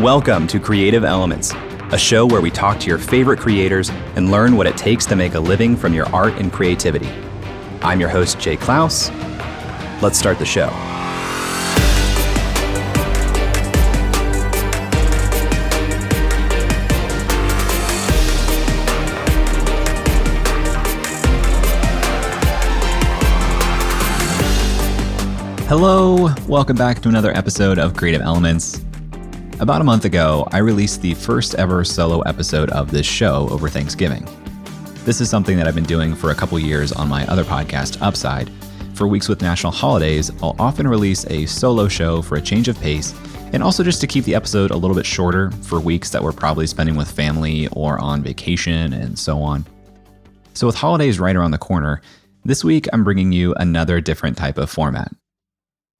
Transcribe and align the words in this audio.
Welcome 0.00 0.46
to 0.46 0.58
Creative 0.58 1.04
Elements, 1.04 1.52
a 1.92 1.98
show 1.98 2.24
where 2.24 2.40
we 2.40 2.50
talk 2.50 2.80
to 2.80 2.86
your 2.86 2.96
favorite 2.96 3.38
creators 3.38 3.90
and 4.16 4.30
learn 4.30 4.56
what 4.56 4.66
it 4.66 4.74
takes 4.74 5.04
to 5.04 5.14
make 5.14 5.34
a 5.34 5.38
living 5.38 5.76
from 5.76 5.92
your 5.92 6.06
art 6.06 6.32
and 6.36 6.50
creativity. 6.50 7.10
I'm 7.82 8.00
your 8.00 8.08
host, 8.08 8.40
Jay 8.40 8.56
Clouse. 8.56 9.10
Let's 10.00 10.18
start 10.18 10.38
the 10.38 10.46
show. 10.46 10.70
Hello, 25.68 26.34
welcome 26.48 26.78
back 26.78 27.02
to 27.02 27.10
another 27.10 27.36
episode 27.36 27.78
of 27.78 27.94
Creative 27.94 28.22
Elements. 28.22 28.82
About 29.60 29.82
a 29.82 29.84
month 29.84 30.06
ago, 30.06 30.48
I 30.52 30.58
released 30.58 31.02
the 31.02 31.12
first 31.12 31.54
ever 31.56 31.84
solo 31.84 32.22
episode 32.22 32.70
of 32.70 32.90
this 32.90 33.04
show 33.04 33.46
over 33.50 33.68
Thanksgiving. 33.68 34.26
This 35.04 35.20
is 35.20 35.28
something 35.28 35.58
that 35.58 35.66
I've 35.66 35.74
been 35.74 35.84
doing 35.84 36.14
for 36.14 36.30
a 36.30 36.34
couple 36.34 36.58
years 36.58 36.92
on 36.92 37.10
my 37.10 37.26
other 37.26 37.44
podcast, 37.44 38.00
Upside. 38.00 38.50
For 38.94 39.06
weeks 39.06 39.28
with 39.28 39.42
national 39.42 39.72
holidays, 39.72 40.30
I'll 40.42 40.56
often 40.58 40.88
release 40.88 41.26
a 41.26 41.44
solo 41.44 41.88
show 41.88 42.22
for 42.22 42.36
a 42.36 42.40
change 42.40 42.68
of 42.68 42.80
pace 42.80 43.14
and 43.52 43.62
also 43.62 43.84
just 43.84 44.00
to 44.00 44.06
keep 44.06 44.24
the 44.24 44.34
episode 44.34 44.70
a 44.70 44.76
little 44.78 44.96
bit 44.96 45.04
shorter 45.04 45.50
for 45.64 45.78
weeks 45.78 46.08
that 46.08 46.22
we're 46.22 46.32
probably 46.32 46.66
spending 46.66 46.96
with 46.96 47.10
family 47.10 47.68
or 47.72 47.98
on 47.98 48.22
vacation 48.22 48.94
and 48.94 49.18
so 49.18 49.42
on. 49.42 49.66
So, 50.54 50.66
with 50.66 50.76
holidays 50.76 51.20
right 51.20 51.36
around 51.36 51.50
the 51.50 51.58
corner, 51.58 52.00
this 52.46 52.64
week 52.64 52.86
I'm 52.94 53.04
bringing 53.04 53.30
you 53.30 53.52
another 53.56 54.00
different 54.00 54.38
type 54.38 54.56
of 54.56 54.70
format. 54.70 55.12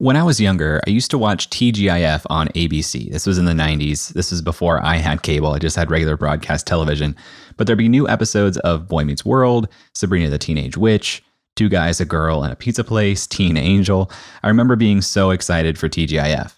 When 0.01 0.17
I 0.17 0.23
was 0.23 0.41
younger, 0.41 0.81
I 0.87 0.89
used 0.89 1.11
to 1.11 1.17
watch 1.19 1.47
TGIF 1.51 2.25
on 2.27 2.47
ABC. 2.47 3.11
This 3.11 3.27
was 3.27 3.37
in 3.37 3.45
the 3.45 3.51
90s. 3.51 4.11
This 4.13 4.31
is 4.31 4.41
before 4.41 4.83
I 4.83 4.95
had 4.95 5.21
cable. 5.21 5.53
I 5.53 5.59
just 5.59 5.75
had 5.75 5.91
regular 5.91 6.17
broadcast 6.17 6.65
television. 6.65 7.15
But 7.55 7.67
there'd 7.67 7.77
be 7.77 7.87
new 7.87 8.09
episodes 8.09 8.57
of 8.57 8.87
Boy 8.87 9.03
Meets 9.03 9.23
World, 9.23 9.67
Sabrina 9.93 10.31
the 10.31 10.39
Teenage 10.39 10.75
Witch, 10.75 11.23
Two 11.55 11.69
Guys, 11.69 12.01
a 12.01 12.05
Girl, 12.05 12.41
and 12.41 12.51
a 12.51 12.55
Pizza 12.55 12.83
Place, 12.83 13.27
Teen 13.27 13.57
Angel. 13.57 14.11
I 14.41 14.47
remember 14.47 14.75
being 14.75 15.03
so 15.03 15.29
excited 15.29 15.77
for 15.77 15.87
TGIF. 15.87 16.55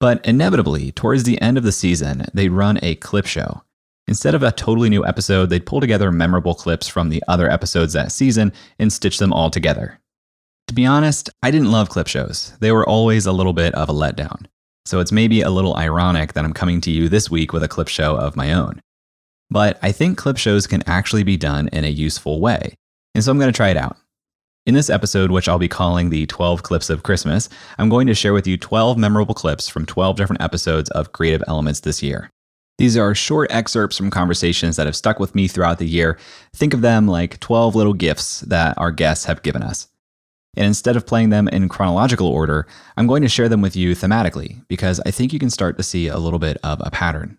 But 0.00 0.26
inevitably, 0.26 0.90
towards 0.90 1.22
the 1.22 1.40
end 1.40 1.58
of 1.58 1.62
the 1.62 1.70
season, 1.70 2.26
they'd 2.34 2.50
run 2.50 2.80
a 2.82 2.96
clip 2.96 3.26
show. 3.26 3.62
Instead 4.08 4.34
of 4.34 4.42
a 4.42 4.50
totally 4.50 4.90
new 4.90 5.06
episode, 5.06 5.46
they'd 5.48 5.64
pull 5.64 5.80
together 5.80 6.10
memorable 6.10 6.56
clips 6.56 6.88
from 6.88 7.08
the 7.08 7.22
other 7.28 7.48
episodes 7.48 7.92
that 7.92 8.10
season 8.10 8.52
and 8.80 8.92
stitch 8.92 9.20
them 9.20 9.32
all 9.32 9.48
together. 9.48 10.00
To 10.68 10.74
be 10.74 10.86
honest, 10.86 11.28
I 11.42 11.50
didn't 11.50 11.70
love 11.70 11.88
clip 11.88 12.06
shows. 12.06 12.54
They 12.60 12.72
were 12.72 12.88
always 12.88 13.26
a 13.26 13.32
little 13.32 13.52
bit 13.52 13.74
of 13.74 13.88
a 13.88 13.92
letdown. 13.92 14.46
So 14.84 15.00
it's 15.00 15.12
maybe 15.12 15.42
a 15.42 15.50
little 15.50 15.76
ironic 15.76 16.32
that 16.32 16.44
I'm 16.44 16.52
coming 16.52 16.80
to 16.82 16.90
you 16.90 17.08
this 17.08 17.30
week 17.30 17.52
with 17.52 17.62
a 17.62 17.68
clip 17.68 17.88
show 17.88 18.16
of 18.16 18.36
my 18.36 18.52
own. 18.52 18.80
But 19.50 19.78
I 19.82 19.92
think 19.92 20.18
clip 20.18 20.38
shows 20.38 20.66
can 20.66 20.82
actually 20.88 21.24
be 21.24 21.36
done 21.36 21.68
in 21.68 21.84
a 21.84 21.88
useful 21.88 22.40
way. 22.40 22.74
And 23.14 23.22
so 23.22 23.30
I'm 23.30 23.38
going 23.38 23.52
to 23.52 23.56
try 23.56 23.68
it 23.68 23.76
out. 23.76 23.96
In 24.64 24.74
this 24.74 24.90
episode, 24.90 25.30
which 25.30 25.48
I'll 25.48 25.58
be 25.58 25.68
calling 25.68 26.08
the 26.10 26.24
12 26.26 26.62
Clips 26.62 26.88
of 26.88 27.02
Christmas, 27.02 27.48
I'm 27.78 27.88
going 27.88 28.06
to 28.06 28.14
share 28.14 28.32
with 28.32 28.46
you 28.46 28.56
12 28.56 28.96
memorable 28.96 29.34
clips 29.34 29.68
from 29.68 29.86
12 29.86 30.16
different 30.16 30.40
episodes 30.40 30.88
of 30.90 31.12
Creative 31.12 31.42
Elements 31.48 31.80
this 31.80 32.02
year. 32.02 32.30
These 32.78 32.96
are 32.96 33.14
short 33.14 33.52
excerpts 33.52 33.96
from 33.96 34.10
conversations 34.10 34.76
that 34.76 34.86
have 34.86 34.96
stuck 34.96 35.18
with 35.18 35.34
me 35.34 35.48
throughout 35.48 35.78
the 35.78 35.86
year. 35.86 36.16
Think 36.54 36.74
of 36.74 36.80
them 36.80 37.06
like 37.06 37.40
12 37.40 37.74
little 37.74 37.92
gifts 37.92 38.40
that 38.40 38.78
our 38.78 38.90
guests 38.90 39.24
have 39.26 39.42
given 39.42 39.62
us. 39.62 39.88
And 40.54 40.66
instead 40.66 40.96
of 40.96 41.06
playing 41.06 41.30
them 41.30 41.48
in 41.48 41.70
chronological 41.70 42.26
order, 42.26 42.66
I'm 42.98 43.06
going 43.06 43.22
to 43.22 43.28
share 43.28 43.48
them 43.48 43.62
with 43.62 43.74
you 43.74 43.94
thematically 43.94 44.62
because 44.68 45.00
I 45.06 45.10
think 45.10 45.32
you 45.32 45.38
can 45.38 45.48
start 45.48 45.78
to 45.78 45.82
see 45.82 46.08
a 46.08 46.18
little 46.18 46.38
bit 46.38 46.58
of 46.62 46.82
a 46.84 46.90
pattern. 46.90 47.38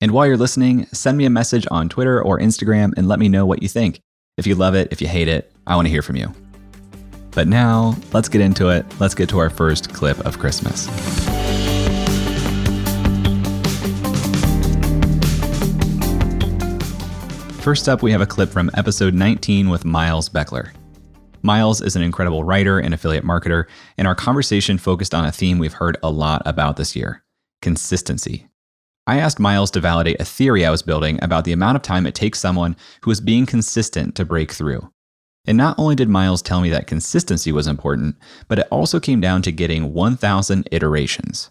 And 0.00 0.10
while 0.10 0.26
you're 0.26 0.36
listening, 0.36 0.86
send 0.86 1.18
me 1.18 1.24
a 1.24 1.30
message 1.30 1.68
on 1.70 1.88
Twitter 1.88 2.20
or 2.20 2.40
Instagram 2.40 2.94
and 2.96 3.06
let 3.06 3.20
me 3.20 3.28
know 3.28 3.46
what 3.46 3.62
you 3.62 3.68
think. 3.68 4.00
If 4.36 4.46
you 4.46 4.56
love 4.56 4.74
it, 4.74 4.88
if 4.90 5.00
you 5.00 5.06
hate 5.06 5.28
it, 5.28 5.52
I 5.68 5.76
want 5.76 5.86
to 5.86 5.90
hear 5.90 6.02
from 6.02 6.16
you. 6.16 6.34
But 7.30 7.46
now, 7.46 7.96
let's 8.12 8.28
get 8.28 8.40
into 8.40 8.70
it. 8.70 8.84
Let's 8.98 9.14
get 9.14 9.28
to 9.28 9.38
our 9.38 9.50
first 9.50 9.94
clip 9.94 10.18
of 10.26 10.40
Christmas. 10.40 10.88
First 17.62 17.88
up, 17.88 18.02
we 18.02 18.10
have 18.10 18.20
a 18.20 18.26
clip 18.26 18.48
from 18.48 18.68
episode 18.74 19.14
19 19.14 19.68
with 19.68 19.84
Miles 19.84 20.28
Beckler. 20.28 20.70
Miles 21.42 21.80
is 21.80 21.96
an 21.96 22.02
incredible 22.02 22.44
writer 22.44 22.78
and 22.78 22.92
affiliate 22.92 23.24
marketer, 23.24 23.64
and 23.96 24.06
our 24.06 24.14
conversation 24.14 24.78
focused 24.78 25.14
on 25.14 25.24
a 25.24 25.32
theme 25.32 25.58
we've 25.58 25.72
heard 25.74 25.96
a 26.02 26.10
lot 26.10 26.42
about 26.44 26.76
this 26.76 26.96
year 26.96 27.22
consistency. 27.60 28.48
I 29.08 29.18
asked 29.18 29.40
Miles 29.40 29.70
to 29.72 29.80
validate 29.80 30.20
a 30.20 30.24
theory 30.24 30.66
I 30.66 30.70
was 30.70 30.82
building 30.82 31.18
about 31.22 31.44
the 31.44 31.52
amount 31.52 31.76
of 31.76 31.82
time 31.82 32.06
it 32.06 32.14
takes 32.14 32.38
someone 32.38 32.76
who 33.02 33.10
is 33.10 33.20
being 33.20 33.46
consistent 33.46 34.14
to 34.16 34.24
break 34.24 34.52
through. 34.52 34.92
And 35.46 35.56
not 35.56 35.78
only 35.78 35.94
did 35.94 36.10
Miles 36.10 36.42
tell 36.42 36.60
me 36.60 36.68
that 36.68 36.86
consistency 36.86 37.50
was 37.50 37.66
important, 37.66 38.16
but 38.48 38.58
it 38.58 38.68
also 38.70 39.00
came 39.00 39.20
down 39.20 39.40
to 39.42 39.50
getting 39.50 39.94
1,000 39.94 40.68
iterations. 40.70 41.50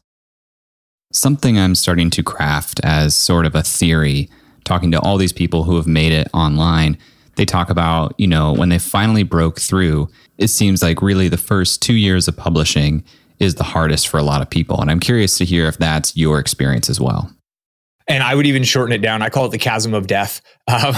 Something 1.12 1.58
I'm 1.58 1.74
starting 1.74 2.12
to 2.12 2.22
craft 2.22 2.80
as 2.84 3.16
sort 3.16 3.48
of 3.48 3.56
a 3.56 3.64
theory, 3.64 4.30
talking 4.64 4.92
to 4.92 5.00
all 5.00 5.18
these 5.18 5.34
people 5.34 5.64
who 5.64 5.78
have 5.78 5.88
made 5.88 6.12
it 6.12 6.28
online, 6.34 6.98
they 7.38 7.46
talk 7.46 7.70
about, 7.70 8.14
you 8.18 8.28
know, 8.28 8.54
when 8.54 8.70
they 8.70 8.80
finally 8.80 9.24
broke 9.24 9.60
through, 9.60 10.10
it 10.38 10.50
seems 10.50 10.84
like 10.84 11.02
really 11.02 11.30
the 11.30 11.38
first 11.38 11.82
two 11.82 11.96
years 11.96 12.28
of 12.28 12.36
publishing 12.36 13.04
is 13.40 13.56
the 13.56 13.64
hardest 13.64 14.08
for 14.08 14.18
a 14.18 14.24
lot 14.24 14.42
of 14.42 14.50
people. 14.50 14.82
And 14.82 14.92
I'm 14.92 15.00
curious 15.00 15.38
to 15.38 15.46
hear 15.46 15.68
if 15.68 15.78
that's 15.78 16.18
your 16.18 16.40
experience 16.40 16.90
as 16.90 17.00
well 17.00 17.32
and 18.08 18.24
I 18.24 18.36
would 18.36 18.46
even 18.46 18.64
shorten 18.64 18.94
it 18.94 19.00
down. 19.00 19.22
I 19.22 19.30
call 19.30 19.46
it 19.46 19.50
the 19.50 19.58
chasm 19.58 19.94
of 19.94 20.08
death. 20.08 20.42
Um, 20.70 20.96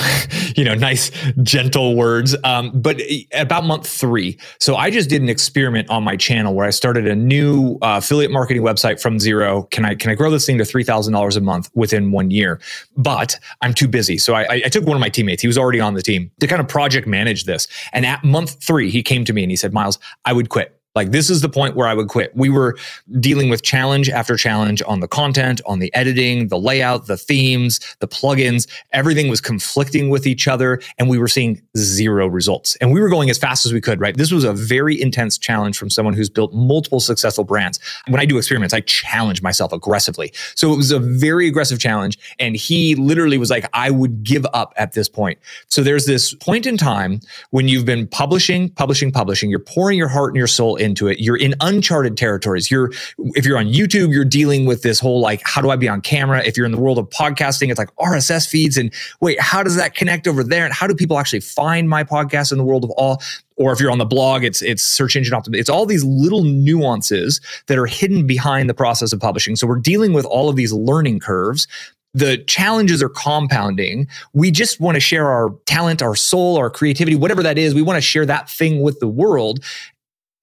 you 0.55 0.63
know, 0.63 0.73
nice, 0.73 1.11
gentle 1.43 1.95
words. 1.95 2.35
Um, 2.43 2.71
but 2.73 2.99
about 3.35 3.65
month 3.65 3.85
three, 3.87 4.39
so 4.59 4.75
I 4.75 4.89
just 4.89 5.11
did 5.11 5.21
an 5.21 5.29
experiment 5.29 5.91
on 5.91 6.03
my 6.03 6.15
channel 6.15 6.55
where 6.55 6.65
I 6.65 6.71
started 6.71 7.05
a 7.07 7.15
new 7.15 7.75
uh, 7.83 7.99
affiliate 7.99 8.31
marketing 8.31 8.63
website 8.63 8.99
from 8.99 9.19
zero. 9.19 9.67
Can 9.69 9.85
I 9.85 9.93
can 9.93 10.09
I 10.09 10.15
grow 10.15 10.31
this 10.31 10.47
thing 10.47 10.57
to 10.57 10.65
three 10.65 10.83
thousand 10.83 11.13
dollars 11.13 11.35
a 11.35 11.41
month 11.41 11.69
within 11.75 12.11
one 12.11 12.31
year? 12.31 12.59
But 12.97 13.39
I'm 13.61 13.75
too 13.75 13.87
busy, 13.87 14.17
so 14.17 14.33
I, 14.33 14.53
I 14.53 14.69
took 14.69 14.87
one 14.87 14.97
of 14.97 15.01
my 15.01 15.09
teammates. 15.09 15.43
He 15.43 15.47
was 15.47 15.57
already 15.57 15.79
on 15.79 15.93
the 15.93 16.01
team 16.01 16.31
to 16.39 16.47
kind 16.47 16.59
of 16.59 16.67
project 16.67 17.05
manage 17.05 17.43
this. 17.43 17.67
And 17.93 18.07
at 18.07 18.23
month 18.23 18.63
three, 18.63 18.89
he 18.89 19.03
came 19.03 19.23
to 19.25 19.33
me 19.33 19.43
and 19.43 19.51
he 19.51 19.55
said, 19.55 19.71
"Miles, 19.71 19.99
I 20.25 20.33
would 20.33 20.49
quit." 20.49 20.78
Like 20.99 21.11
this 21.11 21.29
is 21.29 21.39
the 21.39 21.47
point 21.47 21.77
where 21.77 21.87
I 21.87 21.93
would 21.93 22.09
quit. 22.09 22.35
We 22.35 22.49
were 22.49 22.75
dealing 23.21 23.49
with 23.49 23.63
challenge 23.63 24.09
after 24.09 24.35
challenge 24.35 24.83
on 24.85 24.99
the 24.99 25.07
content, 25.07 25.61
on 25.65 25.79
the 25.79 25.95
editing, 25.95 26.49
the 26.49 26.59
layout, 26.59 27.07
the 27.07 27.15
themes, 27.15 27.79
the 27.99 28.07
plugins. 28.07 28.67
Everything 28.91 29.29
was 29.29 29.39
conflicting 29.39 30.09
with 30.09 30.27
each 30.27 30.45
other 30.45 30.81
and 30.97 31.07
we 31.07 31.17
were 31.17 31.29
seeing 31.29 31.61
zero 31.77 32.27
results. 32.27 32.75
And 32.81 32.91
we 32.91 32.99
were 32.99 33.07
going 33.07 33.29
as 33.29 33.38
fast 33.38 33.65
as 33.65 33.71
we 33.71 33.79
could, 33.79 34.01
right? 34.01 34.17
This 34.17 34.29
was 34.29 34.43
a 34.43 34.51
very 34.51 35.01
intense 35.01 35.38
challenge 35.38 35.77
from 35.77 35.89
someone 35.89 36.13
who's 36.13 36.29
built 36.29 36.53
multiple 36.53 36.99
successful 36.99 37.45
brands. 37.45 37.79
When 38.09 38.19
I 38.19 38.25
do 38.25 38.38
experiments, 38.38 38.73
I 38.73 38.81
challenge 38.81 39.41
myself 39.41 39.71
aggressively. 39.71 40.33
So 40.55 40.73
it 40.73 40.75
was 40.75 40.91
a 40.91 40.99
very 40.99 41.47
aggressive 41.47 41.79
challenge. 41.79 42.19
And 42.39 42.57
he 42.57 42.95
literally 42.95 43.38
was 43.38 43.50
like, 43.50 43.69
I 43.71 43.89
would 43.89 44.21
give 44.24 44.45
up 44.53 44.74
at 44.75 44.91
this 44.91 45.07
point. 45.07 45.39
So 45.69 45.81
there's 45.81 46.07
this 46.07 46.33
point 46.33 46.65
in 46.65 46.75
time 46.75 47.21
when 47.51 47.69
you've 47.69 47.85
been 47.85 48.06
publishing, 48.06 48.69
publishing, 48.71 49.13
publishing, 49.13 49.50
you're 49.50 49.59
pouring 49.59 49.97
your 49.97 50.09
heart 50.09 50.31
and 50.31 50.38
your 50.38 50.47
soul 50.47 50.75
into 50.89 51.07
it. 51.07 51.19
You're 51.19 51.38
in 51.38 51.56
uncharted 51.62 52.18
territories. 52.18 52.69
You're 52.69 52.91
if 53.36 53.45
you're 53.45 53.57
on 53.57 53.68
YouTube, 53.68 54.12
you're 54.12 54.25
dealing 54.25 54.65
with 54.65 54.81
this 54.81 55.00
whole 55.00 55.21
like 55.21 55.41
how 55.45 55.62
do 55.62 55.69
I 55.69 55.75
be 55.75 55.88
on 55.88 56.01
camera? 56.01 56.44
If 56.45 56.57
you're 56.57 56.65
in 56.65 56.71
the 56.71 56.80
world 56.80 56.97
of 56.97 57.09
podcasting, 57.09 57.69
it's 57.69 57.80
like 57.80 57.95
RSS 57.95 58.50
feeds 58.50 58.77
and 58.77 58.94
wait, 59.21 59.39
how 59.39 59.63
does 59.63 59.75
that 59.75 59.95
connect 59.95 60.27
over 60.27 60.44
there? 60.44 60.65
And 60.65 60.74
how 60.74 60.88
do 60.88 60.95
people 60.95 61.18
actually 61.18 61.41
find 61.41 61.88
my 61.88 62.03
podcast 62.03 62.51
in 62.51 62.57
the 62.57 62.63
world 62.63 62.83
of 62.83 62.89
all? 62.91 63.21
Or 63.56 63.74
if 63.74 63.80
you're 63.80 63.91
on 63.91 63.97
the 63.97 64.06
blog, 64.06 64.44
it's 64.44 64.62
it's 64.62 64.83
search 64.83 65.15
engine 65.15 65.33
optimization. 65.33 65.59
It's 65.59 65.69
all 65.69 65.86
these 65.86 66.03
little 66.03 66.44
nuances 66.44 67.41
that 67.68 67.77
are 67.77 67.86
hidden 67.86 68.25
behind 68.25 68.69
the 68.69 68.74
process 68.74 69.13
of 69.13 69.19
publishing. 69.19 69.56
So 69.56 69.68
we're 69.68 69.80
dealing 69.80 70.13
with 70.13 70.25
all 70.25 70.50
of 70.50 70.56
these 70.56 70.74
learning 70.74 71.19
curves 71.19 71.68
the 72.13 72.38
challenges 72.45 73.03
are 73.03 73.09
compounding. 73.09 74.07
We 74.33 74.51
just 74.51 74.80
want 74.80 74.95
to 74.95 75.00
share 75.00 75.27
our 75.27 75.51
talent, 75.65 76.01
our 76.01 76.15
soul, 76.15 76.57
our 76.57 76.69
creativity, 76.69 77.15
whatever 77.15 77.44
that 77.44 77.57
is. 77.57 77.75
We 77.75 77.81
want 77.81 77.97
to 77.97 78.01
share 78.01 78.25
that 78.25 78.50
thing 78.50 78.81
with 78.81 79.00
the 79.00 79.07
world 79.07 79.63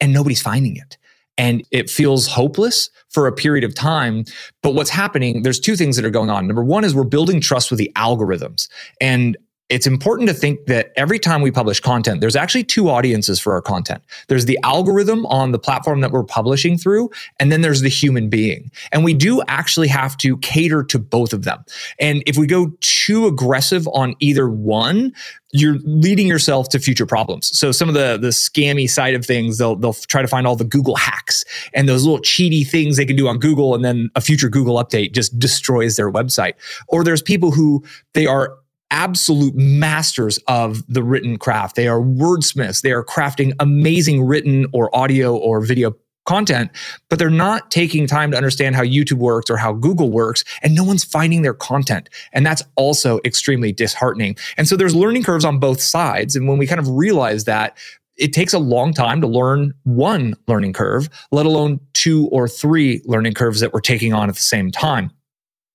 and 0.01 0.13
nobody's 0.13 0.43
finding 0.43 0.77
it. 0.77 0.97
and 1.39 1.63
it 1.71 1.91
feels 1.91 2.27
hopeless 2.27 2.89
for 3.11 3.27
a 3.27 3.33
period 3.33 3.65
of 3.65 3.75
time. 3.75 4.25
But 4.63 4.75
what's 4.75 4.91
happening, 4.91 5.43
there's 5.43 5.61
two 5.61 5.77
things 5.77 5.97
that 5.97 6.05
are 6.05 6.11
going 6.11 6.31
on. 6.31 6.47
Number 6.47 6.65
one 6.65 6.85
is 6.85 6.95
we're 6.95 7.05
building 7.05 7.41
trust 7.41 7.71
with 7.71 7.79
the 7.79 7.93
algorithms. 7.95 8.69
And 9.01 9.37
it's 9.69 9.87
important 9.87 10.29
to 10.29 10.35
think 10.35 10.67
that 10.67 10.93
every 10.97 11.19
time 11.19 11.43
we 11.43 11.51
publish 11.51 11.81
content, 11.81 12.21
there's 12.21 12.37
actually 12.37 12.63
two 12.63 12.89
audiences 12.89 13.41
for 13.41 13.53
our 13.53 13.61
content. 13.61 14.03
There's 14.29 14.45
the 14.45 14.59
algorithm 14.63 15.27
on 15.27 15.51
the 15.51 15.59
platform 15.59 16.01
that 16.03 16.13
we're 16.13 16.23
publishing 16.23 16.79
through, 16.79 17.11
and 17.41 17.51
then 17.51 17.63
there's 17.63 17.81
the 17.81 17.89
human 17.89 18.29
being. 18.29 18.71
And 18.93 19.03
we 19.05 19.13
do 19.13 19.43
actually 19.49 19.89
have 19.89 20.17
to 20.19 20.37
cater 20.39 20.85
to 20.85 21.01
both 21.01 21.33
of 21.33 21.43
them. 21.43 21.65
And 21.99 22.23
if 22.27 22.37
we 22.37 22.47
go 22.47 22.73
too 22.81 23.27
aggressive 23.27 23.89
on 23.89 24.15
either 24.21 24.49
one, 24.49 25.13
you're 25.53 25.79
leading 25.85 26.29
yourself 26.29 26.69
to 26.69 26.79
future 26.79 27.07
problems. 27.07 27.57
So 27.59 27.73
some 27.73 27.89
of 27.89 27.95
the 27.95 28.19
the 28.21 28.29
scammy 28.29 28.89
side 28.89 29.15
of 29.15 29.25
things, 29.25 29.59
they'll 29.59 29.75
they'll 29.75 29.95
try 29.95 30.23
to 30.23 30.29
find 30.29 30.47
all 30.47 30.55
the 30.55 30.65
Google 30.65 30.97
hacks 30.97 31.45
and 31.73 31.89
those 31.89 32.05
little 32.05 32.21
cheaty 32.21 32.67
things 32.67 32.97
they 32.97 33.07
can 33.07 33.17
do 33.17 33.27
on 33.27 33.39
Google, 33.39 33.75
and 33.75 33.85
then 33.85 34.11
a 34.15 34.21
future 34.21 34.49
Google 34.49 34.77
update 34.77 35.13
just 35.13 35.39
destroys 35.39 35.97
their 35.97 36.11
website. 36.11 36.55
Or 36.89 37.03
there's 37.03 37.23
people 37.23 37.51
who 37.51 37.85
they 38.13 38.27
are 38.27 38.59
absolute 38.91 39.55
masters 39.55 40.39
of 40.49 40.83
the 40.87 41.03
written 41.03 41.39
craft. 41.39 41.77
They 41.77 41.89
are 41.89 42.01
wordsmiths. 42.01 42.83
They 42.83 42.93
are 42.93 43.05
crafting 43.05 43.53
amazing 43.61 44.25
written 44.25 44.67
or 44.73 44.95
audio 44.97 45.37
or 45.37 45.61
video 45.61 45.95
content, 46.27 46.71
but 47.09 47.19
they're 47.19 47.31
not 47.31 47.71
taking 47.71 48.07
time 48.07 48.31
to 48.33 48.37
understand 48.37 48.75
how 48.77 48.83
YouTube 48.83 49.19
works 49.19 49.49
or 49.49 49.57
how 49.57 49.73
Google 49.73 50.11
works, 50.11 50.45
and 50.63 50.75
no 50.75 50.85
one's 50.85 51.05
finding 51.05 51.43
their 51.43 51.55
content. 51.55 52.11
And 52.33 52.45
that's 52.45 52.63
also 52.75 53.21
extremely 53.25 53.73
disheartening. 53.73 54.37
And 54.57 54.69
so 54.69 54.77
there's 54.77 54.95
learning 54.95 55.23
curves 55.23 55.45
on 55.45 55.59
both 55.59 55.81
sides. 55.81 56.37
And 56.37 56.49
when 56.49 56.59
we 56.59 56.67
kind 56.67 56.81
of 56.81 56.89
realize 56.89 57.45
that, 57.45 57.79
it 58.17 58.33
takes 58.33 58.53
a 58.53 58.59
long 58.59 58.93
time 58.93 59.21
to 59.21 59.27
learn 59.27 59.75
one 59.85 60.35
learning 60.49 60.73
curve, 60.73 61.09
let 61.33 61.47
alone 61.47 61.81
two 61.93 62.29
or 62.29 62.49
three 62.49 63.03
learning 63.05 63.35
curves 63.35 63.61
that 63.61 63.73
we're 63.73 63.81
taking 63.81 64.13
on 64.13 64.29
at 64.29 64.35
the 64.35 64.41
same 64.41 64.71
time 64.71 65.11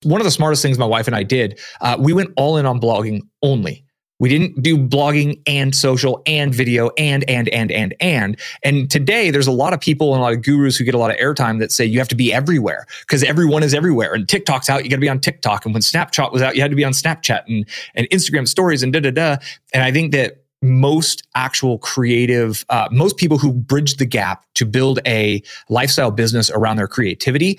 one 0.03 0.21
of 0.21 0.25
the 0.25 0.31
smartest 0.31 0.61
things 0.61 0.77
my 0.77 0.85
wife 0.85 1.07
and 1.07 1.15
I 1.15 1.23
did, 1.23 1.59
uh, 1.81 1.97
we 1.99 2.13
went 2.13 2.31
all 2.35 2.57
in 2.57 2.65
on 2.65 2.79
blogging 2.79 3.21
only. 3.41 3.85
We 4.21 4.29
didn't 4.29 4.61
do 4.61 4.77
blogging 4.77 5.41
and 5.47 5.75
social 5.75 6.21
and 6.27 6.53
video 6.53 6.91
and, 6.95 7.27
and, 7.27 7.49
and, 7.49 7.71
and, 7.71 7.95
and. 7.99 8.39
And 8.63 8.89
today 8.89 9.31
there's 9.31 9.47
a 9.47 9.51
lot 9.51 9.73
of 9.73 9.79
people 9.79 10.13
and 10.13 10.19
a 10.19 10.23
lot 10.23 10.33
of 10.33 10.43
gurus 10.43 10.77
who 10.77 10.83
get 10.83 10.93
a 10.93 10.99
lot 10.99 11.09
of 11.09 11.17
airtime 11.17 11.57
that 11.57 11.71
say 11.71 11.85
you 11.85 11.97
have 11.97 12.07
to 12.09 12.15
be 12.15 12.31
everywhere 12.31 12.85
because 12.99 13.23
everyone 13.23 13.63
is 13.63 13.73
everywhere. 13.73 14.13
And 14.13 14.29
TikTok's 14.29 14.69
out, 14.69 14.83
you 14.83 14.91
got 14.91 14.97
to 14.97 15.01
be 15.01 15.09
on 15.09 15.19
TikTok. 15.19 15.65
And 15.65 15.73
when 15.73 15.81
Snapchat 15.81 16.31
was 16.31 16.43
out, 16.43 16.55
you 16.55 16.61
had 16.61 16.69
to 16.69 16.77
be 16.77 16.83
on 16.83 16.91
Snapchat 16.91 17.45
and, 17.47 17.67
and 17.95 18.07
Instagram 18.11 18.47
stories 18.47 18.83
and 18.83 18.93
da, 18.93 18.99
da, 18.99 19.09
da. 19.09 19.37
And 19.73 19.83
I 19.83 19.91
think 19.91 20.11
that 20.11 20.43
most 20.61 21.23
actual 21.33 21.79
creative, 21.79 22.63
uh, 22.69 22.87
most 22.91 23.17
people 23.17 23.39
who 23.39 23.51
bridge 23.51 23.95
the 23.95 24.05
gap 24.05 24.45
to 24.53 24.67
build 24.67 24.99
a 25.07 25.41
lifestyle 25.69 26.11
business 26.11 26.51
around 26.51 26.77
their 26.77 26.87
creativity 26.87 27.57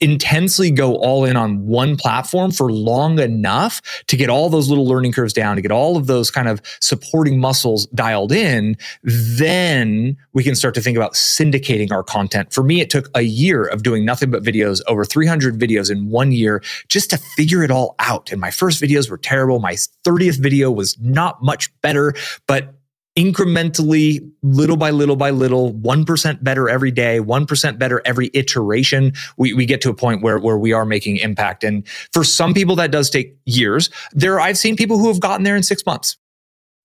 intensely 0.00 0.70
go 0.70 0.96
all 0.96 1.24
in 1.24 1.36
on 1.36 1.66
one 1.66 1.96
platform 1.96 2.50
for 2.50 2.72
long 2.72 3.18
enough 3.18 3.80
to 4.06 4.16
get 4.16 4.28
all 4.28 4.48
those 4.48 4.68
little 4.68 4.86
learning 4.86 5.12
curves 5.12 5.32
down, 5.32 5.56
to 5.56 5.62
get 5.62 5.70
all 5.70 5.96
of 5.96 6.06
those 6.06 6.30
kind 6.30 6.48
of 6.48 6.60
supporting 6.80 7.38
muscles 7.38 7.86
dialed 7.88 8.32
in, 8.32 8.76
then 9.02 10.16
we 10.32 10.42
can 10.42 10.54
start 10.54 10.74
to 10.74 10.80
think 10.80 10.96
about 10.96 11.14
syndicating 11.14 11.92
our 11.92 12.02
content. 12.02 12.52
For 12.52 12.62
me, 12.62 12.80
it 12.80 12.90
took 12.90 13.10
a 13.14 13.22
year 13.22 13.64
of 13.64 13.82
doing 13.82 14.04
nothing 14.04 14.30
but 14.30 14.42
videos, 14.42 14.80
over 14.88 15.04
300 15.04 15.58
videos 15.58 15.90
in 15.90 16.08
one 16.08 16.32
year, 16.32 16.62
just 16.88 17.10
to 17.10 17.18
figure 17.18 17.62
it 17.62 17.70
all 17.70 17.94
out. 17.98 18.32
And 18.32 18.40
my 18.40 18.50
first 18.50 18.82
videos 18.82 19.10
were 19.10 19.18
terrible. 19.18 19.58
My 19.58 19.74
30th 19.74 20.40
video 20.40 20.70
was 20.70 20.98
not 21.00 21.42
much 21.42 21.70
better, 21.80 22.14
but 22.46 22.74
incrementally, 23.16 24.26
little 24.42 24.76
by 24.76 24.90
little 24.90 25.16
by 25.16 25.30
little, 25.30 25.74
1% 25.74 26.42
better 26.42 26.68
every 26.68 26.90
day, 26.90 27.20
1% 27.20 27.78
better 27.78 28.00
every 28.04 28.30
iteration, 28.32 29.12
we, 29.36 29.52
we 29.52 29.66
get 29.66 29.80
to 29.82 29.90
a 29.90 29.94
point 29.94 30.22
where, 30.22 30.38
where 30.38 30.56
we 30.56 30.72
are 30.72 30.86
making 30.86 31.18
impact. 31.18 31.62
And 31.62 31.86
for 32.12 32.24
some 32.24 32.54
people, 32.54 32.76
that 32.76 32.90
does 32.90 33.10
take 33.10 33.36
years. 33.44 33.90
There, 34.12 34.40
I've 34.40 34.56
seen 34.56 34.76
people 34.76 34.98
who 34.98 35.08
have 35.08 35.20
gotten 35.20 35.44
there 35.44 35.56
in 35.56 35.62
six 35.62 35.84
months. 35.84 36.16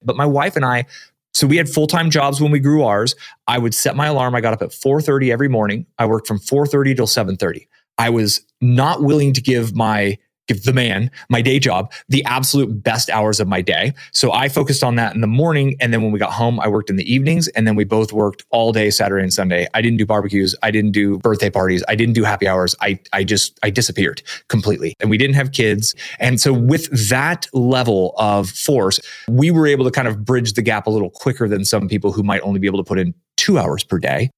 But 0.03 0.15
my 0.15 0.25
wife 0.25 0.55
and 0.55 0.65
I, 0.65 0.85
so 1.33 1.47
we 1.47 1.57
had 1.57 1.69
full-time 1.69 2.09
jobs 2.09 2.41
when 2.41 2.51
we 2.51 2.59
grew 2.59 2.83
ours. 2.83 3.15
I 3.47 3.57
would 3.57 3.73
set 3.73 3.95
my 3.95 4.07
alarm. 4.07 4.35
I 4.35 4.41
got 4.41 4.53
up 4.53 4.61
at 4.61 4.69
4:30 4.69 5.31
every 5.31 5.47
morning. 5.47 5.85
I 5.99 6.05
worked 6.07 6.27
from 6.27 6.39
4:30 6.39 6.95
till 6.95 7.05
7:30. 7.05 7.67
I 7.97 8.09
was 8.09 8.41
not 8.59 9.03
willing 9.03 9.33
to 9.33 9.41
give 9.41 9.75
my 9.75 10.17
give 10.47 10.63
the 10.63 10.73
man, 10.73 11.11
my 11.29 11.41
day 11.41 11.59
job, 11.59 11.91
the 12.09 12.23
absolute 12.25 12.83
best 12.83 13.09
hours 13.09 13.39
of 13.39 13.47
my 13.47 13.61
day. 13.61 13.93
So 14.11 14.31
I 14.31 14.49
focused 14.49 14.83
on 14.83 14.95
that 14.95 15.13
in 15.13 15.21
the 15.21 15.27
morning. 15.27 15.75
And 15.79 15.93
then 15.93 16.01
when 16.01 16.11
we 16.11 16.19
got 16.19 16.31
home, 16.31 16.59
I 16.59 16.67
worked 16.67 16.89
in 16.89 16.95
the 16.95 17.11
evenings. 17.11 17.47
And 17.49 17.67
then 17.67 17.75
we 17.75 17.83
both 17.83 18.13
worked 18.13 18.45
all 18.49 18.71
day, 18.71 18.89
Saturday 18.89 19.23
and 19.23 19.33
Sunday. 19.33 19.67
I 19.73 19.81
didn't 19.81 19.97
do 19.97 20.05
barbecues. 20.05 20.55
I 20.63 20.71
didn't 20.71 20.91
do 20.91 21.17
birthday 21.19 21.49
parties. 21.49 21.83
I 21.87 21.95
didn't 21.95 22.13
do 22.13 22.23
happy 22.23 22.47
hours. 22.47 22.75
I, 22.81 22.99
I 23.13 23.23
just, 23.23 23.59
I 23.63 23.69
disappeared 23.69 24.21
completely. 24.47 24.93
And 24.99 25.09
we 25.09 25.17
didn't 25.17 25.35
have 25.35 25.51
kids. 25.51 25.95
And 26.19 26.39
so 26.39 26.53
with 26.53 27.09
that 27.09 27.47
level 27.53 28.13
of 28.17 28.49
force, 28.49 28.99
we 29.29 29.51
were 29.51 29.67
able 29.67 29.85
to 29.85 29.91
kind 29.91 30.07
of 30.07 30.23
bridge 30.23 30.53
the 30.53 30.61
gap 30.61 30.87
a 30.87 30.89
little 30.89 31.09
quicker 31.09 31.47
than 31.47 31.65
some 31.65 31.87
people 31.87 32.11
who 32.11 32.23
might 32.23 32.41
only 32.41 32.59
be 32.59 32.67
able 32.67 32.79
to 32.79 32.87
put 32.87 32.99
in 32.99 33.13
two 33.35 33.57
hours 33.57 33.83
per 33.83 33.99
day. 33.99 34.29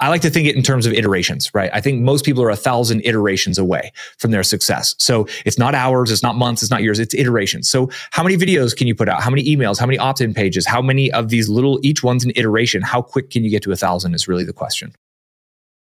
I 0.00 0.08
like 0.08 0.22
to 0.22 0.30
think 0.30 0.46
it 0.46 0.54
in 0.54 0.62
terms 0.62 0.86
of 0.86 0.92
iterations, 0.92 1.50
right? 1.54 1.70
I 1.72 1.80
think 1.80 2.00
most 2.00 2.24
people 2.24 2.42
are 2.42 2.50
a 2.50 2.56
thousand 2.56 3.02
iterations 3.04 3.58
away 3.58 3.92
from 4.18 4.30
their 4.30 4.44
success. 4.44 4.94
So 4.98 5.26
it's 5.44 5.58
not 5.58 5.74
hours, 5.74 6.12
it's 6.12 6.22
not 6.22 6.36
months, 6.36 6.62
it's 6.62 6.70
not 6.70 6.82
years, 6.82 7.00
it's 7.00 7.14
iterations. 7.14 7.68
So 7.68 7.90
how 8.12 8.22
many 8.22 8.36
videos 8.36 8.76
can 8.76 8.86
you 8.86 8.94
put 8.94 9.08
out? 9.08 9.22
How 9.22 9.30
many 9.30 9.44
emails? 9.44 9.78
How 9.78 9.86
many 9.86 9.98
opt-in 9.98 10.34
pages? 10.34 10.66
How 10.66 10.80
many 10.80 11.10
of 11.12 11.30
these 11.30 11.48
little, 11.48 11.80
each 11.82 12.04
one's 12.04 12.24
an 12.24 12.32
iteration? 12.36 12.82
How 12.82 13.02
quick 13.02 13.30
can 13.30 13.42
you 13.42 13.50
get 13.50 13.62
to 13.64 13.72
a 13.72 13.76
thousand 13.76 14.14
is 14.14 14.28
really 14.28 14.44
the 14.44 14.52
question. 14.52 14.92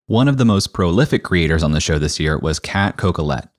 One 0.08 0.28
of 0.28 0.38
the 0.38 0.46
most 0.46 0.74
prolific 0.74 1.24
creators 1.24 1.64
on 1.64 1.72
the 1.72 1.80
show 1.80 2.00
this 2.00 2.20
year 2.20 2.38
was 2.38 2.60
Kat 2.60 2.98
Coquillette. 2.98 3.50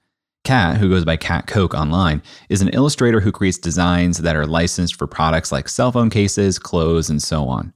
Kat, 0.44 0.76
who 0.76 0.90
goes 0.90 1.04
by 1.04 1.16
Kat 1.16 1.46
Coke 1.46 1.72
online, 1.72 2.20
is 2.48 2.60
an 2.60 2.68
illustrator 2.70 3.20
who 3.20 3.30
creates 3.30 3.58
designs 3.58 4.18
that 4.18 4.34
are 4.34 4.46
licensed 4.46 4.96
for 4.96 5.06
products 5.06 5.52
like 5.52 5.68
cell 5.68 5.92
phone 5.92 6.10
cases, 6.10 6.58
clothes, 6.58 7.08
and 7.08 7.22
so 7.22 7.46
on. 7.46 7.72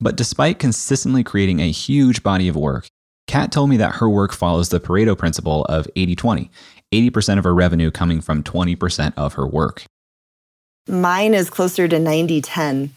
But 0.00 0.16
despite 0.16 0.58
consistently 0.58 1.22
creating 1.22 1.60
a 1.60 1.70
huge 1.70 2.22
body 2.22 2.48
of 2.48 2.56
work, 2.56 2.86
Kat 3.26 3.52
told 3.52 3.70
me 3.70 3.76
that 3.76 3.96
her 3.96 4.08
work 4.08 4.32
follows 4.32 4.70
the 4.70 4.80
Pareto 4.80 5.16
principle 5.16 5.64
of 5.66 5.86
80 5.94 6.16
20, 6.16 6.50
80% 6.92 7.38
of 7.38 7.44
her 7.44 7.54
revenue 7.54 7.90
coming 7.90 8.20
from 8.20 8.42
20% 8.42 9.12
of 9.16 9.34
her 9.34 9.46
work. 9.46 9.84
Mine 10.88 11.34
is 11.34 11.50
closer 11.50 11.86
to 11.86 11.98
90 11.98 12.40
10. 12.40 12.94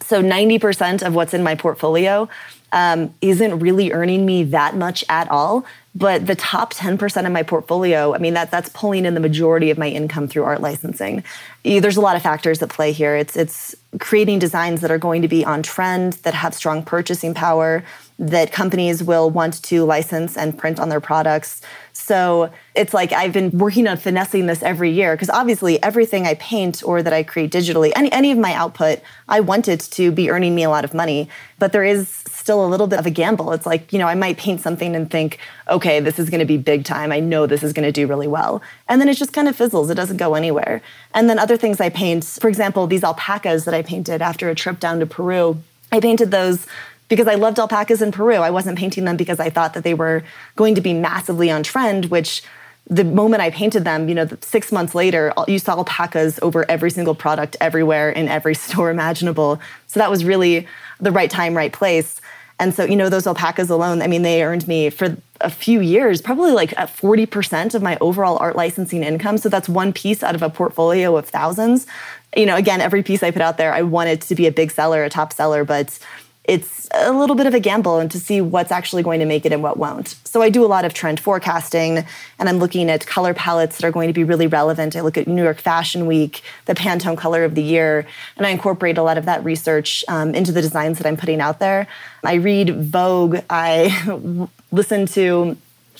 So 0.00 0.22
90% 0.22 1.06
of 1.06 1.14
what's 1.14 1.32
in 1.32 1.42
my 1.42 1.54
portfolio 1.54 2.28
um, 2.72 3.14
isn't 3.20 3.60
really 3.60 3.92
earning 3.92 4.26
me 4.26 4.44
that 4.44 4.76
much 4.76 5.04
at 5.08 5.30
all. 5.30 5.64
But 5.94 6.26
the 6.26 6.34
top 6.34 6.72
10% 6.72 7.26
of 7.26 7.32
my 7.32 7.42
portfolio, 7.42 8.14
I 8.14 8.18
mean, 8.18 8.32
that, 8.32 8.50
that's 8.50 8.70
pulling 8.70 9.04
in 9.04 9.12
the 9.12 9.20
majority 9.20 9.70
of 9.70 9.76
my 9.76 9.88
income 9.88 10.26
through 10.26 10.44
art 10.44 10.62
licensing. 10.62 11.22
There's 11.64 11.98
a 11.98 12.00
lot 12.00 12.16
of 12.16 12.22
factors 12.22 12.60
that 12.60 12.70
play 12.70 12.92
here. 12.92 13.14
It's, 13.14 13.36
it's 13.36 13.74
creating 14.00 14.38
designs 14.38 14.80
that 14.80 14.90
are 14.90 14.98
going 14.98 15.20
to 15.20 15.28
be 15.28 15.44
on 15.44 15.62
trend, 15.62 16.14
that 16.24 16.32
have 16.32 16.54
strong 16.54 16.82
purchasing 16.82 17.34
power, 17.34 17.84
that 18.18 18.52
companies 18.52 19.02
will 19.02 19.28
want 19.28 19.62
to 19.64 19.84
license 19.84 20.36
and 20.36 20.56
print 20.56 20.80
on 20.80 20.88
their 20.88 21.00
products. 21.00 21.60
So 22.04 22.50
it's 22.74 22.92
like 22.92 23.12
I've 23.12 23.32
been 23.32 23.56
working 23.56 23.86
on 23.86 23.96
finessing 23.96 24.46
this 24.46 24.60
every 24.60 24.90
year 24.90 25.14
because 25.14 25.30
obviously 25.30 25.80
everything 25.84 26.26
I 26.26 26.34
paint 26.34 26.82
or 26.84 27.00
that 27.00 27.12
I 27.12 27.22
create 27.22 27.52
digitally, 27.52 27.92
any, 27.94 28.10
any 28.10 28.32
of 28.32 28.38
my 28.38 28.52
output, 28.54 29.00
I 29.28 29.38
want 29.38 29.68
it 29.68 29.82
to 29.92 30.10
be 30.10 30.28
earning 30.28 30.56
me 30.56 30.64
a 30.64 30.68
lot 30.68 30.84
of 30.84 30.94
money. 30.94 31.28
But 31.60 31.70
there 31.70 31.84
is 31.84 32.08
still 32.08 32.66
a 32.66 32.66
little 32.66 32.88
bit 32.88 32.98
of 32.98 33.06
a 33.06 33.10
gamble. 33.10 33.52
It's 33.52 33.66
like, 33.66 33.92
you 33.92 34.00
know, 34.00 34.08
I 34.08 34.16
might 34.16 34.36
paint 34.36 34.60
something 34.60 34.96
and 34.96 35.08
think, 35.08 35.38
okay, 35.68 36.00
this 36.00 36.18
is 36.18 36.28
going 36.28 36.40
to 36.40 36.44
be 36.44 36.56
big 36.56 36.84
time. 36.84 37.12
I 37.12 37.20
know 37.20 37.46
this 37.46 37.62
is 37.62 37.72
going 37.72 37.86
to 37.86 37.92
do 37.92 38.08
really 38.08 38.26
well. 38.26 38.60
And 38.88 39.00
then 39.00 39.08
it 39.08 39.14
just 39.14 39.32
kind 39.32 39.46
of 39.46 39.54
fizzles. 39.54 39.88
It 39.88 39.94
doesn't 39.94 40.16
go 40.16 40.34
anywhere. 40.34 40.82
And 41.14 41.30
then 41.30 41.38
other 41.38 41.56
things 41.56 41.80
I 41.80 41.88
paint, 41.88 42.24
for 42.24 42.48
example, 42.48 42.88
these 42.88 43.04
alpacas 43.04 43.64
that 43.64 43.74
I 43.74 43.82
painted 43.82 44.20
after 44.22 44.50
a 44.50 44.56
trip 44.56 44.80
down 44.80 44.98
to 44.98 45.06
Peru, 45.06 45.62
I 45.92 46.00
painted 46.00 46.32
those 46.32 46.66
because 47.12 47.26
I 47.28 47.34
loved 47.34 47.58
alpacas 47.58 48.00
in 48.00 48.10
Peru. 48.10 48.36
I 48.36 48.48
wasn't 48.48 48.78
painting 48.78 49.04
them 49.04 49.18
because 49.18 49.38
I 49.38 49.50
thought 49.50 49.74
that 49.74 49.84
they 49.84 49.92
were 49.92 50.24
going 50.56 50.74
to 50.76 50.80
be 50.80 50.94
massively 50.94 51.50
on 51.50 51.62
trend, 51.62 52.06
which 52.06 52.42
the 52.86 53.04
moment 53.04 53.42
I 53.42 53.50
painted 53.50 53.84
them, 53.84 54.08
you 54.08 54.14
know, 54.14 54.26
six 54.40 54.72
months 54.72 54.94
later, 54.94 55.30
you 55.46 55.58
saw 55.58 55.76
alpacas 55.76 56.38
over 56.40 56.64
every 56.70 56.90
single 56.90 57.14
product 57.14 57.54
everywhere 57.60 58.08
in 58.08 58.28
every 58.28 58.54
store 58.66 58.90
imaginable. 58.90 59.60
So 59.88 60.00
that 60.00 60.08
was 60.08 60.24
really 60.24 60.66
the 61.00 61.12
right 61.12 61.30
time, 61.30 61.54
right 61.54 61.70
place. 61.70 62.18
And 62.58 62.72
so, 62.74 62.82
you 62.82 62.96
know, 62.96 63.10
those 63.10 63.26
alpacas 63.26 63.68
alone, 63.68 64.00
I 64.00 64.06
mean, 64.06 64.22
they 64.22 64.42
earned 64.42 64.66
me 64.66 64.88
for 64.88 65.14
a 65.42 65.50
few 65.50 65.80
years, 65.80 66.22
probably 66.22 66.52
like 66.52 66.72
at 66.78 66.88
40% 66.88 67.74
of 67.74 67.82
my 67.82 67.98
overall 68.00 68.38
art 68.38 68.56
licensing 68.56 69.02
income. 69.02 69.36
So 69.36 69.50
that's 69.50 69.68
one 69.68 69.92
piece 69.92 70.22
out 70.22 70.34
of 70.34 70.40
a 70.40 70.48
portfolio 70.48 71.14
of 71.18 71.28
thousands. 71.28 71.86
You 72.34 72.46
know, 72.46 72.56
again, 72.56 72.80
every 72.80 73.02
piece 73.02 73.22
I 73.22 73.32
put 73.32 73.42
out 73.42 73.58
there, 73.58 73.74
I 73.74 73.82
wanted 73.82 74.22
to 74.22 74.34
be 74.34 74.46
a 74.46 74.52
big 74.52 74.70
seller, 74.70 75.04
a 75.04 75.10
top 75.10 75.34
seller, 75.34 75.62
but 75.62 75.98
it's 76.44 76.88
a 76.92 77.12
little 77.12 77.36
bit 77.36 77.46
of 77.46 77.54
a 77.54 77.60
gamble 77.60 78.00
and 78.00 78.10
to 78.10 78.18
see 78.18 78.40
what's 78.40 78.72
actually 78.72 79.04
going 79.04 79.20
to 79.20 79.26
make 79.26 79.46
it 79.46 79.52
and 79.52 79.62
what 79.62 79.76
won't. 79.76 80.16
So 80.24 80.42
I 80.42 80.50
do 80.50 80.64
a 80.64 80.66
lot 80.66 80.84
of 80.84 80.92
trend 80.92 81.20
forecasting 81.20 82.04
and 82.38 82.48
I'm 82.48 82.58
looking 82.58 82.90
at 82.90 83.06
color 83.06 83.32
palettes 83.32 83.76
that 83.76 83.86
are 83.86 83.92
going 83.92 84.08
to 84.08 84.12
be 84.12 84.24
really 84.24 84.48
relevant. 84.48 84.96
I 84.96 85.02
look 85.02 85.16
at 85.16 85.28
New 85.28 85.44
York 85.44 85.60
Fashion 85.60 86.06
Week, 86.06 86.42
the 86.66 86.74
Pantone 86.74 87.16
color 87.16 87.44
of 87.44 87.54
the 87.54 87.62
year, 87.62 88.06
and 88.36 88.46
I 88.46 88.50
incorporate 88.50 88.98
a 88.98 89.02
lot 89.02 89.18
of 89.18 89.24
that 89.26 89.44
research 89.44 90.04
um, 90.08 90.34
into 90.34 90.50
the 90.50 90.60
designs 90.60 90.98
that 90.98 91.06
I'm 91.06 91.16
putting 91.16 91.40
out 91.40 91.60
there. 91.60 91.86
I 92.24 92.34
read 92.34 92.86
Vogue, 92.86 93.38
I 93.48 94.48
listen 94.72 95.06
to 95.06 95.56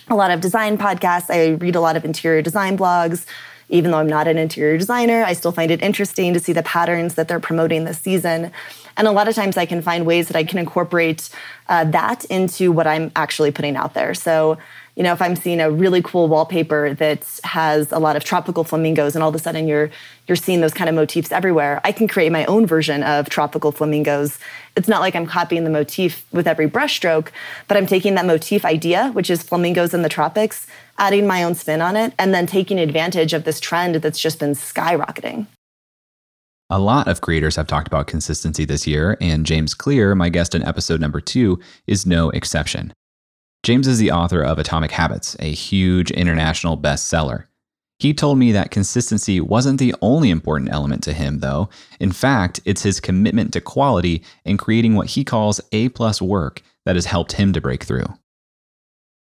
a 0.08 0.16
lot 0.16 0.32
of 0.32 0.40
design 0.40 0.76
podcasts, 0.76 1.30
I 1.30 1.50
read 1.50 1.76
a 1.76 1.80
lot 1.80 1.96
of 1.96 2.04
interior 2.04 2.42
design 2.42 2.76
blogs 2.76 3.26
even 3.68 3.90
though 3.90 3.98
I'm 3.98 4.08
not 4.08 4.28
an 4.28 4.36
interior 4.36 4.76
designer, 4.76 5.24
I 5.24 5.32
still 5.32 5.50
find 5.50 5.70
it 5.70 5.82
interesting 5.82 6.34
to 6.34 6.40
see 6.40 6.52
the 6.52 6.62
patterns 6.62 7.14
that 7.14 7.26
they're 7.26 7.40
promoting 7.40 7.84
this 7.84 7.98
season. 7.98 8.52
And 8.96 9.06
a 9.06 9.12
lot 9.12 9.28
of 9.28 9.34
times 9.34 9.56
I 9.56 9.66
can 9.66 9.82
find 9.82 10.06
ways 10.06 10.28
that 10.28 10.36
I 10.36 10.44
can 10.44 10.58
incorporate 10.58 11.30
uh, 11.68 11.84
that 11.84 12.24
into 12.26 12.72
what 12.72 12.86
I'm 12.86 13.10
actually 13.16 13.50
putting 13.50 13.76
out 13.76 13.94
there. 13.94 14.14
So, 14.14 14.58
you 14.96 15.02
know, 15.02 15.12
if 15.14 15.22
I'm 15.22 15.36
seeing 15.36 15.60
a 15.60 15.70
really 15.70 16.02
cool 16.02 16.28
wallpaper 16.28 16.92
that 16.94 17.40
has 17.44 17.92
a 17.92 17.98
lot 17.98 18.14
of 18.14 18.24
tropical 18.24 18.62
flamingos 18.62 19.14
and 19.14 19.22
all 19.22 19.30
of 19.30 19.34
a 19.34 19.38
sudden 19.38 19.66
you're 19.66 19.90
you're 20.28 20.36
seeing 20.36 20.60
those 20.60 20.74
kind 20.74 20.88
of 20.88 20.94
motifs 20.94 21.32
everywhere, 21.32 21.80
I 21.82 21.92
can 21.92 22.06
create 22.06 22.30
my 22.30 22.44
own 22.44 22.66
version 22.66 23.02
of 23.02 23.28
tropical 23.28 23.72
flamingos. 23.72 24.38
It's 24.76 24.88
not 24.88 25.00
like 25.00 25.16
I'm 25.16 25.26
copying 25.26 25.64
the 25.64 25.70
motif 25.70 26.26
with 26.32 26.46
every 26.46 26.68
brushstroke, 26.68 27.28
but 27.68 27.76
I'm 27.76 27.86
taking 27.86 28.14
that 28.14 28.26
motif 28.26 28.64
idea, 28.64 29.10
which 29.12 29.30
is 29.30 29.42
flamingos 29.42 29.94
in 29.94 30.02
the 30.02 30.08
tropics, 30.08 30.66
adding 30.98 31.26
my 31.26 31.42
own 31.42 31.54
spin 31.54 31.80
on 31.80 31.96
it, 31.96 32.12
and 32.18 32.32
then 32.32 32.46
taking 32.46 32.78
advantage 32.78 33.32
of 33.32 33.44
this 33.44 33.60
trend 33.60 33.96
that's 33.96 34.20
just 34.20 34.38
been 34.38 34.52
skyrocketing. 34.52 35.46
A 36.74 36.78
lot 36.78 37.06
of 37.06 37.20
creators 37.20 37.56
have 37.56 37.66
talked 37.66 37.86
about 37.86 38.06
consistency 38.06 38.64
this 38.64 38.86
year, 38.86 39.18
and 39.20 39.44
James 39.44 39.74
Clear, 39.74 40.14
my 40.14 40.30
guest 40.30 40.54
in 40.54 40.62
episode 40.62 41.02
number 41.02 41.20
two, 41.20 41.60
is 41.86 42.06
no 42.06 42.30
exception. 42.30 42.94
James 43.62 43.86
is 43.86 43.98
the 43.98 44.10
author 44.10 44.42
of 44.42 44.58
Atomic 44.58 44.90
Habits, 44.90 45.36
a 45.38 45.52
huge 45.52 46.10
international 46.12 46.78
bestseller. 46.78 47.44
He 47.98 48.14
told 48.14 48.38
me 48.38 48.52
that 48.52 48.70
consistency 48.70 49.38
wasn't 49.38 49.80
the 49.80 49.94
only 50.00 50.30
important 50.30 50.72
element 50.72 51.02
to 51.02 51.12
him, 51.12 51.40
though. 51.40 51.68
In 52.00 52.10
fact, 52.10 52.60
it's 52.64 52.84
his 52.84 53.00
commitment 53.00 53.52
to 53.52 53.60
quality 53.60 54.24
and 54.46 54.58
creating 54.58 54.94
what 54.94 55.08
he 55.08 55.24
calls 55.24 55.60
A 55.72 55.90
plus 55.90 56.22
work 56.22 56.62
that 56.86 56.96
has 56.96 57.04
helped 57.04 57.32
him 57.32 57.52
to 57.52 57.60
break 57.60 57.84
through. 57.84 58.06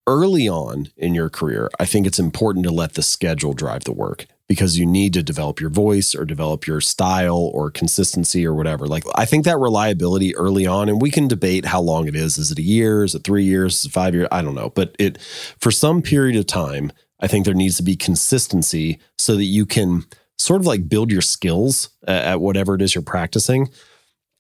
Early 0.07 0.51
on 0.51 0.89
in 0.99 1.15
your 1.15 1.31
career, 1.31 1.71
I 1.81 1.87
think 1.87 2.07
it's 2.07 2.19
important 2.19 2.67
to 2.67 2.71
let 2.71 2.93
the 2.93 3.03
schedule 3.03 3.55
drive 3.55 3.85
the 3.85 3.93
work 3.93 4.27
because 4.49 4.79
you 4.79 4.87
need 4.87 5.13
to 5.13 5.23
develop 5.23 5.61
your 5.61 5.71
voice 5.71 6.15
or 6.15 6.25
develop 6.25 6.67
your 6.67 6.81
style 6.81 7.51
or 7.53 7.71
consistency 7.71 8.47
or 8.47 8.55
whatever. 8.55 8.87
Like 8.87 9.05
I 9.15 9.27
think 9.27 9.45
that 9.45 9.59
reliability 9.59 10.35
early 10.37 10.67
on, 10.67 10.89
and 10.89 11.01
we 11.01 11.11
can 11.11 11.29
debate 11.29 11.67
how 11.67 11.81
long 11.83 12.09
it 12.09 12.17
is. 12.17 12.39
Is 12.39 12.51
it 12.51 12.59
a 12.59 12.63
year? 12.63 13.05
Is 13.05 13.15
it 13.15 13.25
three 13.25 13.45
years? 13.45 13.77
Is 13.77 13.85
it 13.87 13.93
five 13.93 14.15
years? 14.15 14.29
I 14.33 14.41
don't 14.41 14.55
know. 14.55 14.71
But 14.71 14.97
it 14.99 15.19
for 15.61 15.71
some 15.71 16.01
period 16.01 16.37
of 16.37 16.47
time, 16.47 16.91
I 17.21 17.27
think 17.27 17.45
there 17.45 17.55
needs 17.55 17.77
to 17.77 17.83
be 17.83 17.95
consistency 17.95 18.99
so 19.19 19.37
that 19.37 19.45
you 19.45 19.67
can 19.67 20.07
sort 20.39 20.61
of 20.61 20.67
like 20.67 20.89
build 20.89 21.13
your 21.13 21.21
skills 21.23 21.91
uh, 22.07 22.13
at 22.13 22.41
whatever 22.41 22.75
it 22.75 22.83
is 22.83 22.95
you're 22.95 23.03
practicing. 23.03 23.69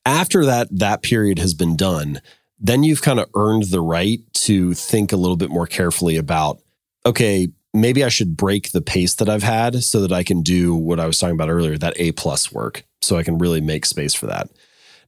After 0.07 0.47
that 0.47 0.69
that 0.71 1.03
period 1.03 1.39
has 1.39 1.53
been 1.53 1.77
done, 1.77 2.23
then 2.59 2.83
you've 2.83 3.03
kind 3.03 3.21
of 3.21 3.29
earned 3.35 3.65
the 3.65 3.83
right 3.83 4.21
to 4.33 4.73
think 4.73 5.13
a 5.13 5.17
little 5.17 5.37
bit 5.37 5.51
more 5.51 5.67
carefully 5.67 6.17
about 6.17 6.61
okay, 7.05 7.49
maybe 7.81 8.05
I 8.05 8.09
should 8.09 8.37
break 8.37 8.73
the 8.73 8.81
pace 8.81 9.15
that 9.17 9.29
I've 9.29 9.43
had 9.43 9.83
so 9.83 10.01
that 10.01 10.13
I 10.13 10.23
can 10.23 10.43
do 10.43 10.75
what 10.75 11.01
I 11.01 11.07
was 11.07 11.19
talking 11.19 11.35
about 11.35 11.51
earlier, 11.51 11.79
that 11.79 11.95
A 11.97 12.13
plus 12.13 12.53
work. 12.53 12.85
So 13.01 13.17
I 13.17 13.23
can 13.23 13.39
really 13.39 13.61
make 13.61 13.87
space 13.87 14.15
for 14.15 14.27
that. 14.27 14.49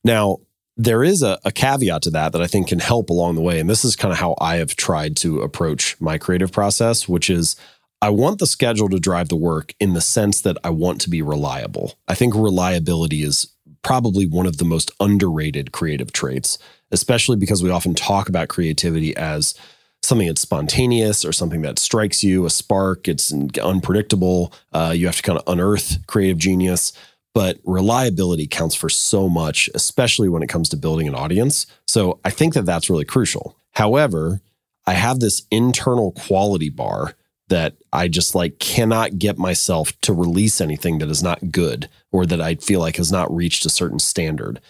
Now, 0.05 0.39
there 0.77 1.05
is 1.05 1.23
a, 1.23 1.39
a, 1.45 1.53
caveat 1.53 2.03
to 2.03 2.11
that 2.11 2.33
that 2.33 2.41
I 2.41 2.47
think 2.47 2.69
can 2.69 2.79
help 2.79 3.11
along 3.11 3.35
the 3.35 3.43
way. 3.43 3.61
And 3.61 3.69
this 3.69 3.85
is 3.85 3.97
kind 3.97 4.13
of 4.13 4.19
how 4.19 4.35
I 4.41 4.57
have 4.57 4.77
tried 4.77 5.17
to 5.19 5.41
approach 5.41 6.01
my 6.01 6.17
creative 6.17 6.53
process, 6.53 7.07
which 7.09 7.29
is 7.29 7.57
I 8.01 8.09
want 8.09 8.39
the 8.39 8.47
schedule 8.47 8.89
to 8.89 8.99
drive 8.99 9.29
the 9.29 9.37
work 9.37 9.75
in 9.79 9.93
the 9.93 10.01
sense 10.01 10.41
that 10.43 10.57
I 10.65 10.71
want 10.71 11.01
to 11.03 11.11
be 11.11 11.21
reliable. 11.21 11.99
I 12.09 12.15
think 12.15 12.35
reliability 12.35 13.23
is 13.23 13.53
probably 13.83 14.27
one 14.27 14.47
of 14.47 14.57
the 14.57 14.65
most 14.65 14.91
underrated 15.01 15.73
creative 15.73 16.13
traits, 16.13 16.59
especially 16.91 17.37
because 17.37 17.63
we 17.63 17.71
often 17.71 17.95
talk 17.95 18.29
about 18.29 18.49
creativity 18.49 19.15
as 19.17 19.55
something 20.03 20.27
that's 20.27 20.41
spontaneous 20.41 21.25
or 21.25 21.33
something 21.33 21.63
that 21.63 21.79
strikes 21.79 22.25
you, 22.25 22.47
a 22.47 22.51
spark, 22.51 23.07
it's 23.07 23.33
unpredictable. 23.59 24.53
Uh, 24.73 24.93
you 24.97 25.07
have 25.07 25.17
to 25.17 25.23
kind 25.23 25.39
of 25.39 25.45
unearth 25.47 26.07
creative 26.07 26.39
genius. 26.39 26.93
But 27.33 27.59
reliability 27.65 28.49
counts 28.49 28.75
for 28.75 28.89
so 28.89 29.29
much, 29.29 29.71
especially 29.75 30.29
when 30.29 30.43
it 30.43 30.49
comes 30.49 30.69
to 30.71 30.77
building 30.77 31.07
an 31.07 31.15
audience. 31.15 31.67
So 31.87 32.19
I 32.25 32.31
think 32.31 32.55
that 32.55 32.67
that's 32.67 32.91
really 32.91 33.05
crucial. 33.05 33.57
However, 33.73 34.41
I 34.85 34.95
have 34.95 35.21
this 35.21 35.43
internal 35.51 36.11
quality 36.13 36.71
bar 36.71 37.15
that 37.49 37.75
I 37.93 38.09
just 38.09 38.35
like 38.35 38.59
cannot 38.59 39.19
get 39.19 39.39
myself 39.39 39.93
to 40.01 40.13
release 40.13 40.61
anything 40.61 40.99
that 40.99 41.11
is 41.11 41.23
not 41.23 41.53
good 41.53 41.89
or 42.11 42.27
that 42.27 42.41
I 42.41 42.57
feel 42.57 42.81
like 42.81 42.97
has 42.97 43.13
not 43.13 43.33
reached 43.35 43.67
a 43.67 43.71
certain 43.71 43.99
standard. 43.99 44.61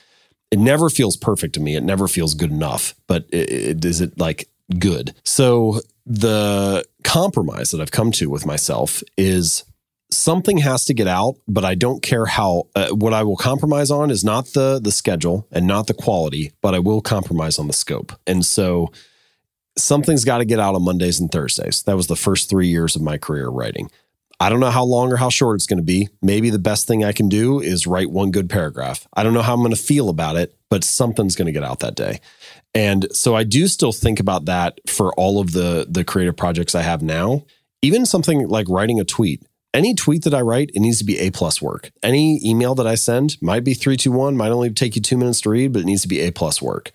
It 0.50 0.58
never 0.58 0.90
feels 0.90 1.16
perfect 1.16 1.54
to 1.54 1.60
me. 1.60 1.76
It 1.76 1.84
never 1.84 2.08
feels 2.08 2.34
good 2.34 2.50
enough. 2.50 2.94
But 3.06 3.26
it, 3.30 3.50
it, 3.50 3.84
is 3.84 4.00
it 4.00 4.18
like 4.18 4.48
good. 4.78 5.14
So 5.24 5.80
the 6.06 6.84
compromise 7.04 7.70
that 7.70 7.80
I've 7.80 7.90
come 7.90 8.12
to 8.12 8.30
with 8.30 8.46
myself 8.46 9.02
is 9.16 9.64
something 10.10 10.58
has 10.58 10.84
to 10.86 10.94
get 10.94 11.06
out, 11.06 11.36
but 11.46 11.64
I 11.64 11.74
don't 11.74 12.02
care 12.02 12.26
how. 12.26 12.64
Uh, 12.74 12.88
what 12.90 13.14
I 13.14 13.22
will 13.22 13.36
compromise 13.36 13.90
on 13.90 14.10
is 14.10 14.24
not 14.24 14.46
the 14.46 14.80
the 14.82 14.92
schedule 14.92 15.46
and 15.52 15.66
not 15.66 15.86
the 15.86 15.94
quality, 15.94 16.52
but 16.60 16.74
I 16.74 16.78
will 16.78 17.00
compromise 17.00 17.58
on 17.58 17.66
the 17.66 17.72
scope. 17.72 18.12
And 18.26 18.44
so 18.44 18.92
something's 19.78 20.24
got 20.24 20.38
to 20.38 20.44
get 20.44 20.60
out 20.60 20.74
on 20.74 20.84
Mondays 20.84 21.20
and 21.20 21.30
Thursdays. 21.30 21.82
That 21.84 21.96
was 21.96 22.08
the 22.08 22.16
first 22.16 22.50
three 22.50 22.68
years 22.68 22.96
of 22.96 23.02
my 23.02 23.18
career 23.18 23.48
writing. 23.48 23.90
I 24.42 24.48
don't 24.48 24.60
know 24.60 24.70
how 24.70 24.84
long 24.84 25.12
or 25.12 25.16
how 25.16 25.28
short 25.28 25.56
it's 25.56 25.66
going 25.66 25.78
to 25.78 25.84
be. 25.84 26.08
Maybe 26.22 26.48
the 26.48 26.58
best 26.58 26.86
thing 26.86 27.04
I 27.04 27.12
can 27.12 27.28
do 27.28 27.60
is 27.60 27.86
write 27.86 28.10
one 28.10 28.30
good 28.30 28.48
paragraph. 28.48 29.06
I 29.12 29.22
don't 29.22 29.34
know 29.34 29.42
how 29.42 29.52
I'm 29.52 29.60
going 29.60 29.70
to 29.70 29.76
feel 29.76 30.08
about 30.08 30.36
it, 30.36 30.56
but 30.70 30.82
something's 30.82 31.36
going 31.36 31.46
to 31.46 31.52
get 31.52 31.62
out 31.62 31.80
that 31.80 31.94
day. 31.94 32.20
And 32.74 33.06
so 33.12 33.34
I 33.34 33.44
do 33.44 33.66
still 33.66 33.92
think 33.92 34.20
about 34.20 34.44
that 34.44 34.78
for 34.86 35.12
all 35.14 35.40
of 35.40 35.52
the 35.52 35.86
the 35.88 36.04
creative 36.04 36.36
projects 36.36 36.74
I 36.74 36.82
have 36.82 37.02
now. 37.02 37.44
Even 37.82 38.06
something 38.06 38.46
like 38.48 38.68
writing 38.68 39.00
a 39.00 39.04
tweet. 39.04 39.42
Any 39.72 39.94
tweet 39.94 40.24
that 40.24 40.34
I 40.34 40.40
write, 40.40 40.70
it 40.74 40.80
needs 40.80 40.98
to 40.98 41.04
be 41.04 41.18
A 41.18 41.30
plus 41.30 41.62
work. 41.62 41.92
Any 42.02 42.40
email 42.44 42.74
that 42.74 42.88
I 42.88 42.96
send 42.96 43.36
might 43.40 43.62
be 43.62 43.72
321, 43.72 44.36
might 44.36 44.50
only 44.50 44.70
take 44.70 44.96
you 44.96 45.02
two 45.02 45.16
minutes 45.16 45.40
to 45.42 45.50
read, 45.50 45.72
but 45.72 45.82
it 45.82 45.86
needs 45.86 46.02
to 46.02 46.08
be 46.08 46.20
A 46.20 46.32
plus 46.32 46.60
work. 46.60 46.90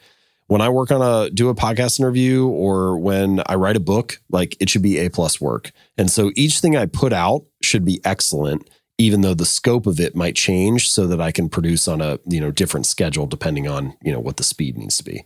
When 0.48 0.62
I 0.62 0.70
work 0.70 0.92
on 0.92 1.02
a 1.02 1.30
do 1.30 1.50
a 1.50 1.56
podcast 1.56 2.00
interview 2.00 2.48
or 2.48 3.00
when 3.00 3.42
I 3.48 3.56
write 3.56 3.78
a 3.78 3.82
book, 3.82 4.20
like 4.30 4.58
it 4.60 4.70
should 4.70 4.84
be 4.84 5.00
A 5.00 5.10
plus 5.10 5.40
work. 5.42 5.72
And 5.98 6.12
so 6.12 6.32
each 6.36 6.60
thing 6.60 6.76
I 6.76 6.86
put 6.86 7.14
out 7.14 7.46
should 7.62 7.86
be 7.86 8.02
excellent 8.04 8.70
even 8.98 9.22
though 9.22 9.34
the 9.34 9.46
scope 9.46 9.88
of 9.88 10.00
it 10.00 10.16
might 10.16 10.36
change 10.36 10.90
so 10.90 11.08
that 11.08 11.20
I 11.20 11.32
can 11.32 11.50
produce 11.50 11.88
on 11.88 12.02
a 12.02 12.20
you 12.26 12.40
know 12.40 12.52
different 12.52 12.86
schedule 12.86 13.26
depending 13.26 13.68
on 13.68 13.94
you 14.02 14.12
know 14.12 14.20
what 14.20 14.38
the 14.38 14.44
speed 14.44 14.78
needs 14.78 14.98
to 14.98 15.04
be. 15.04 15.26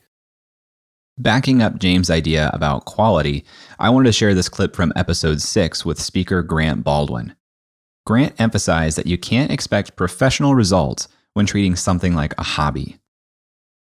Backing 1.22 1.62
up 1.62 1.80
James' 1.80 2.10
idea 2.10 2.50
about 2.54 2.86
quality, 2.86 3.44
I 3.78 3.90
wanted 3.90 4.06
to 4.06 4.14
share 4.14 4.34
this 4.34 4.48
clip 4.48 4.74
from 4.74 4.94
episode 4.96 5.42
6 5.42 5.86
with 5.86 6.02
speaker 6.02 6.42
Grant 6.42 6.86
Baldwin. 6.86 7.36
Grant 8.06 8.40
emphasized 8.40 8.98
that 8.98 9.06
you 9.06 9.18
can't 9.18 9.52
expect 9.52 9.98
professional 9.98 10.56
results 10.56 11.10
when 11.34 11.46
treating 11.46 11.76
something 11.76 12.16
like 12.16 12.34
a 12.38 12.44
hobby 12.44 13.00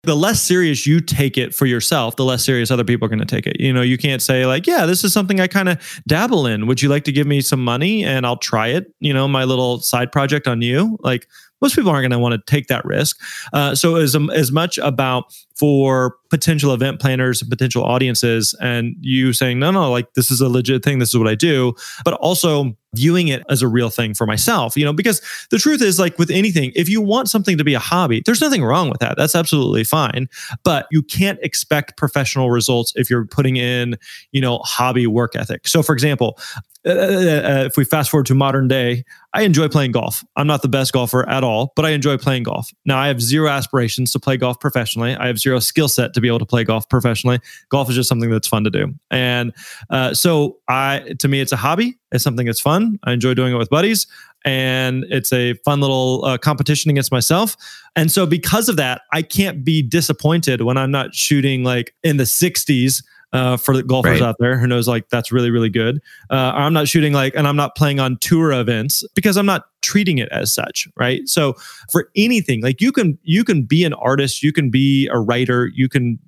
the 0.07 0.15
less 0.15 0.41
serious 0.41 0.87
you 0.87 1.01
take 1.01 1.37
it 1.37 1.53
for 1.53 1.65
yourself, 1.65 2.15
the 2.15 2.23
less 2.23 2.43
serious 2.43 2.71
other 2.71 2.85
people 2.85 3.05
are 3.05 3.09
going 3.09 3.19
to 3.19 3.25
take 3.25 3.45
it. 3.45 3.59
You 3.59 3.73
know, 3.73 3.81
you 3.81 3.97
can't 3.97 4.21
say 4.21 4.45
like, 4.45 4.65
yeah, 4.65 4.85
this 4.85 5.03
is 5.03 5.11
something 5.11 5.41
I 5.41 5.47
kind 5.47 5.67
of 5.67 6.01
dabble 6.07 6.47
in. 6.47 6.65
Would 6.65 6.81
you 6.81 6.87
like 6.87 7.03
to 7.03 7.11
give 7.11 7.27
me 7.27 7.41
some 7.41 7.63
money 7.63 8.05
and 8.05 8.25
I'll 8.25 8.37
try 8.37 8.67
it? 8.67 8.91
You 8.99 9.13
know, 9.13 9.27
my 9.27 9.43
little 9.43 9.79
side 9.79 10.11
project 10.11 10.47
on 10.47 10.61
you. 10.61 10.97
Like 11.01 11.27
most 11.61 11.75
people 11.75 11.89
aren't 11.89 12.03
going 12.03 12.11
to 12.11 12.19
want 12.19 12.33
to 12.33 12.51
take 12.51 12.67
that 12.67 12.85
risk. 12.85 13.19
Uh, 13.53 13.75
so 13.75 13.95
as 13.95 14.15
um, 14.15 14.29
as 14.31 14.51
much 14.51 14.77
about 14.77 15.33
for 15.55 16.15
potential 16.29 16.73
event 16.73 16.99
planners 16.99 17.41
and 17.41 17.49
potential 17.49 17.83
audiences, 17.83 18.53
and 18.61 18.95
you 19.01 19.33
saying 19.33 19.59
no, 19.59 19.71
no, 19.71 19.89
like 19.91 20.13
this 20.13 20.29
is 20.29 20.41
a 20.41 20.49
legit 20.49 20.83
thing. 20.83 20.99
This 20.99 21.09
is 21.09 21.17
what 21.17 21.27
I 21.27 21.35
do, 21.35 21.73
but 22.03 22.13
also 22.15 22.75
viewing 22.93 23.27
it 23.27 23.43
as 23.49 23.61
a 23.61 23.67
real 23.67 23.89
thing 23.89 24.13
for 24.13 24.25
myself. 24.25 24.77
You 24.77 24.85
know, 24.85 24.93
because 24.93 25.21
the 25.51 25.57
truth 25.57 25.81
is, 25.81 25.99
like 25.99 26.17
with 26.19 26.29
anything, 26.29 26.71
if 26.75 26.87
you 26.89 27.01
want 27.01 27.29
something 27.29 27.57
to 27.57 27.63
be 27.63 27.73
a 27.73 27.79
hobby, 27.79 28.21
there's 28.25 28.41
nothing 28.41 28.63
wrong 28.63 28.89
with 28.89 28.99
that. 28.99 29.17
That's 29.17 29.35
absolutely 29.35 29.83
fine. 29.83 30.29
But 30.63 30.87
you 30.91 31.01
can't 31.01 31.39
expect 31.41 31.97
professional 31.97 32.51
results 32.51 32.93
if 32.95 33.09
you're 33.09 33.25
putting 33.25 33.57
in, 33.57 33.97
you 34.31 34.41
know, 34.41 34.59
hobby 34.59 35.07
work 35.07 35.35
ethic. 35.35 35.67
So, 35.67 35.81
for 35.81 35.93
example, 35.93 36.37
uh, 36.85 36.89
uh, 36.89 37.63
if 37.65 37.77
we 37.77 37.83
fast 37.83 38.09
forward 38.09 38.25
to 38.27 38.35
modern 38.35 38.67
day, 38.67 39.03
I 39.33 39.41
enjoy 39.41 39.67
playing 39.67 39.91
golf. 39.91 40.23
I'm 40.35 40.47
not 40.47 40.61
the 40.61 40.67
best 40.67 40.93
golfer 40.93 41.27
at 41.27 41.43
all, 41.43 41.73
but 41.75 41.85
I 41.85 41.89
enjoy 41.91 42.17
playing 42.17 42.43
golf. 42.43 42.69
Now, 42.85 42.97
I 42.97 43.07
have 43.07 43.21
zero 43.21 43.49
aspirations 43.49 44.11
to 44.13 44.19
play 44.19 44.37
golf 44.37 44.59
professionally. 44.59 45.15
I 45.15 45.27
have 45.27 45.39
zero 45.39 45.59
skill 45.59 45.87
set 45.87 46.13
to 46.13 46.21
be 46.21 46.27
able 46.27 46.39
to 46.39 46.45
play 46.45 46.63
golf 46.63 46.87
professionally. 46.89 47.39
Golf 47.69 47.89
is 47.89 47.95
just 47.95 48.09
something 48.09 48.29
that's 48.29 48.47
fun 48.47 48.63
to 48.63 48.69
do, 48.69 48.93
and 49.11 49.53
uh, 49.89 50.13
so 50.13 50.57
I, 50.67 51.15
to 51.19 51.27
me, 51.27 51.41
it's 51.41 51.51
a 51.51 51.57
hobby. 51.57 51.97
It's 52.11 52.23
something 52.23 52.45
that's 52.45 52.61
fun. 52.61 52.99
I 53.03 53.11
enjoy 53.11 53.33
doing 53.33 53.53
it 53.53 53.57
with 53.57 53.69
buddies, 53.69 54.07
and 54.45 55.05
it's 55.09 55.33
a 55.33 55.53
fun 55.65 55.81
little 55.81 56.23
uh, 56.25 56.37
competition 56.37 56.89
against 56.89 57.11
myself. 57.11 57.55
And 57.95 58.11
so, 58.11 58.25
because 58.25 58.69
of 58.69 58.77
that, 58.77 59.01
I 59.11 59.21
can't 59.21 59.63
be 59.63 59.81
disappointed 59.81 60.61
when 60.61 60.77
I'm 60.77 60.91
not 60.91 61.13
shooting 61.13 61.63
like 61.63 61.93
in 62.03 62.17
the 62.17 62.23
60s 62.23 63.03
uh, 63.33 63.57
for 63.57 63.75
the 63.75 63.83
golfers 63.83 64.21
right. 64.21 64.27
out 64.27 64.35
there 64.39 64.57
who 64.57 64.67
knows 64.67 64.87
like 64.87 65.09
that's 65.09 65.31
really 65.31 65.51
really 65.51 65.69
good. 65.69 66.01
Uh, 66.29 66.51
I'm 66.55 66.73
not 66.73 66.87
shooting 66.87 67.13
like, 67.13 67.35
and 67.35 67.47
I'm 67.47 67.55
not 67.55 67.75
playing 67.75 67.99
on 67.99 68.17
tour 68.17 68.51
events 68.51 69.03
because 69.15 69.37
I'm 69.37 69.45
not 69.45 69.65
treating 69.81 70.17
it 70.17 70.29
as 70.31 70.51
such, 70.53 70.87
right? 70.95 71.27
So 71.27 71.53
for 71.91 72.09
anything, 72.15 72.61
like 72.61 72.81
you 72.81 72.91
can 72.91 73.17
you 73.23 73.43
can 73.43 73.63
be 73.63 73.83
an 73.83 73.93
artist, 73.93 74.43
you 74.43 74.53
can 74.53 74.69
be 74.69 75.07
a 75.11 75.19
writer, 75.19 75.67
you 75.67 75.89
can 75.89 76.19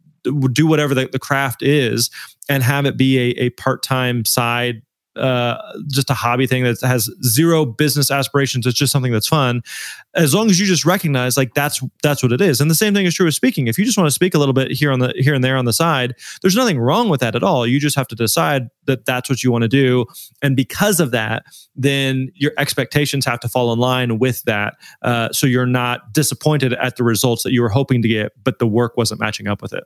do 0.51 0.68
whatever 0.68 0.94
the, 0.94 1.08
the 1.08 1.20
craft 1.20 1.63
is, 1.63 2.10
and 2.50 2.63
have 2.63 2.86
it 2.86 2.98
be 2.98 3.18
a, 3.18 3.46
a 3.46 3.50
part 3.51 3.84
time 3.84 4.25
side 4.25 4.82
uh, 5.20 5.58
just 5.88 6.10
a 6.10 6.14
hobby 6.14 6.48
thing 6.48 6.64
that 6.64 6.80
has 6.82 7.10
zero 7.24 7.66
business 7.66 8.10
aspirations. 8.10 8.66
It's 8.66 8.78
just 8.78 8.92
something 8.92 9.12
that's 9.12 9.28
fun. 9.28 9.62
As 10.16 10.34
long 10.34 10.50
as 10.50 10.60
you 10.60 10.66
just 10.66 10.86
recognize 10.86 11.38
like 11.38 11.54
that's 11.54 11.84
that's 12.02 12.24
what 12.24 12.32
it 12.32 12.42
is. 12.42 12.62
And 12.62 12.72
the 12.72 12.76
same 12.76 12.94
thing 12.94 13.06
is 13.06 13.14
true 13.14 13.26
with 13.26 13.36
speaking. 13.36 13.68
If 13.68 13.78
you 13.78 13.86
just 13.86 13.98
want 13.98 14.08
to 14.08 14.14
speak 14.14 14.34
a 14.34 14.40
little 14.40 14.54
bit 14.54 14.72
here 14.72 14.92
on 14.92 15.00
the 15.00 15.14
here 15.18 15.34
and 15.34 15.44
there 15.44 15.58
on 15.58 15.66
the 15.66 15.74
side, 15.74 16.16
there's 16.42 16.56
nothing 16.56 16.80
wrong 16.80 17.10
with 17.10 17.20
that 17.20 17.36
at 17.36 17.44
all. 17.44 17.68
You 17.68 17.80
just 17.80 17.96
have 17.96 18.08
to 18.08 18.16
decide 18.16 18.70
that 18.86 19.06
that's 19.06 19.30
what 19.30 19.44
you 19.44 19.52
want 19.52 19.64
to 19.64 19.68
do. 19.68 20.06
And 20.42 20.56
because 20.56 21.00
of 21.00 21.12
that, 21.12 21.44
then 21.76 22.32
your 22.36 22.52
expectations 22.58 23.26
have 23.26 23.40
to 23.42 23.50
fall 23.50 23.72
in 23.72 23.80
line 23.80 24.20
with 24.20 24.44
that. 24.44 24.76
Uh, 25.02 25.32
so 25.32 25.48
you're 25.48 25.66
not 25.66 26.14
disappointed 26.14 26.74
at 26.74 26.96
the 26.96 27.04
results 27.04 27.44
that 27.44 27.52
you 27.52 27.62
were 27.62 27.70
hoping 27.70 28.02
to 28.02 28.08
get, 28.08 28.32
but 28.44 28.60
the 28.60 28.68
work 28.68 28.98
wasn't 28.98 29.20
matching 29.20 29.48
up 29.48 29.62
with 29.62 29.74
it. 29.74 29.84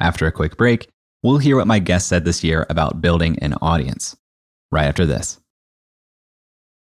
After 0.00 0.26
a 0.26 0.32
quick 0.32 0.56
break, 0.56 0.88
we'll 1.22 1.38
hear 1.38 1.56
what 1.56 1.66
my 1.66 1.78
guest 1.78 2.08
said 2.08 2.24
this 2.24 2.44
year 2.44 2.66
about 2.68 3.00
building 3.00 3.38
an 3.40 3.54
audience 3.62 4.16
right 4.74 4.86
after 4.86 5.06
this. 5.06 5.40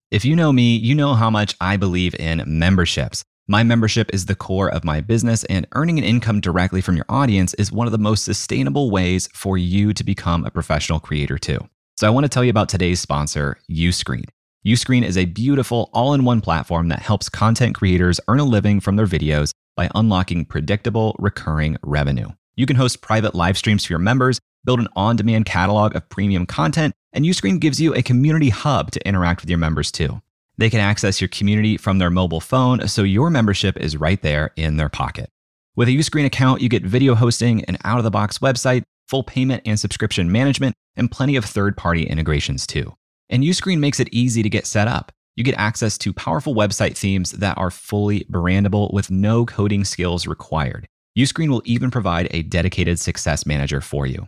If 0.09 0.25
you 0.25 0.35
know 0.35 0.51
me, 0.51 0.75
you 0.75 0.95
know 0.95 1.13
how 1.13 1.29
much 1.29 1.55
I 1.61 1.77
believe 1.77 2.15
in 2.15 2.43
memberships. 2.47 3.23
My 3.47 3.63
membership 3.63 4.09
is 4.13 4.25
the 4.25 4.35
core 4.35 4.69
of 4.69 4.85
my 4.85 5.01
business, 5.01 5.43
and 5.45 5.67
earning 5.73 5.97
an 5.97 6.05
income 6.05 6.39
directly 6.39 6.79
from 6.79 6.95
your 6.95 7.05
audience 7.09 7.53
is 7.55 7.71
one 7.71 7.87
of 7.87 7.91
the 7.91 7.97
most 7.97 8.23
sustainable 8.23 8.91
ways 8.91 9.27
for 9.33 9.57
you 9.57 9.93
to 9.93 10.03
become 10.03 10.45
a 10.45 10.51
professional 10.51 10.99
creator, 10.99 11.37
too. 11.37 11.59
So, 11.97 12.07
I 12.07 12.11
want 12.11 12.23
to 12.23 12.29
tell 12.29 12.43
you 12.43 12.49
about 12.49 12.69
today's 12.69 12.99
sponsor, 12.99 13.57
Uscreen. 13.69 14.25
Uscreen 14.65 15.03
is 15.03 15.17
a 15.17 15.25
beautiful 15.25 15.89
all 15.93 16.13
in 16.13 16.23
one 16.23 16.39
platform 16.39 16.87
that 16.89 16.99
helps 16.99 17.29
content 17.29 17.75
creators 17.75 18.19
earn 18.27 18.39
a 18.39 18.45
living 18.45 18.79
from 18.79 18.95
their 18.95 19.07
videos 19.07 19.51
by 19.75 19.89
unlocking 19.95 20.45
predictable, 20.45 21.15
recurring 21.19 21.77
revenue. 21.83 22.29
You 22.55 22.65
can 22.65 22.75
host 22.75 23.01
private 23.01 23.33
live 23.33 23.57
streams 23.57 23.85
for 23.85 23.93
your 23.93 23.99
members, 23.99 24.39
build 24.63 24.79
an 24.79 24.87
on 24.95 25.15
demand 25.15 25.45
catalog 25.45 25.95
of 25.95 26.07
premium 26.09 26.45
content, 26.45 26.93
and 27.13 27.25
Uscreen 27.25 27.59
gives 27.59 27.81
you 27.81 27.93
a 27.93 28.01
community 28.01 28.49
hub 28.49 28.91
to 28.91 29.07
interact 29.07 29.41
with 29.41 29.49
your 29.49 29.59
members 29.59 29.91
too. 29.91 30.21
They 30.57 30.69
can 30.69 30.79
access 30.79 31.19
your 31.19 31.27
community 31.27 31.77
from 31.77 31.97
their 31.97 32.09
mobile 32.09 32.41
phone, 32.41 32.87
so 32.87 33.03
your 33.03 33.29
membership 33.29 33.77
is 33.77 33.97
right 33.97 34.21
there 34.21 34.51
in 34.55 34.77
their 34.77 34.89
pocket. 34.89 35.29
With 35.75 35.87
a 35.87 35.91
Uscreen 35.91 36.25
account, 36.25 36.61
you 36.61 36.69
get 36.69 36.83
video 36.83 37.15
hosting, 37.15 37.63
an 37.65 37.77
out 37.83 37.97
of 37.97 38.03
the 38.03 38.11
box 38.11 38.39
website, 38.39 38.83
full 39.07 39.23
payment 39.23 39.63
and 39.65 39.79
subscription 39.79 40.31
management, 40.31 40.75
and 40.95 41.09
plenty 41.09 41.35
of 41.35 41.45
third 41.45 41.77
party 41.77 42.03
integrations 42.03 42.67
too. 42.67 42.93
And 43.29 43.43
Uscreen 43.43 43.79
makes 43.79 43.99
it 43.99 44.09
easy 44.11 44.43
to 44.43 44.49
get 44.49 44.67
set 44.67 44.87
up. 44.87 45.11
You 45.35 45.43
get 45.43 45.55
access 45.57 45.97
to 45.99 46.13
powerful 46.13 46.53
website 46.53 46.97
themes 46.97 47.31
that 47.31 47.57
are 47.57 47.71
fully 47.71 48.25
brandable 48.25 48.93
with 48.93 49.09
no 49.09 49.45
coding 49.45 49.85
skills 49.85 50.27
required. 50.27 50.87
Uscreen 51.17 51.49
will 51.49 51.61
even 51.65 51.89
provide 51.89 52.27
a 52.31 52.43
dedicated 52.43 52.99
success 52.99 53.45
manager 53.45 53.81
for 53.81 54.05
you. 54.05 54.27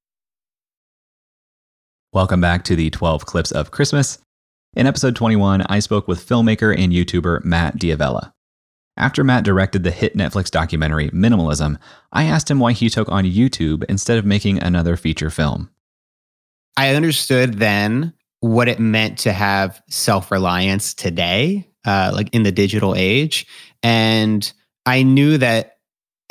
Welcome 2.13 2.41
back 2.41 2.65
to 2.65 2.75
the 2.75 2.89
12 2.89 3.25
Clips 3.25 3.53
of 3.53 3.71
Christmas. 3.71 4.19
In 4.73 4.85
episode 4.85 5.15
21, 5.15 5.61
I 5.69 5.79
spoke 5.79 6.09
with 6.09 6.27
filmmaker 6.27 6.77
and 6.77 6.91
YouTuber 6.91 7.45
Matt 7.45 7.79
D'Avella. 7.79 8.33
After 8.97 9.23
Matt 9.23 9.45
directed 9.45 9.85
the 9.85 9.91
hit 9.91 10.17
Netflix 10.17 10.51
documentary 10.51 11.09
Minimalism, 11.11 11.79
I 12.11 12.25
asked 12.25 12.51
him 12.51 12.59
why 12.59 12.73
he 12.73 12.89
took 12.89 13.07
on 13.07 13.23
YouTube 13.23 13.85
instead 13.87 14.17
of 14.17 14.25
making 14.25 14.61
another 14.61 14.97
feature 14.97 15.29
film. 15.29 15.69
I 16.75 16.95
understood 16.95 17.59
then 17.59 18.11
what 18.41 18.67
it 18.67 18.81
meant 18.81 19.19
to 19.19 19.31
have 19.31 19.81
self 19.87 20.31
reliance 20.31 20.93
today, 20.93 21.65
uh, 21.85 22.11
like 22.13 22.27
in 22.33 22.43
the 22.43 22.51
digital 22.51 22.93
age. 22.93 23.47
And 23.83 24.51
I 24.85 25.03
knew 25.03 25.37
that 25.37 25.77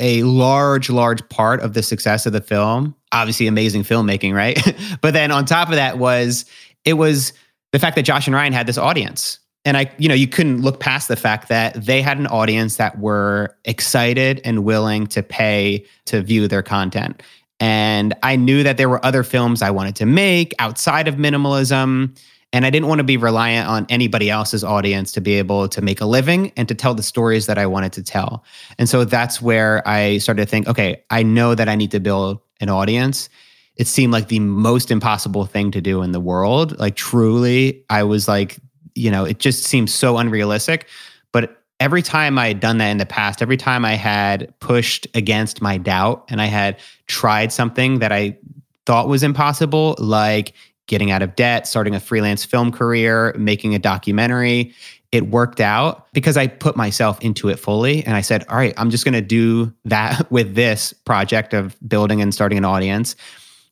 a 0.01 0.23
large, 0.23 0.89
large 0.89 1.27
part 1.29 1.61
of 1.61 1.73
the 1.73 1.81
success 1.81 2.25
of 2.25 2.33
the 2.33 2.41
film 2.41 2.95
obviously 3.11 3.47
amazing 3.47 3.83
filmmaking, 3.83 4.33
right? 4.33 4.57
but 5.01 5.13
then 5.13 5.31
on 5.31 5.45
top 5.45 5.69
of 5.69 5.75
that 5.75 5.97
was 5.97 6.45
it 6.85 6.93
was 6.93 7.33
the 7.71 7.79
fact 7.79 7.95
that 7.95 8.03
Josh 8.03 8.27
and 8.27 8.35
Ryan 8.35 8.53
had 8.53 8.67
this 8.67 8.77
audience. 8.77 9.39
And 9.63 9.77
I, 9.77 9.91
you 9.97 10.09
know, 10.09 10.15
you 10.15 10.27
couldn't 10.27 10.61
look 10.61 10.79
past 10.79 11.07
the 11.07 11.15
fact 11.15 11.47
that 11.49 11.73
they 11.75 12.01
had 12.01 12.17
an 12.17 12.25
audience 12.27 12.77
that 12.77 12.97
were 12.97 13.55
excited 13.63 14.41
and 14.43 14.63
willing 14.63 15.05
to 15.07 15.21
pay 15.21 15.85
to 16.05 16.21
view 16.21 16.47
their 16.47 16.63
content. 16.63 17.21
And 17.59 18.15
I 18.23 18.37
knew 18.37 18.63
that 18.63 18.77
there 18.77 18.89
were 18.89 19.03
other 19.05 19.21
films 19.21 19.61
I 19.61 19.69
wanted 19.69 19.95
to 19.97 20.07
make 20.07 20.55
outside 20.57 21.07
of 21.07 21.15
minimalism. 21.15 22.17
And 22.53 22.65
I 22.65 22.69
didn't 22.69 22.89
want 22.89 22.99
to 22.99 23.05
be 23.05 23.17
reliant 23.17 23.69
on 23.69 23.85
anybody 23.89 24.29
else's 24.29 24.63
audience 24.63 25.13
to 25.13 25.21
be 25.21 25.35
able 25.35 25.69
to 25.69 25.81
make 25.81 26.01
a 26.01 26.05
living 26.05 26.51
and 26.57 26.67
to 26.67 26.75
tell 26.75 26.93
the 26.93 27.03
stories 27.03 27.45
that 27.45 27.57
I 27.57 27.65
wanted 27.65 27.93
to 27.93 28.03
tell. 28.03 28.43
And 28.77 28.89
so 28.89 29.05
that's 29.05 29.41
where 29.41 29.87
I 29.87 30.17
started 30.17 30.43
to 30.43 30.49
think, 30.49 30.67
okay, 30.67 31.03
I 31.09 31.23
know 31.23 31.55
that 31.55 31.69
I 31.69 31.75
need 31.75 31.91
to 31.91 31.99
build 31.99 32.41
an 32.59 32.69
audience. 32.69 33.29
It 33.77 33.87
seemed 33.87 34.11
like 34.11 34.27
the 34.27 34.39
most 34.39 34.91
impossible 34.91 35.45
thing 35.45 35.71
to 35.71 35.81
do 35.81 36.01
in 36.01 36.11
the 36.11 36.19
world. 36.19 36.77
Like, 36.77 36.95
truly, 36.95 37.85
I 37.89 38.03
was 38.03 38.27
like, 38.27 38.59
you 38.95 39.09
know, 39.09 39.23
it 39.23 39.39
just 39.39 39.63
seems 39.63 39.93
so 39.93 40.17
unrealistic. 40.17 40.87
But 41.31 41.63
every 41.79 42.01
time 42.01 42.37
I 42.37 42.49
had 42.49 42.59
done 42.59 42.79
that 42.79 42.89
in 42.89 42.97
the 42.97 43.05
past, 43.05 43.41
every 43.41 43.57
time 43.57 43.85
I 43.85 43.93
had 43.93 44.53
pushed 44.59 45.07
against 45.15 45.61
my 45.61 45.77
doubt 45.77 46.25
and 46.27 46.41
I 46.41 46.47
had 46.47 46.79
tried 47.07 47.53
something 47.53 47.99
that 47.99 48.11
I 48.11 48.37
thought 48.85 49.07
was 49.07 49.23
impossible, 49.23 49.95
like 49.97 50.53
getting 50.91 51.09
out 51.09 51.21
of 51.21 51.37
debt, 51.37 51.65
starting 51.65 51.95
a 51.95 52.01
freelance 52.01 52.43
film 52.43 52.69
career, 52.69 53.33
making 53.37 53.73
a 53.73 53.79
documentary, 53.79 54.73
it 55.13 55.27
worked 55.27 55.61
out 55.61 56.11
because 56.11 56.35
I 56.35 56.47
put 56.47 56.75
myself 56.75 57.17
into 57.21 57.47
it 57.47 57.57
fully. 57.57 58.03
And 58.05 58.13
I 58.13 58.19
said, 58.19 58.45
all 58.49 58.57
right, 58.57 58.73
I'm 58.75 58.89
just 58.89 59.05
going 59.05 59.13
to 59.13 59.21
do 59.21 59.73
that 59.85 60.29
with 60.31 60.53
this 60.53 60.91
project 60.91 61.53
of 61.53 61.77
building 61.87 62.21
and 62.21 62.33
starting 62.33 62.57
an 62.57 62.65
audience. 62.65 63.15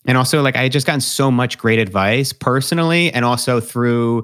And 0.05 0.17
also, 0.17 0.41
like, 0.41 0.55
I 0.55 0.63
had 0.63 0.71
just 0.71 0.88
gotten 0.88 1.01
so 1.01 1.29
much 1.29 1.58
great 1.58 1.77
advice 1.77 2.32
personally 2.32 3.12
and 3.12 3.25
also 3.25 3.60
through 3.60 4.23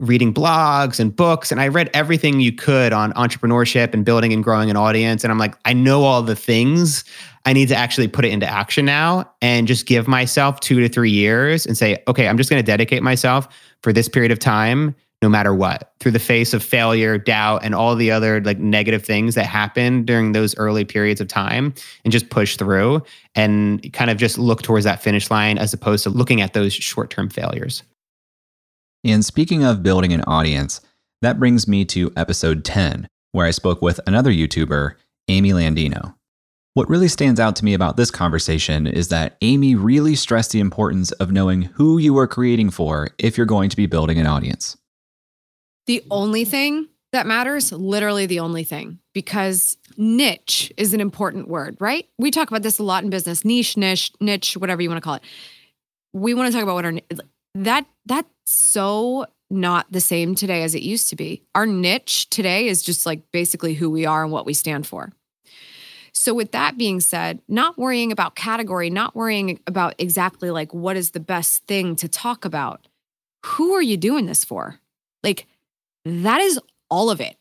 reading 0.00 0.32
blogs 0.32 0.98
and 0.98 1.14
books 1.14 1.52
and 1.52 1.60
I 1.60 1.68
read 1.68 1.90
everything 1.92 2.40
you 2.40 2.52
could 2.52 2.92
on 2.92 3.12
entrepreneurship 3.12 3.92
and 3.92 4.04
building 4.04 4.32
and 4.32 4.42
growing 4.42 4.70
an 4.70 4.76
audience 4.76 5.22
and 5.22 5.30
I'm 5.30 5.38
like 5.38 5.54
I 5.66 5.74
know 5.74 6.02
all 6.04 6.22
the 6.22 6.34
things. 6.34 7.04
I 7.44 7.52
need 7.52 7.68
to 7.68 7.76
actually 7.76 8.08
put 8.08 8.24
it 8.24 8.32
into 8.32 8.46
action 8.46 8.84
now 8.84 9.30
and 9.40 9.66
just 9.66 9.86
give 9.86 10.08
myself 10.08 10.60
2 10.60 10.80
to 10.80 10.88
3 10.88 11.10
years 11.10 11.66
and 11.66 11.76
say 11.76 12.02
okay 12.08 12.28
I'm 12.28 12.38
just 12.38 12.50
going 12.50 12.62
to 12.62 12.66
dedicate 12.66 13.02
myself 13.02 13.46
for 13.82 13.92
this 13.92 14.08
period 14.08 14.32
of 14.32 14.38
time 14.38 14.94
no 15.22 15.28
matter 15.28 15.54
what 15.54 15.92
through 16.00 16.12
the 16.12 16.18
face 16.18 16.54
of 16.54 16.62
failure 16.62 17.18
doubt 17.18 17.62
and 17.62 17.74
all 17.74 17.94
the 17.94 18.10
other 18.10 18.40
like 18.40 18.58
negative 18.58 19.04
things 19.04 19.34
that 19.34 19.44
happen 19.44 20.02
during 20.04 20.32
those 20.32 20.56
early 20.56 20.84
periods 20.84 21.20
of 21.20 21.28
time 21.28 21.74
and 22.04 22.12
just 22.12 22.30
push 22.30 22.56
through 22.56 23.02
and 23.34 23.92
kind 23.92 24.10
of 24.10 24.16
just 24.16 24.38
look 24.38 24.62
towards 24.62 24.84
that 24.84 25.02
finish 25.02 25.30
line 25.30 25.58
as 25.58 25.74
opposed 25.74 26.04
to 26.04 26.10
looking 26.10 26.40
at 26.40 26.54
those 26.54 26.72
short-term 26.72 27.28
failures 27.28 27.82
and 29.04 29.24
speaking 29.24 29.64
of 29.64 29.82
building 29.82 30.12
an 30.12 30.22
audience, 30.22 30.80
that 31.22 31.38
brings 31.38 31.66
me 31.66 31.84
to 31.86 32.12
episode 32.16 32.64
10, 32.64 33.08
where 33.32 33.46
I 33.46 33.50
spoke 33.50 33.80
with 33.80 34.00
another 34.06 34.30
YouTuber, 34.30 34.94
Amy 35.28 35.50
Landino. 35.50 36.14
What 36.74 36.88
really 36.88 37.08
stands 37.08 37.40
out 37.40 37.56
to 37.56 37.64
me 37.64 37.74
about 37.74 37.96
this 37.96 38.10
conversation 38.10 38.86
is 38.86 39.08
that 39.08 39.36
Amy 39.40 39.74
really 39.74 40.14
stressed 40.14 40.52
the 40.52 40.60
importance 40.60 41.12
of 41.12 41.32
knowing 41.32 41.62
who 41.62 41.98
you 41.98 42.16
are 42.18 42.28
creating 42.28 42.70
for 42.70 43.08
if 43.18 43.36
you're 43.36 43.46
going 43.46 43.70
to 43.70 43.76
be 43.76 43.86
building 43.86 44.18
an 44.18 44.26
audience. 44.26 44.76
The 45.86 46.04
only 46.10 46.44
thing 46.44 46.88
that 47.12 47.26
matters, 47.26 47.72
literally 47.72 48.26
the 48.26 48.40
only 48.40 48.64
thing, 48.64 49.00
because 49.14 49.76
niche 49.96 50.72
is 50.76 50.94
an 50.94 51.00
important 51.00 51.48
word, 51.48 51.76
right? 51.80 52.06
We 52.18 52.30
talk 52.30 52.48
about 52.48 52.62
this 52.62 52.78
a 52.78 52.84
lot 52.84 53.02
in 53.02 53.10
business 53.10 53.44
niche, 53.44 53.76
niche, 53.76 54.12
niche, 54.20 54.56
whatever 54.56 54.80
you 54.80 54.88
want 54.88 54.98
to 54.98 55.04
call 55.04 55.14
it. 55.14 55.22
We 56.12 56.34
want 56.34 56.48
to 56.48 56.52
talk 56.52 56.62
about 56.62 56.74
what 56.74 56.84
our 56.84 56.92
that 57.56 57.86
that's 58.06 58.28
so 58.50 59.26
not 59.48 59.90
the 59.90 60.00
same 60.00 60.34
today 60.34 60.62
as 60.62 60.74
it 60.74 60.82
used 60.82 61.08
to 61.10 61.16
be. 61.16 61.42
Our 61.54 61.66
niche 61.66 62.28
today 62.30 62.66
is 62.66 62.82
just 62.82 63.06
like 63.06 63.22
basically 63.32 63.74
who 63.74 63.90
we 63.90 64.06
are 64.06 64.22
and 64.22 64.32
what 64.32 64.46
we 64.46 64.54
stand 64.54 64.86
for. 64.86 65.12
So, 66.12 66.34
with 66.34 66.52
that 66.52 66.76
being 66.76 67.00
said, 67.00 67.40
not 67.48 67.78
worrying 67.78 68.10
about 68.10 68.34
category, 68.34 68.90
not 68.90 69.14
worrying 69.14 69.60
about 69.66 69.94
exactly 69.98 70.50
like 70.50 70.74
what 70.74 70.96
is 70.96 71.12
the 71.12 71.20
best 71.20 71.66
thing 71.66 71.94
to 71.96 72.08
talk 72.08 72.44
about. 72.44 72.88
Who 73.46 73.72
are 73.72 73.82
you 73.82 73.96
doing 73.96 74.26
this 74.26 74.44
for? 74.44 74.80
Like, 75.22 75.46
that 76.04 76.40
is 76.40 76.58
all 76.90 77.10
of 77.10 77.20
it. 77.20 77.36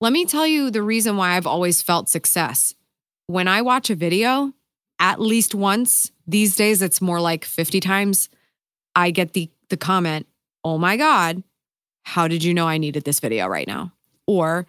Let 0.00 0.12
me 0.12 0.24
tell 0.24 0.46
you 0.46 0.70
the 0.70 0.82
reason 0.82 1.16
why 1.16 1.36
I've 1.36 1.46
always 1.46 1.82
felt 1.82 2.08
success. 2.08 2.74
When 3.26 3.46
I 3.46 3.60
watch 3.60 3.90
a 3.90 3.94
video, 3.94 4.54
at 4.98 5.20
least 5.20 5.54
once, 5.54 6.10
these 6.26 6.56
days 6.56 6.80
it's 6.80 7.02
more 7.02 7.20
like 7.20 7.44
50 7.44 7.80
times, 7.80 8.30
I 8.96 9.10
get 9.10 9.34
the 9.34 9.50
the 9.70 9.76
comment, 9.76 10.26
"Oh 10.64 10.78
my 10.78 10.96
god, 10.96 11.42
how 12.04 12.28
did 12.28 12.44
you 12.44 12.54
know 12.54 12.66
I 12.66 12.78
needed 12.78 13.04
this 13.04 13.20
video 13.20 13.46
right 13.46 13.66
now?" 13.66 13.92
Or 14.26 14.66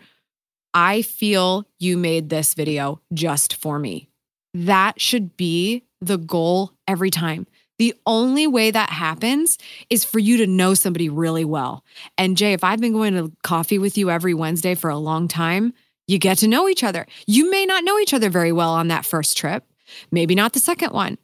I 0.74 1.02
feel 1.02 1.66
you 1.80 1.98
made 1.98 2.30
this 2.30 2.54
video 2.54 3.02
just 3.14 3.56
for 3.56 3.78
me. 3.80 4.10
That 4.54 5.00
should 5.00 5.38
be 5.38 5.84
the 6.02 6.18
goal 6.18 6.72
every 6.88 7.10
time. 7.10 7.48
The 7.78 7.96
only 8.06 8.46
way 8.46 8.70
that 8.70 8.92
happens 8.92 9.58
is 9.90 10.06
for 10.06 10.20
you 10.20 10.38
to 10.38 10.48
know 10.48 10.74
somebody 10.74 11.10
really 11.10 11.44
well. 11.44 11.84
And 12.18 12.38
Jay, 12.38 12.54
if 12.54 12.64
I've 12.64 12.80
been 12.80 12.94
going 12.94 13.14
to 13.16 13.32
coffee 13.44 13.80
with 13.80 13.98
you 13.98 14.12
every 14.12 14.34
Wednesday 14.34 14.76
for 14.76 14.90
a 14.90 14.98
long 14.98 15.28
time, 15.28 15.74
you 16.08 16.20
get 16.20 16.38
to 16.40 16.48
know 16.48 16.70
each 16.70 16.84
other. 16.84 17.08
You 17.26 17.50
may 17.50 17.66
not 17.66 17.84
know 17.84 17.98
each 17.98 18.14
other 18.14 18.30
very 18.30 18.52
well 18.52 18.72
on 18.72 18.90
that 18.90 19.06
first 19.06 19.36
trip, 19.36 19.64
maybe 20.12 20.36
not 20.36 20.54
the 20.54 20.60
second 20.60 20.94
one. 20.94 21.18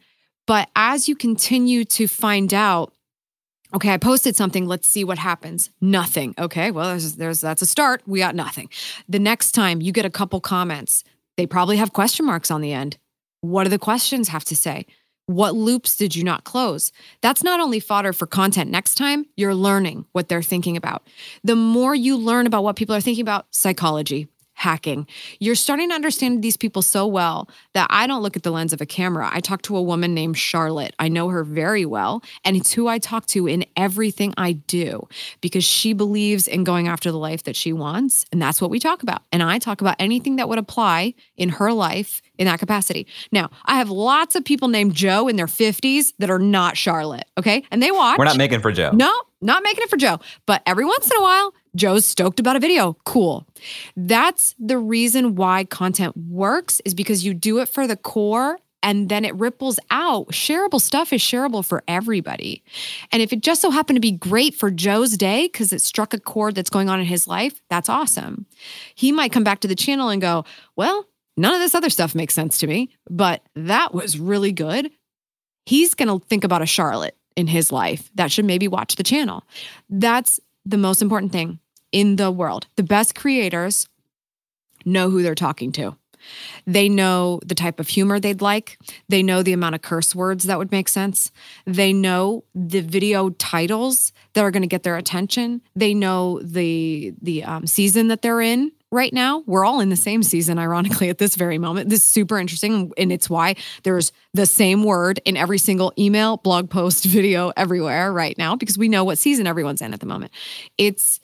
But 0.48 0.70
as 0.76 1.08
you 1.08 1.16
continue 1.16 1.86
to 1.86 2.08
find 2.08 2.54
out 2.54 2.94
okay, 3.74 3.94
I 3.94 3.98
posted 3.98 4.36
something. 4.36 4.66
Let's 4.66 4.88
see 4.88 5.04
what 5.04 5.18
happens. 5.18 5.70
Nothing. 5.82 6.34
Okay, 6.38 6.72
well, 6.72 6.90
there's, 6.90 7.16
there's 7.16 7.42
that's 7.42 7.62
a 7.62 7.66
start. 7.66 8.02
We 8.06 8.20
got 8.20 8.36
nothing. 8.36 8.70
The 9.08 9.20
next 9.20 9.52
time 9.52 9.82
you 9.82 9.92
get 9.92 10.06
a 10.06 10.10
couple 10.10 10.40
comments, 10.42 11.04
they 11.36 11.46
probably 11.46 11.78
have 11.78 11.94
question 11.94 12.26
marks 12.26 12.52
on 12.52 12.62
the 12.62 12.74
end. 12.74 12.98
What 13.42 13.66
do 13.66 13.70
the 13.70 13.80
questions 13.80 14.30
have 14.30 14.44
to 14.46 14.56
say? 14.56 14.86
What 15.28 15.56
loops 15.56 15.98
did 15.98 16.16
you 16.16 16.24
not 16.24 16.46
close? 16.46 16.94
That's 17.22 17.44
not 17.44 17.60
only 17.60 17.82
fodder 17.82 18.14
for 18.14 18.26
content 18.26 18.72
next 18.72 18.96
time, 18.96 19.26
you're 19.36 19.54
learning 19.54 20.06
what 20.14 20.30
they're 20.30 20.42
thinking 20.42 20.78
about. 20.78 21.06
The 21.44 21.56
more 21.56 21.94
you 21.94 22.16
learn 22.16 22.48
about 22.48 22.64
what 22.64 22.78
people 22.78 22.96
are 22.96 23.02
thinking 23.02 23.24
about, 23.24 23.46
psychology, 23.52 24.30
hacking. 24.58 25.06
You're 25.40 25.54
starting 25.54 25.90
to 25.90 25.96
understand 25.96 26.44
these 26.44 26.58
people 26.58 26.82
so 26.82 27.06
well 27.06 27.48
that 27.74 27.86
I 27.92 28.08
don't 28.08 28.24
look 28.24 28.36
at 28.36 28.42
the 28.42 28.50
lens 28.50 28.74
of 28.74 28.82
a 28.82 28.88
camera. 28.88 29.30
I 29.32 29.40
talk 29.40 29.62
to 29.64 29.78
a 29.78 29.82
woman 29.82 30.16
named 30.16 30.36
Charlotte. 30.36 30.96
I 30.98 31.10
know 31.10 31.30
her 31.30 31.44
very 31.44 31.86
well, 31.86 32.24
and 32.44 32.58
it's 32.58 32.74
who 32.74 32.88
I 32.88 32.98
talk 32.98 33.28
to 33.28 33.48
in 33.48 33.66
everything 33.76 34.34
I 34.36 34.54
do 34.54 35.08
because 35.42 35.64
she 35.64 35.94
believes 35.94 36.48
in 36.48 36.64
going 36.64 36.88
after 36.88 37.12
the 37.12 37.20
life 37.20 37.44
that 37.44 37.56
she 37.56 37.72
wants. 37.72 38.26
And 38.32 38.42
that's 38.42 38.60
what 38.60 38.72
we 38.72 38.80
talk 38.80 39.04
about. 39.04 39.22
And 39.32 39.44
I 39.44 39.60
talk 39.60 39.80
about 39.80 39.96
anything 40.00 40.38
that 40.38 40.50
would 40.50 40.58
apply 40.58 41.14
in 41.38 41.50
her 41.50 41.72
life 41.72 42.24
in 42.40 42.46
that 42.48 42.60
capacity. 42.60 43.06
Now, 43.32 43.52
I 43.66 43.78
have 43.78 43.92
lots 43.92 44.36
of 44.36 44.44
people 44.44 44.70
named 44.70 44.96
Joe 44.96 45.28
in 45.28 45.36
their 45.36 45.48
50s 45.48 46.14
that 46.18 46.32
are 46.32 46.40
not 46.40 46.78
Charlotte, 46.78 47.26
okay? 47.38 47.64
And 47.70 47.82
they 47.82 47.92
watch. 47.92 48.18
We're 48.18 48.26
not 48.26 48.38
making 48.38 48.62
for 48.62 48.72
Joe. 48.72 48.90
No, 48.92 49.14
not 49.40 49.62
making 49.62 49.84
it 49.84 49.90
for 49.90 49.98
Joe. 49.98 50.20
But 50.48 50.64
every 50.66 50.86
once 50.86 51.10
in 51.12 51.18
a 51.18 51.22
while, 51.22 51.54
Joe's 51.76 52.06
stoked 52.06 52.40
about 52.40 52.56
a 52.56 52.60
video. 52.60 52.98
Cool. 53.06 53.47
That's 53.96 54.56
the 54.60 54.78
reason 54.78 55.36
why 55.36 55.64
content 55.66 56.16
works 56.16 56.82
is 56.86 56.94
because 56.94 57.26
you 57.26 57.34
do 57.34 57.60
it 57.60 57.70
for 57.70 57.88
the 57.88 57.98
core 57.98 58.60
and 58.84 59.10
then 59.10 59.26
it 59.26 59.36
ripples 59.36 59.80
out. 59.90 60.28
Shareable 60.30 60.80
stuff 60.80 61.12
is 61.12 61.22
shareable 61.22 61.66
for 61.66 61.84
everybody. 61.88 62.64
And 63.12 63.22
if 63.22 63.34
it 63.34 63.42
just 63.42 63.62
so 63.62 63.72
happened 63.72 63.98
to 63.98 64.02
be 64.02 64.12
great 64.12 64.54
for 64.54 64.72
Joe's 64.72 65.18
day 65.18 65.48
because 65.52 65.74
it 65.74 65.82
struck 65.82 66.14
a 66.14 66.20
chord 66.20 66.56
that's 66.56 66.70
going 66.70 66.90
on 66.90 67.00
in 67.00 67.06
his 67.06 67.28
life, 67.28 67.62
that's 67.70 67.90
awesome. 67.90 68.46
He 68.96 69.12
might 69.12 69.32
come 69.32 69.44
back 69.44 69.60
to 69.62 69.68
the 69.68 69.76
channel 69.76 70.10
and 70.10 70.22
go, 70.22 70.46
Well, 70.76 71.06
none 71.36 71.54
of 71.54 71.60
this 71.60 71.76
other 71.76 71.90
stuff 71.90 72.16
makes 72.16 72.34
sense 72.34 72.58
to 72.60 72.68
me, 72.68 72.90
but 73.10 73.44
that 73.56 73.94
was 73.94 74.20
really 74.20 74.52
good. 74.52 74.92
He's 75.66 75.94
going 75.94 76.08
to 76.08 76.26
think 76.26 76.44
about 76.44 76.62
a 76.62 76.66
Charlotte 76.66 77.18
in 77.36 77.48
his 77.48 77.72
life 77.72 78.10
that 78.16 78.32
should 78.32 78.46
maybe 78.46 78.68
watch 78.68 78.96
the 78.96 79.04
channel. 79.04 79.44
That's 79.90 80.40
the 80.66 80.78
most 80.78 81.02
important 81.02 81.32
thing 81.32 81.60
in 81.92 82.16
the 82.16 82.32
world. 82.32 82.68
The 82.76 82.84
best 82.84 83.16
creators 83.16 83.88
know 84.86 85.10
who 85.10 85.22
they're 85.22 85.36
talking 85.36 85.72
to. 85.74 85.98
They 86.66 86.90
know 86.90 87.40
the 87.46 87.56
type 87.56 87.80
of 87.80 87.88
humor 87.88 88.20
they'd 88.20 88.42
like. 88.42 88.78
They 89.08 89.24
know 89.24 89.44
the 89.44 89.54
amount 89.54 89.76
of 89.76 89.82
curse 89.82 90.14
words 90.16 90.46
that 90.46 90.58
would 90.58 90.72
make 90.72 90.90
sense. 90.90 91.32
They 91.66 91.94
know 91.94 92.44
the 92.54 92.82
video 92.82 93.30
titles 93.30 94.12
that 94.34 94.44
are 94.44 94.52
going 94.52 94.62
to 94.62 94.68
get 94.68 94.84
their 94.84 94.98
attention. 94.98 95.62
They 95.76 95.94
know 95.94 96.40
the 96.42 97.14
the 97.22 97.44
um, 97.44 97.68
season 97.68 98.08
that 98.10 98.22
they're 98.22 98.42
in 98.42 98.72
right 98.92 99.12
now. 99.12 99.44
We're 99.46 99.66
all 99.66 99.80
in 99.80 99.90
the 99.90 99.96
same 99.98 100.24
season, 100.24 100.60
ironically, 100.60 101.10
at 101.10 101.18
this 101.18 101.36
very 101.36 101.58
moment. 101.58 101.90
This 101.90 102.00
is 102.00 102.06
super 102.06 102.38
interesting. 102.40 102.92
And 102.98 103.12
it's 103.12 103.30
why 103.30 103.56
there's 103.84 104.12
the 104.34 104.46
same 104.46 104.84
word 104.84 105.20
in 105.26 105.36
every 105.38 105.58
single 105.58 105.94
email, 105.98 106.38
blog 106.38 106.70
post, 106.70 107.06
video, 107.18 107.52
everywhere 107.58 108.12
right 108.12 108.38
now, 108.38 108.56
because 108.56 108.78
we 108.78 108.90
know 108.90 109.04
what 109.04 109.18
season 109.18 109.48
everyone's 109.48 109.82
in 109.82 109.94
at 109.94 110.00
the 110.00 110.06
moment. 110.06 110.32
It's 110.78 111.20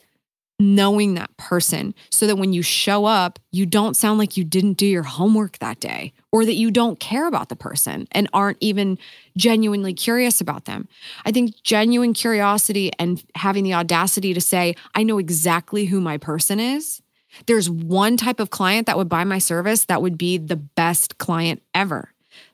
knowing 0.64 1.14
that 1.14 1.36
person 1.36 1.94
so 2.10 2.26
that 2.26 2.36
when 2.36 2.52
you 2.52 2.62
show 2.62 3.04
up, 3.04 3.38
you 3.52 3.66
don't 3.66 3.96
sound 3.96 4.18
like 4.18 4.36
you 4.36 4.44
didn't 4.44 4.74
do 4.74 4.86
your 4.86 5.02
homework 5.02 5.58
that 5.58 5.80
day 5.80 6.12
or 6.32 6.44
that 6.44 6.54
you 6.54 6.70
don't 6.70 6.98
care 7.00 7.26
about 7.26 7.48
the 7.48 7.56
person 7.56 8.08
and 8.12 8.28
aren't 8.32 8.58
even 8.60 8.98
genuinely 9.36 9.94
curious 9.94 10.40
about 10.40 10.64
them. 10.64 10.88
I 11.24 11.32
think 11.32 11.62
genuine 11.62 12.14
curiosity 12.14 12.90
and 12.98 13.22
having 13.34 13.64
the 13.64 13.74
audacity 13.74 14.34
to 14.34 14.40
say, 14.40 14.74
I 14.94 15.02
know 15.02 15.18
exactly 15.18 15.86
who 15.86 16.00
my 16.00 16.18
person 16.18 16.58
is 16.58 17.02
there's 17.46 17.68
one 17.68 18.16
type 18.16 18.40
of 18.40 18.50
client 18.50 18.86
that 18.86 18.96
would 18.96 19.08
buy 19.08 19.24
my 19.24 19.38
service 19.38 19.84
that 19.86 20.02
would 20.02 20.18
be 20.18 20.38
the 20.38 20.56
best 20.56 21.18
client 21.18 21.62
ever. 21.74 22.12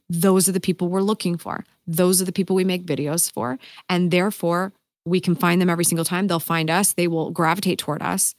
Those 0.08 0.48
are 0.48 0.52
the 0.52 0.60
people 0.60 0.88
we're 0.88 1.02
looking 1.02 1.36
for. 1.36 1.64
Those 1.86 2.20
are 2.20 2.24
the 2.24 2.32
people 2.32 2.56
we 2.56 2.64
make 2.64 2.84
videos 2.84 3.30
for. 3.32 3.58
And 3.88 4.10
therefore, 4.10 4.72
We 5.04 5.20
can 5.20 5.34
find 5.34 5.60
them 5.60 5.70
every 5.70 5.84
single 5.84 6.04
time. 6.04 6.26
They'll 6.26 6.40
find 6.40 6.70
us, 6.70 6.92
they 6.92 7.08
will 7.08 7.30
gravitate 7.30 7.78
toward 7.78 8.02
us, 8.02 8.34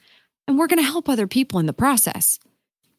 and 0.48 0.58
we're 0.58 0.68
going 0.68 0.80
to 0.80 0.84
help 0.84 1.10
other 1.10 1.28
people 1.28 1.60
in 1.60 1.66
the 1.66 1.74
process. 1.74 2.40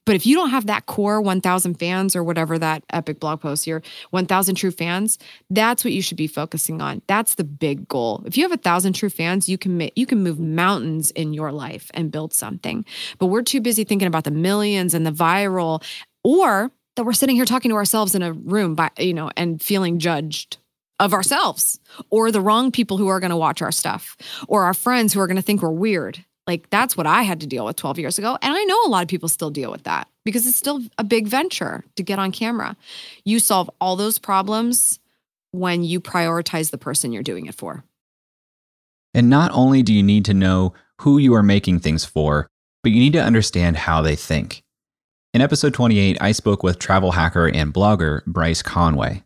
But 0.05 0.17
if 0.17 0.27
you 0.27 0.35
don't 0.35 0.51
have 0.51 0.67
that 0.67 0.87
core 0.87 1.21
1000 1.21 1.75
fans 1.75 2.17
or 2.17 2.25
whatever 2.25 2.59
that 2.59 2.83
epic 2.91 3.21
blog 3.21 3.41
post 3.41 3.65
here, 3.65 3.83
1000 4.11 4.55
true 4.57 4.73
fans, 4.73 5.19
that's 5.49 5.85
what 5.85 5.93
you 5.93 6.03
should 6.03 6.17
be 6.17 6.27
focusing 6.27 6.83
on. 6.83 7.03
That's 7.07 7.37
the 7.37 7.45
big 7.45 7.87
goal. 7.87 8.23
If 8.27 8.37
you 8.37 8.43
have 8.43 8.51
a 8.51 8.57
1000 8.57 8.95
true 8.95 9.11
fans, 9.11 9.49
you 9.49 9.59
can 9.59 9.91
you 9.95 10.07
can 10.07 10.23
move 10.23 10.41
mountains 10.41 11.11
in 11.13 11.33
your 11.33 11.53
life 11.53 11.91
and 11.95 12.11
build 12.11 12.33
something. 12.33 12.85
But 13.19 13.27
we're 13.27 13.43
too 13.43 13.61
busy 13.61 13.85
thinking 13.85 14.09
about 14.09 14.25
the 14.25 14.33
millions 14.33 14.95
and 14.95 15.07
the 15.07 15.13
viral 15.13 15.85
or 16.25 16.73
that 16.97 17.05
we're 17.05 17.13
sitting 17.13 17.37
here 17.37 17.45
talking 17.45 17.71
to 17.71 17.77
ourselves 17.77 18.15
in 18.15 18.23
a 18.23 18.33
room 18.33 18.75
by 18.75 18.91
you 18.99 19.15
know 19.15 19.31
and 19.37 19.63
feeling 19.63 19.99
judged 19.99 20.59
of 21.03 21.13
ourselves 21.13 21.79
or 22.11 22.31
the 22.31 22.41
wrong 22.41 22.71
people 22.71 22.97
who 22.97 23.09
are 23.09 23.21
going 23.21 23.31
to 23.31 23.37
watch 23.37 23.61
our 23.61 23.73
stuff 23.73 24.17
or 24.49 24.65
our 24.65 24.75
friends 24.75 25.13
who 25.13 25.21
are 25.21 25.27
going 25.27 25.37
to 25.37 25.43
think 25.43 25.61
we're 25.61 25.71
weird 25.71 26.25
like 26.47 26.69
that's 26.71 26.97
what 26.97 27.07
I 27.07 27.23
had 27.23 27.41
to 27.41 27.47
deal 27.47 27.65
with 27.65 27.77
12 27.77 27.99
years 27.99 28.19
ago. 28.19 28.37
And 28.43 28.55
I 28.55 28.65
know 28.65 28.81
a 28.85 28.89
lot 28.89 29.03
of 29.03 29.09
people 29.09 29.29
still 29.29 29.51
deal 29.51 29.71
with 29.71 29.85
that 29.85 30.09
because 30.25 30.47
it's 30.47 30.57
still 30.57 30.81
a 30.99 31.05
big 31.05 31.29
venture 31.29 31.85
to 31.97 32.03
get 32.03 32.19
on 32.19 32.33
camera. 32.33 32.77
You 33.25 33.39
solve 33.39 33.71
all 33.81 33.97
those 33.97 34.19
problems 34.19 34.99
when 35.53 35.85
you 35.85 36.01
prioritize 36.01 36.71
the 36.71 36.79
person 36.79 37.13
you're 37.13 37.23
doing 37.23 37.47
it 37.47 37.55
for. 37.55 37.85
And 39.15 39.29
not 39.29 39.51
only 39.53 39.83
do 39.83 39.93
you 39.93 40.03
need 40.03 40.25
to 40.25 40.35
know 40.35 40.73
who 41.03 41.19
you 41.19 41.35
are 41.35 41.43
making 41.43 41.81
things 41.81 42.05
for, 42.05 42.49
but 42.83 42.93
you 42.93 42.99
need 42.99 43.13
to 43.13 43.23
understand 43.23 43.77
how 43.77 44.03
they 44.03 44.17
think. 44.17 44.63
In 45.35 45.41
episode 45.41 45.75
28, 45.75 46.19
I 46.21 46.33
spoke 46.33 46.63
with 46.63 46.79
travel 46.79 47.13
hacker 47.13 47.47
and 47.47 47.73
blogger 47.73 48.25
Bryce 48.27 48.63
Conway. 48.63 49.23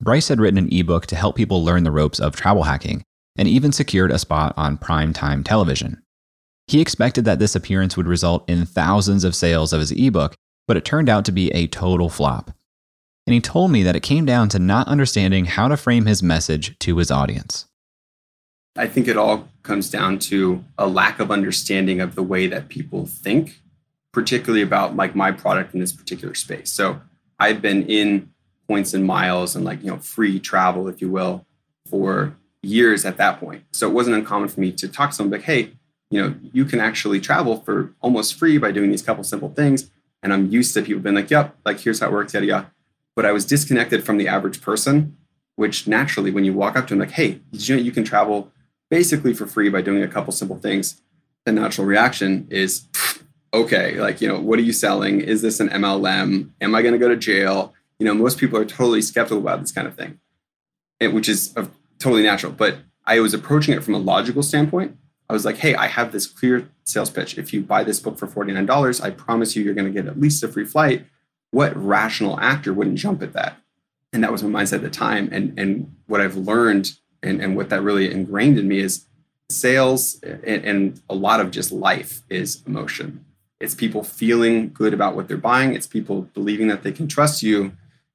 Bryce 0.00 0.28
had 0.28 0.40
written 0.40 0.58
an 0.58 0.72
ebook 0.72 1.06
to 1.06 1.16
help 1.16 1.36
people 1.36 1.62
learn 1.62 1.84
the 1.84 1.90
ropes 1.90 2.18
of 2.18 2.34
travel 2.34 2.62
hacking 2.62 3.04
and 3.36 3.46
even 3.46 3.70
secured 3.70 4.10
a 4.10 4.18
spot 4.18 4.54
on 4.56 4.78
primetime 4.78 5.44
television. 5.44 6.02
He 6.66 6.80
expected 6.80 7.24
that 7.26 7.38
this 7.38 7.54
appearance 7.54 7.96
would 7.96 8.06
result 8.06 8.48
in 8.48 8.64
thousands 8.64 9.24
of 9.24 9.34
sales 9.34 9.72
of 9.72 9.80
his 9.80 9.92
ebook, 9.92 10.34
but 10.66 10.76
it 10.76 10.84
turned 10.84 11.08
out 11.08 11.24
to 11.26 11.32
be 11.32 11.50
a 11.50 11.66
total 11.66 12.08
flop. 12.08 12.50
And 13.26 13.34
he 13.34 13.40
told 13.40 13.70
me 13.70 13.82
that 13.82 13.96
it 13.96 14.02
came 14.02 14.24
down 14.24 14.48
to 14.50 14.58
not 14.58 14.88
understanding 14.88 15.44
how 15.44 15.68
to 15.68 15.76
frame 15.76 16.06
his 16.06 16.22
message 16.22 16.78
to 16.78 16.96
his 16.96 17.10
audience. 17.10 17.66
I 18.76 18.86
think 18.86 19.06
it 19.06 19.16
all 19.16 19.48
comes 19.62 19.90
down 19.90 20.18
to 20.20 20.64
a 20.78 20.86
lack 20.86 21.20
of 21.20 21.30
understanding 21.30 22.00
of 22.00 22.14
the 22.14 22.22
way 22.22 22.46
that 22.46 22.68
people 22.68 23.04
think, 23.06 23.60
particularly 24.12 24.62
about 24.62 24.96
like 24.96 25.14
my 25.14 25.32
product 25.32 25.74
in 25.74 25.80
this 25.80 25.92
particular 25.92 26.34
space. 26.34 26.70
So 26.70 27.00
I've 27.38 27.60
been 27.60 27.86
in 27.86 28.30
points 28.70 28.94
and 28.94 29.04
miles 29.04 29.56
and 29.56 29.64
like, 29.64 29.82
you 29.82 29.90
know, 29.90 29.98
free 29.98 30.38
travel, 30.38 30.86
if 30.86 31.00
you 31.00 31.10
will, 31.10 31.44
for 31.88 32.36
years 32.62 33.04
at 33.04 33.16
that 33.16 33.40
point. 33.40 33.64
So 33.72 33.88
it 33.88 33.92
wasn't 33.92 34.14
uncommon 34.14 34.48
for 34.48 34.60
me 34.60 34.70
to 34.70 34.86
talk 34.86 35.10
to 35.10 35.16
someone 35.16 35.32
like, 35.32 35.42
hey, 35.42 35.72
you 36.08 36.22
know, 36.22 36.36
you 36.52 36.64
can 36.64 36.78
actually 36.78 37.20
travel 37.20 37.62
for 37.62 37.92
almost 38.00 38.38
free 38.38 38.58
by 38.58 38.70
doing 38.70 38.92
these 38.92 39.02
couple 39.02 39.24
simple 39.24 39.48
things. 39.48 39.90
And 40.22 40.32
I'm 40.32 40.52
used 40.52 40.72
to 40.74 40.82
people 40.82 41.02
being 41.02 41.16
like, 41.16 41.32
yep, 41.32 41.56
like 41.64 41.80
here's 41.80 41.98
how 41.98 42.06
it 42.06 42.12
works, 42.12 42.32
yada 42.32 42.46
yada. 42.46 42.70
But 43.16 43.26
I 43.26 43.32
was 43.32 43.44
disconnected 43.44 44.04
from 44.04 44.18
the 44.18 44.28
average 44.28 44.62
person, 44.62 45.16
which 45.56 45.88
naturally, 45.88 46.30
when 46.30 46.44
you 46.44 46.52
walk 46.52 46.76
up 46.76 46.86
to 46.86 46.94
them, 46.94 47.00
like, 47.00 47.10
hey, 47.10 47.40
you 47.50 47.74
know 47.74 47.82
you 47.82 47.90
can 47.90 48.04
travel 48.04 48.52
basically 48.88 49.34
for 49.34 49.46
free 49.48 49.68
by 49.68 49.82
doing 49.82 50.04
a 50.04 50.08
couple 50.08 50.32
simple 50.32 50.58
things? 50.58 51.02
The 51.44 51.50
natural 51.50 51.88
reaction 51.88 52.46
is, 52.50 52.86
okay, 53.52 53.98
like, 53.98 54.20
you 54.20 54.28
know, 54.28 54.38
what 54.38 54.60
are 54.60 54.62
you 54.62 54.72
selling? 54.72 55.20
Is 55.20 55.42
this 55.42 55.58
an 55.58 55.70
MLM? 55.70 56.50
Am 56.60 56.74
I 56.76 56.82
going 56.82 56.92
to 56.92 56.98
go 56.98 57.08
to 57.08 57.16
jail? 57.16 57.74
You 58.00 58.06
know, 58.06 58.14
most 58.14 58.38
people 58.38 58.58
are 58.58 58.64
totally 58.64 59.02
skeptical 59.02 59.38
about 59.38 59.60
this 59.60 59.70
kind 59.70 59.86
of 59.86 59.94
thing, 59.94 60.18
eh, 61.00 61.06
which 61.06 61.28
is 61.28 61.54
totally 62.00 62.24
natural. 62.24 62.50
But 62.50 62.78
I 63.06 63.20
was 63.20 63.34
approaching 63.34 63.74
it 63.74 63.84
from 63.84 63.94
a 63.94 63.98
logical 63.98 64.42
standpoint 64.42 64.96
I 65.30 65.32
was 65.32 65.44
like, 65.44 65.58
hey, 65.58 65.76
I 65.76 65.86
have 65.86 66.10
this 66.10 66.26
clear 66.26 66.68
sales 66.82 67.08
pitch. 67.08 67.38
If 67.38 67.52
you 67.52 67.62
buy 67.62 67.84
this 67.84 68.00
book 68.00 68.18
for 68.18 68.26
$49, 68.26 69.00
I 69.00 69.10
promise 69.10 69.54
you, 69.54 69.62
you're 69.62 69.74
going 69.74 69.86
to 69.86 69.92
get 69.92 70.10
at 70.10 70.18
least 70.18 70.42
a 70.42 70.48
free 70.48 70.64
flight. 70.64 71.06
What 71.52 71.72
rational 71.76 72.40
actor 72.40 72.74
wouldn't 72.74 72.98
jump 72.98 73.22
at 73.22 73.32
that? 73.34 73.56
And 74.12 74.24
that 74.24 74.32
was 74.32 74.42
my 74.42 74.64
mindset 74.64 74.78
at 74.78 74.82
the 74.82 74.90
time. 74.90 75.28
And, 75.30 75.56
and 75.56 75.94
what 76.08 76.20
I've 76.20 76.36
learned 76.36 76.94
and, 77.22 77.40
and 77.40 77.56
what 77.56 77.68
that 77.68 77.80
really 77.80 78.10
ingrained 78.10 78.58
in 78.58 78.66
me 78.66 78.80
is 78.80 79.06
sales 79.50 80.20
and, 80.24 80.64
and 80.64 81.02
a 81.08 81.14
lot 81.14 81.38
of 81.38 81.52
just 81.52 81.70
life 81.70 82.22
is 82.28 82.64
emotion. 82.66 83.24
It's 83.60 83.76
people 83.76 84.02
feeling 84.02 84.72
good 84.72 84.92
about 84.92 85.14
what 85.14 85.28
they're 85.28 85.36
buying. 85.36 85.74
It's 85.74 85.86
people 85.86 86.22
believing 86.34 86.66
that 86.68 86.82
they 86.82 86.90
can 86.90 87.06
trust 87.06 87.40
you. 87.40 87.70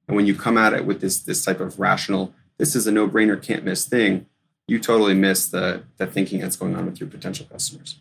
And 0.08 0.16
when 0.16 0.26
you 0.26 0.34
come 0.34 0.56
at 0.56 0.72
it 0.72 0.86
with 0.86 1.00
this, 1.00 1.20
this 1.20 1.44
type 1.44 1.60
of 1.60 1.78
rational, 1.78 2.32
this 2.58 2.76
is 2.76 2.86
a 2.86 2.92
no 2.92 3.08
brainer, 3.08 3.40
can't 3.40 3.64
miss 3.64 3.86
thing, 3.86 4.26
you 4.68 4.78
totally 4.78 5.14
miss 5.14 5.48
the 5.48 5.84
the 5.96 6.06
thinking 6.06 6.40
that's 6.40 6.56
going 6.56 6.74
on 6.74 6.86
with 6.86 7.00
your 7.00 7.08
potential 7.08 7.46
customers. 7.50 8.00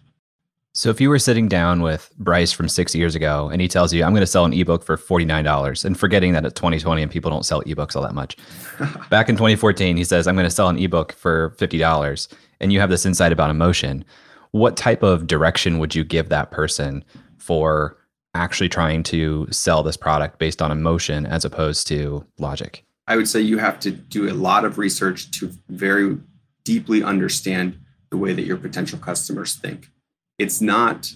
So 0.73 0.89
if 0.89 0.99
you 0.99 1.09
were 1.09 1.19
sitting 1.19 1.47
down 1.47 1.81
with 1.81 2.11
Bryce 2.17 2.51
from 2.51 2.67
six 2.67 2.93
years 2.93 3.15
ago 3.15 3.47
and 3.47 3.61
he 3.61 3.67
tells 3.69 3.93
you, 3.93 4.03
I'm 4.03 4.11
going 4.11 4.19
to 4.19 4.27
sell 4.27 4.43
an 4.43 4.51
ebook 4.51 4.83
for 4.83 4.97
$49 4.97 5.85
and 5.85 5.97
forgetting 5.97 6.33
that 6.33 6.43
it's 6.43 6.59
2020 6.59 7.01
and 7.01 7.09
people 7.09 7.31
don't 7.31 7.45
sell 7.45 7.61
ebooks 7.61 7.95
all 7.95 8.01
that 8.01 8.13
much. 8.13 8.35
Back 9.09 9.29
in 9.29 9.35
2014, 9.35 9.95
he 9.95 10.03
says, 10.03 10.27
I'm 10.27 10.35
going 10.35 10.43
to 10.43 10.51
sell 10.51 10.67
an 10.67 10.77
ebook 10.77 11.13
for 11.13 11.51
$50 11.51 12.27
and 12.59 12.73
you 12.73 12.81
have 12.81 12.89
this 12.89 13.05
insight 13.05 13.31
about 13.31 13.49
emotion. 13.49 14.03
What 14.51 14.75
type 14.75 15.01
of 15.01 15.27
direction 15.27 15.79
would 15.79 15.95
you 15.95 16.03
give 16.03 16.27
that 16.27 16.51
person 16.51 17.05
for 17.37 17.95
actually 18.35 18.69
trying 18.69 19.01
to 19.03 19.47
sell 19.49 19.81
this 19.81 19.97
product 19.97 20.37
based 20.37 20.61
on 20.61 20.71
emotion 20.71 21.25
as 21.25 21.45
opposed 21.45 21.87
to 21.87 22.25
logic? 22.37 22.83
I 23.07 23.15
would 23.15 23.27
say 23.27 23.39
you 23.41 23.57
have 23.57 23.79
to 23.81 23.91
do 23.91 24.29
a 24.29 24.33
lot 24.33 24.65
of 24.65 24.77
research 24.77 25.31
to 25.39 25.51
very 25.69 26.17
deeply 26.63 27.03
understand 27.03 27.79
the 28.09 28.17
way 28.17 28.33
that 28.33 28.45
your 28.45 28.57
potential 28.57 28.99
customers 28.99 29.55
think. 29.55 29.91
It's 30.37 30.59
not, 30.59 31.13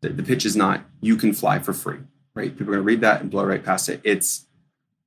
the, 0.00 0.10
pitch 0.22 0.46
is 0.46 0.56
not, 0.56 0.84
you 1.00 1.16
can 1.16 1.32
fly 1.32 1.58
for 1.58 1.72
free, 1.72 1.98
right? 2.34 2.56
People 2.56 2.72
are 2.72 2.76
going 2.76 2.78
to 2.78 2.82
read 2.82 3.00
that 3.02 3.20
and 3.20 3.30
blow 3.30 3.44
right 3.44 3.62
past 3.62 3.88
it. 3.88 4.00
It's, 4.04 4.46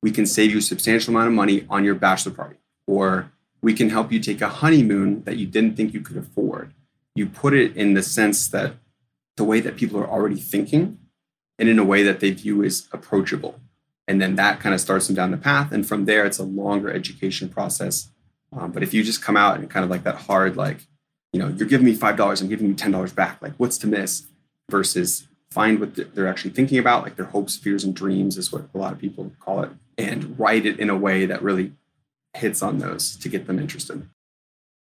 we 0.02 0.12
can 0.12 0.26
save 0.26 0.52
you 0.52 0.60
a 0.60 0.62
substantial 0.62 1.14
amount 1.14 1.28
of 1.28 1.34
money 1.34 1.66
on 1.70 1.84
your 1.84 1.96
bachelor 1.96 2.34
party, 2.34 2.58
or 2.86 3.32
we 3.62 3.74
can 3.74 3.90
help 3.90 4.12
you 4.12 4.20
take 4.20 4.42
a 4.42 4.50
honeymoon 4.50 5.24
that 5.24 5.38
you 5.38 5.48
didn't 5.48 5.76
think 5.76 5.94
you 5.94 6.02
could 6.02 6.18
afford. 6.18 6.74
You 7.16 7.28
put 7.28 7.54
it 7.54 7.76
in 7.76 7.94
the 7.94 8.04
sense 8.04 8.48
that 8.50 8.74
the 9.38 9.44
way 9.44 9.62
that 9.62 9.78
people 9.78 10.00
are 10.00 10.08
already 10.08 10.36
thinking 10.36 11.00
and 11.58 11.70
in 11.70 11.80
a 11.80 11.86
way 11.86 12.04
that 12.04 12.20
they 12.20 12.32
view 12.32 12.64
as 12.64 12.88
approachable. 12.92 13.60
And 14.08 14.22
then 14.22 14.36
that 14.36 14.60
kind 14.60 14.76
of 14.76 14.82
starts 14.82 15.08
them 15.08 15.16
down 15.16 15.32
the 15.32 15.38
path. 15.38 15.72
And 15.72 15.88
from 15.88 16.06
there, 16.06 16.26
it's 16.26 16.38
a 16.38 16.44
longer 16.44 16.92
education 16.92 17.50
process 17.50 18.10
um, 18.56 18.72
but 18.72 18.84
if 18.84 18.94
you 18.94 19.04
just 19.04 19.22
come 19.22 19.38
out 19.38 19.60
and 19.60 19.70
kind 19.70 19.84
of 19.84 19.90
like 19.90 20.04
that 20.04 20.16
hard, 20.16 20.56
like, 20.56 20.88
you 21.34 21.40
know, 21.40 21.50
you're 21.50 21.68
giving 21.68 21.86
me 21.86 21.96
$5, 21.96 22.42
I'm 22.42 22.48
giving 22.48 22.68
you 22.68 22.76
$10 22.76 23.16
back, 23.16 23.42
like, 23.42 23.54
what's 23.58 23.78
to 23.80 23.88
miss? 23.88 24.28
Versus 24.70 25.28
find 25.52 25.80
what 25.80 26.16
they're 26.16 26.28
actually 26.28 26.52
thinking 26.52 26.80
about, 26.80 27.04
like 27.04 27.18
their 27.18 27.26
hopes, 27.26 27.58
fears, 27.58 27.84
and 27.84 27.96
dreams 27.96 28.38
is 28.38 28.52
what 28.52 28.68
a 28.74 28.78
lot 28.78 28.94
of 28.94 29.00
people 29.00 29.32
call 29.40 29.64
it, 29.64 29.70
and 29.98 30.38
write 30.40 30.66
it 30.66 30.80
in 30.80 30.90
a 30.90 30.98
way 30.98 31.26
that 31.26 31.42
really 31.42 31.74
hits 32.34 32.62
on 32.62 32.80
those 32.80 33.16
to 33.18 33.30
get 33.30 33.48
them 33.48 33.60
interested. 33.60 34.08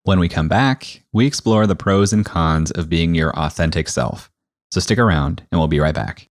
When 0.04 0.20
we 0.20 0.28
come 0.28 0.48
back, 0.48 1.04
we 1.14 1.26
explore 1.26 1.68
the 1.68 1.76
pros 1.76 2.12
and 2.12 2.26
cons 2.26 2.72
of 2.72 2.90
being 2.90 3.16
your 3.16 3.32
authentic 3.38 3.88
self. 3.88 4.32
So 4.72 4.80
stick 4.80 5.00
around 5.00 5.44
and 5.52 5.60
we'll 5.60 5.68
be 5.68 5.80
right 5.80 5.96
back. 5.96 6.31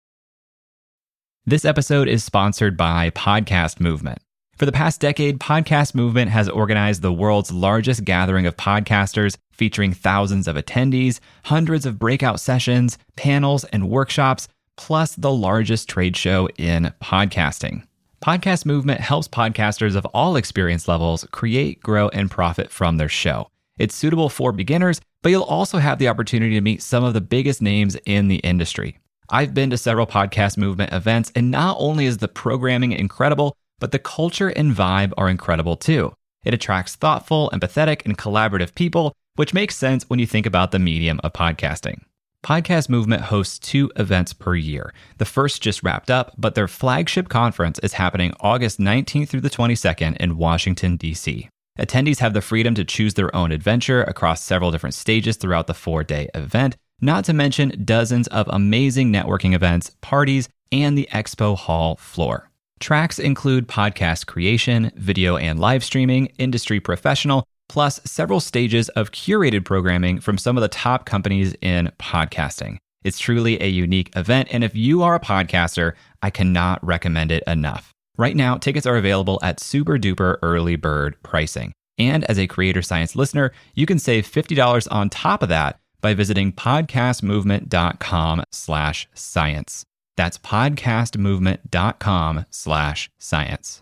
This 1.44 1.64
episode 1.64 2.06
is 2.06 2.22
sponsored 2.22 2.76
by 2.76 3.10
Podcast 3.10 3.80
Movement. 3.80 4.20
For 4.56 4.64
the 4.64 4.70
past 4.70 5.00
decade, 5.00 5.40
Podcast 5.40 5.92
Movement 5.92 6.30
has 6.30 6.48
organized 6.48 7.02
the 7.02 7.12
world's 7.12 7.50
largest 7.50 8.04
gathering 8.04 8.46
of 8.46 8.56
podcasters, 8.56 9.36
featuring 9.50 9.92
thousands 9.92 10.46
of 10.46 10.54
attendees, 10.54 11.18
hundreds 11.46 11.84
of 11.84 11.98
breakout 11.98 12.38
sessions, 12.38 12.96
panels, 13.16 13.64
and 13.64 13.90
workshops, 13.90 14.46
plus 14.76 15.16
the 15.16 15.32
largest 15.32 15.88
trade 15.88 16.16
show 16.16 16.48
in 16.58 16.94
podcasting. 17.02 17.82
Podcast 18.24 18.64
Movement 18.64 19.00
helps 19.00 19.26
podcasters 19.26 19.96
of 19.96 20.06
all 20.14 20.36
experience 20.36 20.86
levels 20.86 21.26
create, 21.32 21.82
grow, 21.82 22.08
and 22.10 22.30
profit 22.30 22.70
from 22.70 22.98
their 22.98 23.08
show. 23.08 23.48
It's 23.80 23.96
suitable 23.96 24.28
for 24.28 24.52
beginners, 24.52 25.00
but 25.22 25.30
you'll 25.30 25.42
also 25.42 25.78
have 25.78 25.98
the 25.98 26.06
opportunity 26.06 26.54
to 26.54 26.60
meet 26.60 26.82
some 26.82 27.02
of 27.02 27.14
the 27.14 27.20
biggest 27.20 27.60
names 27.60 27.96
in 28.06 28.28
the 28.28 28.36
industry. 28.36 29.00
I've 29.28 29.54
been 29.54 29.70
to 29.70 29.78
several 29.78 30.06
Podcast 30.06 30.56
Movement 30.56 30.92
events, 30.92 31.32
and 31.34 31.50
not 31.50 31.76
only 31.78 32.06
is 32.06 32.18
the 32.18 32.28
programming 32.28 32.92
incredible, 32.92 33.56
but 33.78 33.92
the 33.92 33.98
culture 33.98 34.48
and 34.48 34.74
vibe 34.74 35.12
are 35.16 35.28
incredible 35.28 35.76
too. 35.76 36.14
It 36.44 36.54
attracts 36.54 36.96
thoughtful, 36.96 37.50
empathetic, 37.52 38.04
and 38.04 38.18
collaborative 38.18 38.74
people, 38.74 39.12
which 39.36 39.54
makes 39.54 39.76
sense 39.76 40.08
when 40.08 40.18
you 40.18 40.26
think 40.26 40.46
about 40.46 40.72
the 40.72 40.78
medium 40.78 41.20
of 41.22 41.32
podcasting. 41.32 42.02
Podcast 42.44 42.88
Movement 42.88 43.22
hosts 43.22 43.58
two 43.58 43.90
events 43.94 44.32
per 44.32 44.56
year. 44.56 44.92
The 45.18 45.24
first 45.24 45.62
just 45.62 45.84
wrapped 45.84 46.10
up, 46.10 46.34
but 46.36 46.56
their 46.56 46.66
flagship 46.66 47.28
conference 47.28 47.78
is 47.78 47.92
happening 47.92 48.32
August 48.40 48.80
19th 48.80 49.28
through 49.28 49.42
the 49.42 49.50
22nd 49.50 50.16
in 50.16 50.36
Washington, 50.36 50.96
D.C. 50.96 51.48
Attendees 51.78 52.18
have 52.18 52.34
the 52.34 52.40
freedom 52.40 52.74
to 52.74 52.84
choose 52.84 53.14
their 53.14 53.34
own 53.34 53.52
adventure 53.52 54.02
across 54.02 54.42
several 54.42 54.72
different 54.72 54.94
stages 54.94 55.36
throughout 55.36 55.68
the 55.68 55.74
four 55.74 56.02
day 56.02 56.28
event, 56.34 56.76
not 57.02 57.24
to 57.24 57.32
mention 57.32 57.82
dozens 57.84 58.28
of 58.28 58.48
amazing 58.48 59.12
networking 59.12 59.54
events, 59.54 59.90
parties, 60.00 60.48
and 60.70 60.96
the 60.96 61.08
expo 61.12 61.58
hall 61.58 61.96
floor. 61.96 62.48
Tracks 62.80 63.18
include 63.18 63.68
podcast 63.68 64.26
creation, 64.26 64.90
video 64.96 65.36
and 65.36 65.60
live 65.60 65.84
streaming, 65.84 66.26
industry 66.38 66.80
professional, 66.80 67.44
plus 67.68 68.00
several 68.04 68.40
stages 68.40 68.88
of 68.90 69.12
curated 69.12 69.64
programming 69.64 70.20
from 70.20 70.38
some 70.38 70.56
of 70.56 70.62
the 70.62 70.68
top 70.68 71.04
companies 71.04 71.54
in 71.60 71.90
podcasting. 71.98 72.78
It's 73.04 73.18
truly 73.18 73.60
a 73.60 73.68
unique 73.68 74.10
event, 74.16 74.48
and 74.52 74.62
if 74.62 74.74
you 74.76 75.02
are 75.02 75.16
a 75.16 75.20
podcaster, 75.20 75.94
I 76.22 76.30
cannot 76.30 76.84
recommend 76.84 77.32
it 77.32 77.42
enough. 77.46 77.92
Right 78.16 78.36
now, 78.36 78.56
tickets 78.58 78.86
are 78.86 78.96
available 78.96 79.40
at 79.42 79.58
super 79.58 79.98
duper 79.98 80.38
early 80.42 80.76
bird 80.76 81.16
pricing. 81.22 81.72
And 81.98 82.24
as 82.24 82.38
a 82.38 82.46
Creator 82.46 82.82
Science 82.82 83.16
listener, 83.16 83.52
you 83.74 83.86
can 83.86 83.98
save 83.98 84.26
$50 84.26 84.88
on 84.90 85.10
top 85.10 85.42
of 85.42 85.48
that 85.48 85.78
by 86.02 86.12
visiting 86.12 86.52
podcastmovement.com 86.52 88.44
slash 88.50 89.08
science. 89.14 89.84
That's 90.16 90.38
podcastmovement.com 90.38 92.46
slash 92.50 93.10
science. 93.18 93.81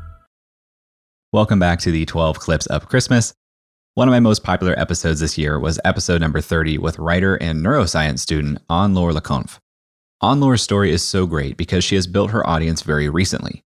Welcome 1.33 1.59
back 1.59 1.79
to 1.79 1.91
the 1.91 2.05
12 2.05 2.39
Clips 2.39 2.65
of 2.65 2.89
Christmas. 2.89 3.33
One 3.93 4.09
of 4.09 4.11
my 4.11 4.19
most 4.19 4.43
popular 4.43 4.77
episodes 4.77 5.21
this 5.21 5.37
year 5.37 5.57
was 5.57 5.79
episode 5.85 6.19
number 6.19 6.41
30 6.41 6.77
with 6.77 6.99
writer 6.99 7.37
and 7.37 7.63
neuroscience 7.63 8.19
student 8.19 8.61
Anne-Laure 8.69 9.13
Le 9.13 9.21
Cunff. 9.21 9.57
Anne-Laure's 10.21 10.61
story 10.61 10.91
is 10.91 11.01
so 11.01 11.25
great 11.25 11.55
because 11.55 11.85
she 11.85 11.95
has 11.95 12.05
built 12.05 12.31
her 12.31 12.45
audience 12.45 12.81
very 12.81 13.07
recently. 13.07 13.63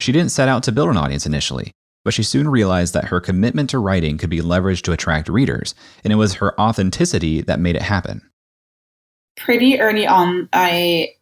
She 0.00 0.12
didn't 0.12 0.32
set 0.32 0.50
out 0.50 0.62
to 0.64 0.72
build 0.72 0.90
an 0.90 0.98
audience 0.98 1.24
initially, 1.24 1.72
but 2.04 2.12
she 2.12 2.22
soon 2.22 2.46
realized 2.46 2.92
that 2.92 3.06
her 3.06 3.20
commitment 3.20 3.70
to 3.70 3.78
writing 3.78 4.18
could 4.18 4.28
be 4.28 4.42
leveraged 4.42 4.82
to 4.82 4.92
attract 4.92 5.30
readers, 5.30 5.74
and 6.04 6.12
it 6.12 6.16
was 6.16 6.34
her 6.34 6.60
authenticity 6.60 7.40
that 7.40 7.58
made 7.58 7.76
it 7.76 7.80
happen. 7.80 8.20
Pretty 9.34 9.80
early 9.80 10.06
on, 10.06 10.50
I, 10.52 11.14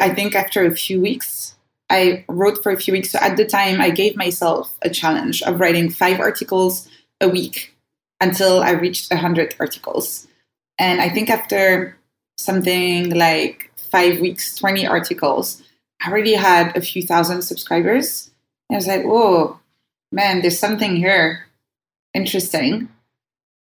I 0.00 0.12
think 0.12 0.34
after 0.34 0.64
a 0.64 0.74
few 0.74 1.00
weeks, 1.00 1.54
I 1.90 2.24
wrote 2.28 2.62
for 2.62 2.70
a 2.72 2.78
few 2.78 2.92
weeks. 2.92 3.10
So 3.10 3.18
at 3.20 3.36
the 3.36 3.46
time, 3.46 3.80
I 3.80 3.90
gave 3.90 4.16
myself 4.16 4.76
a 4.82 4.90
challenge 4.90 5.42
of 5.42 5.60
writing 5.60 5.90
five 5.90 6.20
articles 6.20 6.88
a 7.20 7.28
week 7.28 7.74
until 8.20 8.60
I 8.62 8.72
reached 8.72 9.10
100 9.10 9.54
articles. 9.58 10.26
And 10.78 11.00
I 11.00 11.08
think 11.08 11.30
after 11.30 11.96
something 12.36 13.10
like 13.10 13.70
five 13.76 14.20
weeks, 14.20 14.54
20 14.56 14.86
articles, 14.86 15.62
I 16.02 16.10
already 16.10 16.34
had 16.34 16.76
a 16.76 16.80
few 16.80 17.02
thousand 17.02 17.42
subscribers. 17.42 18.30
And 18.68 18.76
I 18.76 18.78
was 18.78 18.86
like, 18.86 19.04
whoa, 19.04 19.58
man, 20.12 20.42
there's 20.42 20.58
something 20.58 20.96
here 20.96 21.46
interesting. 22.14 22.88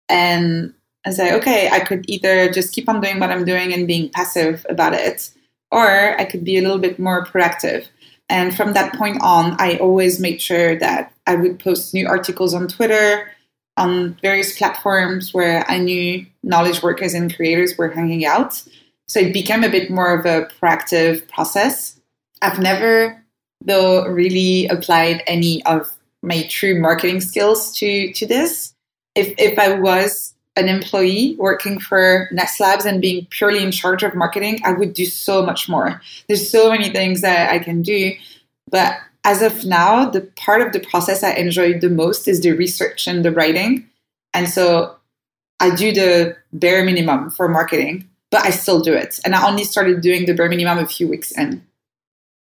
And 0.09 0.75
I 1.05 1.11
was 1.11 1.19
like, 1.19 1.33
okay, 1.33 1.69
I 1.71 1.81
could 1.81 2.05
either 2.09 2.51
just 2.51 2.75
keep 2.75 2.89
on 2.89 3.01
doing 3.01 3.21
what 3.21 3.31
I'm 3.31 3.45
doing 3.45 3.73
and 3.73 3.87
being 3.87 4.09
passive 4.11 4.65
about 4.69 4.95
it, 4.95 5.31
or 5.71 6.19
I 6.19 6.25
could 6.25 6.45
be 6.45 6.57
a 6.57 6.63
little 6.63 6.79
bit 6.79 6.99
more 6.99 7.25
proactive. 7.27 7.87
And 8.29 8.57
from 8.57 8.73
that 8.73 8.95
point 8.95 9.19
on, 9.23 9.57
I 9.59 9.77
always 9.77 10.19
made 10.19 10.41
sure 10.41 10.79
that 10.79 11.13
I 11.27 11.35
would 11.35 11.59
post 11.59 11.93
new 11.93 12.07
articles 12.07 12.55
on 12.55 12.69
Twitter, 12.69 13.31
on 13.77 14.17
various 14.23 14.57
platforms 14.57 15.35
where 15.35 15.69
I 15.69 15.79
knew 15.79 16.25
knowledge 16.43 16.83
workers 16.83 17.15
and 17.15 17.35
creators 17.35 17.77
were 17.77 17.89
hanging 17.89 18.25
out. 18.25 18.63
So 19.09 19.21
it 19.21 19.33
became 19.33 19.65
a 19.65 19.71
bit 19.71 19.91
more 19.91 20.19
of 20.19 20.25
a 20.25 20.49
proactive 20.61 21.29
process. 21.29 22.01
I've 22.41 22.59
never, 22.59 23.23
though, 23.65 24.07
really 24.07 24.67
applied 24.69 25.23
any 25.27 25.65
of 25.67 25.91
my 26.23 26.47
true 26.49 26.81
marketing 26.81 27.21
skills 27.21 27.77
to, 27.79 28.13
to 28.13 28.27
this. 28.27 28.75
If, 29.15 29.35
if 29.39 29.59
I 29.59 29.79
was 29.79 30.34
an 30.57 30.69
employee 30.69 31.37
working 31.39 31.81
for 31.81 32.29
Ness 32.31 32.61
Labs 32.61 32.85
and 32.85 33.01
being 33.01 33.27
purely 33.31 33.63
in 33.63 33.73
charge 33.73 34.03
of 34.03 34.15
marketing, 34.15 34.61
I 34.65 34.73
would 34.73 34.93
do 34.93 35.05
so 35.05 35.45
much 35.45 35.69
more. 35.69 36.01
There's 36.29 36.49
so 36.49 36.71
many 36.71 36.91
things 36.91 37.23
that 37.23 37.51
I 37.51 37.59
can 37.59 37.83
do. 37.83 38.13
But 38.71 38.97
as 39.25 39.43
of 39.43 39.65
now, 39.65 40.09
the 40.09 40.21
part 40.37 40.61
of 40.61 40.73
the 40.73 40.81
process 40.81 41.23
I 41.23 41.33
enjoy 41.33 41.79
the 41.79 41.91
most 41.91 42.29
is 42.29 42.41
the 42.41 42.53
research 42.53 43.07
and 43.09 43.25
the 43.25 43.33
writing. 43.33 43.89
And 44.33 44.49
so 44.49 44.95
I 45.61 45.75
do 45.75 45.93
the 45.93 46.37
bare 46.53 46.85
minimum 46.85 47.31
for 47.31 47.49
marketing, 47.49 48.09
but 48.31 48.45
I 48.45 48.51
still 48.51 48.81
do 48.81 48.95
it. 48.95 49.19
And 49.25 49.35
I 49.35 49.47
only 49.47 49.65
started 49.65 50.01
doing 50.03 50.27
the 50.27 50.35
bare 50.35 50.49
minimum 50.49 50.79
a 50.79 50.87
few 50.87 51.09
weeks 51.09 51.33
in. 51.33 51.65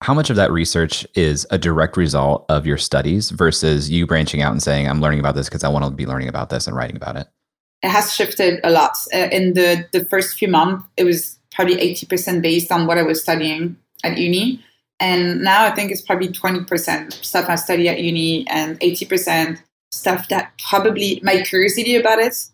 How 0.01 0.13
much 0.13 0.29
of 0.29 0.37
that 0.37 0.51
research 0.51 1.05
is 1.15 1.45
a 1.49 1.57
direct 1.57 1.97
result 1.97 2.45
of 2.47 2.65
your 2.65 2.77
studies 2.77 3.31
versus 3.31 3.89
you 3.89 4.07
branching 4.07 4.41
out 4.41 4.53
and 4.53 4.63
saying, 4.63 4.87
I'm 4.87 5.01
learning 5.01 5.19
about 5.19 5.35
this 5.35 5.49
because 5.49 5.65
I 5.65 5.69
want 5.69 5.83
to 5.83 5.91
be 5.91 6.05
learning 6.05 6.29
about 6.29 6.49
this 6.49 6.67
and 6.67 6.75
writing 6.75 6.95
about 6.95 7.17
it? 7.17 7.27
It 7.81 7.89
has 7.89 8.13
shifted 8.13 8.59
a 8.63 8.69
lot. 8.69 8.97
Uh, 9.13 9.29
in 9.31 9.53
the, 9.53 9.87
the 9.91 10.05
first 10.05 10.37
few 10.37 10.47
months, 10.47 10.85
it 10.97 11.03
was 11.03 11.39
probably 11.53 11.75
80% 11.75 12.41
based 12.41 12.71
on 12.71 12.87
what 12.87 12.97
I 12.97 13.03
was 13.03 13.21
studying 13.21 13.77
at 14.03 14.17
uni. 14.17 14.63
And 14.99 15.41
now 15.41 15.65
I 15.65 15.71
think 15.71 15.91
it's 15.91 16.01
probably 16.01 16.27
20% 16.27 17.13
stuff 17.13 17.49
I 17.49 17.55
study 17.55 17.87
at 17.87 18.01
uni 18.01 18.45
and 18.47 18.79
80% 18.79 19.61
stuff 19.91 20.27
that 20.29 20.51
probably 20.69 21.19
my 21.23 21.41
curiosity 21.41 21.95
about 21.95 22.19
it 22.19 22.47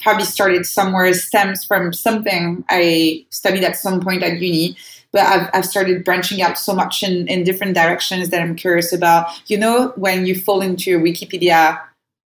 probably 0.00 0.24
started 0.24 0.64
somewhere, 0.64 1.12
stems 1.12 1.64
from 1.64 1.92
something 1.92 2.64
I 2.70 3.26
studied 3.30 3.64
at 3.64 3.76
some 3.76 4.00
point 4.00 4.22
at 4.22 4.40
uni. 4.40 4.76
But 5.10 5.22
I've, 5.22 5.50
I've 5.54 5.66
started 5.66 6.04
branching 6.04 6.42
out 6.42 6.58
so 6.58 6.74
much 6.74 7.02
in, 7.02 7.26
in 7.28 7.42
different 7.42 7.74
directions 7.74 8.28
that 8.28 8.42
I'm 8.42 8.54
curious 8.54 8.92
about. 8.92 9.28
You 9.50 9.58
know, 9.58 9.92
when 9.96 10.26
you 10.26 10.38
fall 10.38 10.60
into 10.60 10.96
a 10.96 11.00
Wikipedia 11.00 11.80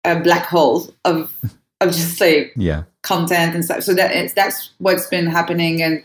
a 0.06 0.20
black 0.20 0.46
hole 0.46 0.94
of 1.06 1.34
of 1.82 1.92
just 1.92 2.20
like 2.20 2.54
yeah 2.56 2.84
content 3.04 3.56
and 3.56 3.63
stuff. 3.63 3.84
So 3.84 3.94
that 3.94 4.12
it's, 4.12 4.34
that's 4.34 4.72
what's 4.80 5.08
been 5.08 5.28
happening, 5.28 5.82
and 5.82 6.04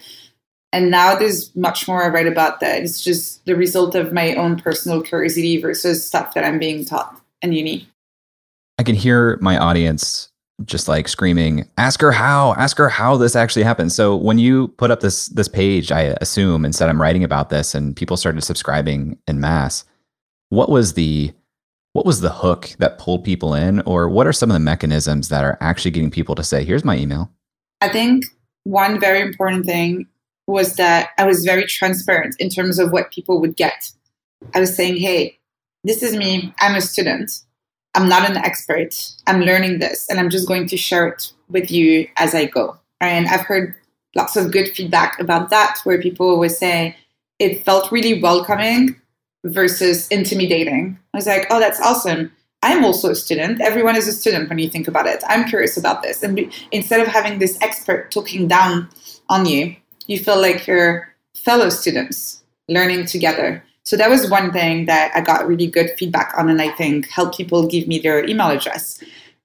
and 0.73 0.91
now 0.91 1.15
there's 1.15 1.55
much 1.57 1.87
more 1.87 2.03
I 2.03 2.09
write 2.09 2.27
about 2.27 2.61
that. 2.61 2.83
It's 2.83 3.03
just 3.03 3.45
the 3.45 3.57
result 3.57 3.95
of 3.95 4.13
my 4.13 4.35
own 4.35 4.57
personal 4.57 5.03
curiosity 5.03 5.61
versus 5.61 6.05
stuff 6.05 6.35
that 6.35 6.45
I'm 6.45 6.59
being 6.59 6.85
taught 6.85 7.21
in 7.43 7.53
uni. 7.53 7.89
I 8.79 8.83
can 8.83 8.95
hear 8.95 9.39
my 9.41 9.57
audience 9.57 10.31
just 10.65 10.87
like 10.87 11.09
screaming, 11.09 11.69
"Ask 11.79 12.01
her 12.01 12.13
how! 12.13 12.55
Ask 12.55 12.77
her 12.79 12.89
how 12.89 13.17
this 13.17 13.35
actually 13.35 13.65
happened." 13.65 13.93
So 13.93 14.17
when 14.17 14.39
you 14.39 14.69
put 14.69 14.91
up 14.91 15.01
this 15.01 15.27
this 15.29 15.49
page, 15.49 15.91
I 15.91 16.17
assume 16.21 16.65
and 16.65 16.75
said 16.75 16.89
I'm 16.89 17.01
writing 17.01 17.25
about 17.25 17.51
this, 17.51 17.75
and 17.75 17.97
people 17.97 18.17
started 18.17 18.43
subscribing 18.43 19.19
in 19.27 19.41
mass. 19.41 19.85
What 20.51 20.71
was 20.71 20.95
the 20.95 21.33
what 21.95 22.05
was 22.05 22.21
the 22.21 22.31
hook 22.31 22.71
that 22.81 22.99
pulled 22.99 23.25
people 23.25 23.55
in 23.55 23.81
or 23.83 24.09
what 24.09 24.27
are 24.27 24.33
some 24.33 24.51
of 24.51 24.55
the 24.55 24.61
mechanisms 24.61 25.31
that 25.31 25.45
are 25.45 25.57
actually 25.61 25.93
getting 25.93 26.11
people 26.11 26.35
to 26.35 26.45
say 26.45 26.63
here's 26.63 26.85
my 26.85 26.97
email 26.97 27.31
i 27.81 27.89
think 27.89 28.25
one 28.65 29.01
very 29.01 29.21
important 29.21 29.65
thing 29.65 30.07
was 30.47 30.75
that 30.75 31.11
i 31.19 31.25
was 31.25 31.45
very 31.45 31.65
transparent 31.65 32.37
in 32.39 32.51
terms 32.51 32.79
of 32.79 32.93
what 32.93 33.11
people 33.11 33.41
would 33.41 33.57
get. 33.57 33.91
I 34.55 34.61
was 34.61 34.77
saying 34.77 34.97
hey 34.99 35.39
this 35.87 36.03
is 36.03 36.17
me. 36.17 36.55
I'm 36.61 36.77
a 36.77 36.81
student. 36.81 37.31
I'm 37.95 38.09
not 38.09 38.29
an 38.29 38.39
expert. 38.39 38.95
I'm 39.27 39.43
learning 39.43 39.79
this 39.79 40.09
and 40.11 40.21
i'm 40.21 40.31
just 40.31 40.49
going 40.49 40.67
to 40.69 40.77
share 40.77 41.09
it 41.09 41.33
with 41.49 41.71
you 41.71 42.09
as 42.17 42.35
i 42.35 42.47
go. 42.47 42.77
And 43.01 43.29
i've 43.29 43.47
heard 43.47 43.75
lots 44.17 44.37
of 44.37 44.53
good 44.53 44.69
feedback 44.75 45.19
about 45.21 45.51
that 45.51 45.79
where 45.85 46.01
people 46.01 46.39
would 46.39 46.53
say 46.53 46.97
it 47.39 47.65
felt 47.65 47.91
really 47.93 48.21
welcoming 48.21 48.97
versus 49.45 50.09
intimidating. 50.09 50.99
I 51.13 51.19
was 51.19 51.27
like, 51.27 51.47
oh, 51.51 51.61
that's 51.61 51.81
awesome. 51.81 52.33
I'm 52.63 52.85
also 52.85 53.11
a 53.11 53.15
student. 53.15 53.61
Everyone 53.61 53.95
is 53.95 54.09
a 54.09 54.13
student 54.13 54.49
when 54.49 54.59
you 54.59 54.71
think 54.71 54.89
about 54.89 55.07
it. 55.07 55.23
I'm 55.29 55.47
curious 55.47 55.77
about 55.77 56.03
this. 56.03 56.23
And 56.23 56.35
be, 56.35 56.51
instead 56.73 57.01
of 57.01 57.07
having 57.07 57.39
this 57.39 57.59
expert 57.61 58.11
talking 58.11 58.49
down 58.49 58.89
on 59.29 59.45
you, 59.45 59.77
you 60.07 60.19
feel 60.19 60.41
like 60.41 60.67
you're 60.67 61.15
fellow 61.37 61.69
students 61.69 62.43
learning 62.69 63.05
together. 63.05 63.63
So 63.85 63.99
that 63.99 64.09
was 64.09 64.31
one 64.31 64.51
thing 64.51 64.87
that 64.87 65.13
I 65.15 65.21
got 65.21 65.47
really 65.47 65.67
good 65.67 65.91
feedback 65.99 66.33
on, 66.39 66.49
and 66.49 66.63
I 66.63 66.71
think 66.71 67.07
helped 67.09 67.37
people 67.37 67.67
give 67.69 67.87
me 67.87 67.99
their 67.99 68.27
email 68.27 68.49
address. 68.49 69.03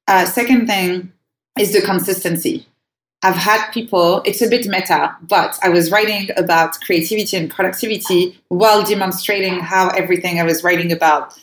Uh, 0.08 0.24
second 0.26 0.68
thing 0.68 1.12
is 1.60 1.74
the 1.74 1.82
consistency. 1.82 2.66
I've 3.22 3.36
had 3.36 3.70
people, 3.72 4.22
it's 4.26 4.42
a 4.42 4.48
bit 4.48 4.66
meta, 4.68 5.16
but 5.22 5.60
I 5.62 5.70
was 5.70 5.92
writing 5.92 6.30
about 6.38 6.80
creativity 6.82 7.36
and 7.36 7.50
productivity 7.50 8.40
while 8.48 8.84
demonstrating 8.84 9.60
how 9.60 9.90
everything 9.90 10.40
I 10.40 10.44
was 10.44 10.64
writing 10.64 10.92
about 10.92 11.34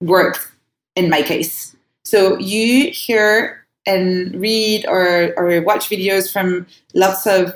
worked 0.00 0.46
in 0.94 1.08
my 1.08 1.22
case. 1.22 1.74
So 2.04 2.38
you 2.38 2.90
hear 2.90 3.64
and 3.86 4.34
read 4.34 4.84
or, 4.86 5.32
or 5.38 5.62
watch 5.62 5.88
videos 5.88 6.30
from 6.30 6.66
lots 6.94 7.26
of 7.26 7.54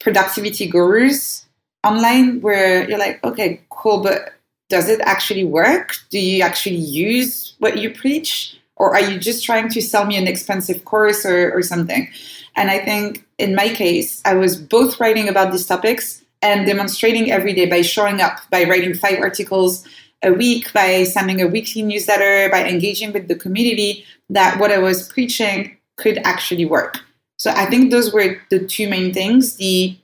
productivity 0.00 0.66
gurus 0.66 1.46
online 1.84 2.40
where 2.40 2.88
you're 2.88 2.98
like, 2.98 3.22
okay, 3.24 3.60
cool, 3.70 4.02
but 4.02 4.34
does 4.68 4.88
it 4.88 5.00
actually 5.02 5.44
work? 5.44 5.96
Do 6.10 6.18
you 6.18 6.42
actually 6.42 6.76
use 6.76 7.54
what 7.58 7.78
you 7.78 7.90
preach? 7.90 8.58
Or 8.82 8.96
are 8.96 9.00
you 9.00 9.16
just 9.16 9.44
trying 9.44 9.68
to 9.68 9.80
sell 9.80 10.06
me 10.06 10.16
an 10.16 10.26
expensive 10.26 10.84
course 10.84 11.24
or, 11.24 11.52
or 11.52 11.62
something? 11.62 12.10
And 12.56 12.68
I 12.68 12.80
think 12.80 13.24
in 13.38 13.54
my 13.54 13.68
case, 13.68 14.20
I 14.24 14.34
was 14.34 14.56
both 14.56 14.98
writing 14.98 15.28
about 15.28 15.52
these 15.52 15.68
topics 15.68 16.24
and 16.42 16.66
demonstrating 16.66 17.30
every 17.30 17.52
day 17.52 17.66
by 17.66 17.82
showing 17.82 18.20
up, 18.20 18.40
by 18.50 18.64
writing 18.64 18.94
five 18.94 19.20
articles 19.20 19.86
a 20.24 20.32
week, 20.32 20.72
by 20.72 21.04
sending 21.04 21.40
a 21.40 21.46
weekly 21.46 21.82
newsletter, 21.82 22.50
by 22.50 22.68
engaging 22.68 23.12
with 23.12 23.28
the 23.28 23.36
community, 23.36 24.04
that 24.30 24.58
what 24.58 24.72
I 24.72 24.78
was 24.78 25.08
preaching 25.08 25.76
could 25.96 26.18
actually 26.24 26.64
work. 26.64 26.98
So 27.38 27.52
I 27.52 27.66
think 27.66 27.92
those 27.92 28.12
were 28.12 28.42
the 28.50 28.66
two 28.66 28.88
main 28.88 29.14
things. 29.14 29.56
The 29.58 29.96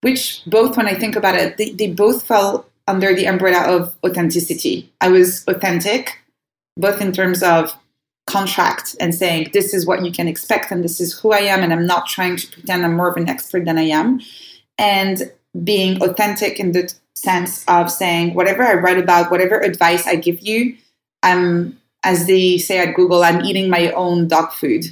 which 0.00 0.42
both, 0.46 0.76
when 0.76 0.88
I 0.88 0.96
think 0.96 1.14
about 1.14 1.36
it, 1.36 1.56
they, 1.56 1.70
they 1.70 1.86
both 1.86 2.26
fell 2.26 2.66
under 2.88 3.14
the 3.14 3.26
umbrella 3.26 3.62
of 3.76 3.94
authenticity. 4.04 4.92
I 5.00 5.06
was 5.06 5.44
authentic, 5.46 6.18
both 6.76 7.00
in 7.00 7.12
terms 7.12 7.40
of 7.44 7.72
contract 8.26 8.96
and 9.00 9.14
saying 9.14 9.50
this 9.52 9.74
is 9.74 9.86
what 9.86 10.04
you 10.04 10.10
can 10.10 10.28
expect 10.28 10.70
and 10.70 10.82
this 10.82 11.00
is 11.00 11.18
who 11.18 11.32
I 11.32 11.40
am, 11.40 11.62
and 11.62 11.72
I'm 11.72 11.86
not 11.86 12.06
trying 12.06 12.36
to 12.36 12.46
pretend 12.50 12.84
I'm 12.84 12.96
more 12.96 13.08
of 13.08 13.16
an 13.16 13.28
expert 13.28 13.64
than 13.64 13.78
I 13.78 13.82
am, 13.82 14.20
and 14.78 15.30
being 15.62 16.02
authentic 16.02 16.58
in 16.58 16.72
the 16.72 16.92
sense 17.14 17.64
of 17.68 17.90
saying 17.90 18.34
whatever 18.34 18.62
I 18.64 18.74
write 18.74 18.98
about, 18.98 19.30
whatever 19.30 19.60
advice 19.60 20.06
I 20.06 20.16
give 20.16 20.40
you, 20.40 20.76
I'm 21.22 21.78
as 22.02 22.26
they 22.26 22.58
say 22.58 22.78
at 22.78 22.94
Google, 22.94 23.24
I'm 23.24 23.44
eating 23.44 23.70
my 23.70 23.90
own 23.92 24.28
dog 24.28 24.52
food. 24.52 24.84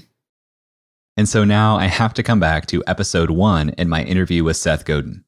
And 1.17 1.29
so 1.29 1.45
now 1.45 1.77
I 1.77 1.87
have 1.87 2.15
to 2.15 2.23
come 2.23 2.41
back 2.41 2.67
to 2.67 2.83
episode 2.87 3.31
one 3.31 3.71
in 3.71 3.89
my 3.89 4.03
interview 4.03 4.45
with 4.45 4.57
Seth 4.57 4.87
Godin. 4.87 5.25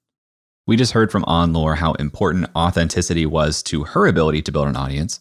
We 0.67 0.77
just 0.77 0.93
heard 0.93 1.13
from 1.13 1.27
Anne-Laure 1.29 1.75
how 1.75 1.93
important 1.95 2.49
authenticity 2.57 3.27
was 3.27 3.63
to 3.65 3.85
her 3.85 4.07
ability 4.07 4.41
to 4.43 4.53
build 4.53 4.69
an 4.69 4.77
audience. 4.77 5.21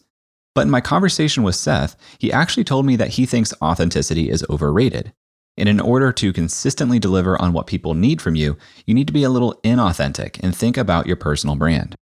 But 0.56 0.62
in 0.62 0.70
my 0.70 0.82
conversation 0.82 1.44
with 1.44 1.56
Seth, 1.56 1.96
he 2.20 2.32
actually 2.32 2.64
told 2.64 2.86
me 2.86 2.96
that 2.96 3.10
he 3.10 3.26
thinks 3.26 3.54
authenticity 3.62 4.30
is 4.30 4.46
overrated. 4.50 5.14
And 5.58 5.70
in 5.70 5.80
order 5.80 6.12
to 6.14 6.34
consistently 6.34 7.00
deliver 7.00 7.40
on 7.42 7.54
what 7.54 7.68
people 7.68 7.94
need 7.94 8.22
from 8.22 8.36
you, 8.36 8.58
you 8.86 8.94
need 8.94 9.08
to 9.08 9.14
be 9.14 9.24
a 9.24 9.30
little 9.30 9.60
inauthentic 9.64 10.40
and 10.44 10.56
think 10.56 10.78
about 10.78 11.08
your 11.08 11.16
personal 11.16 11.56
brand. 11.56 11.96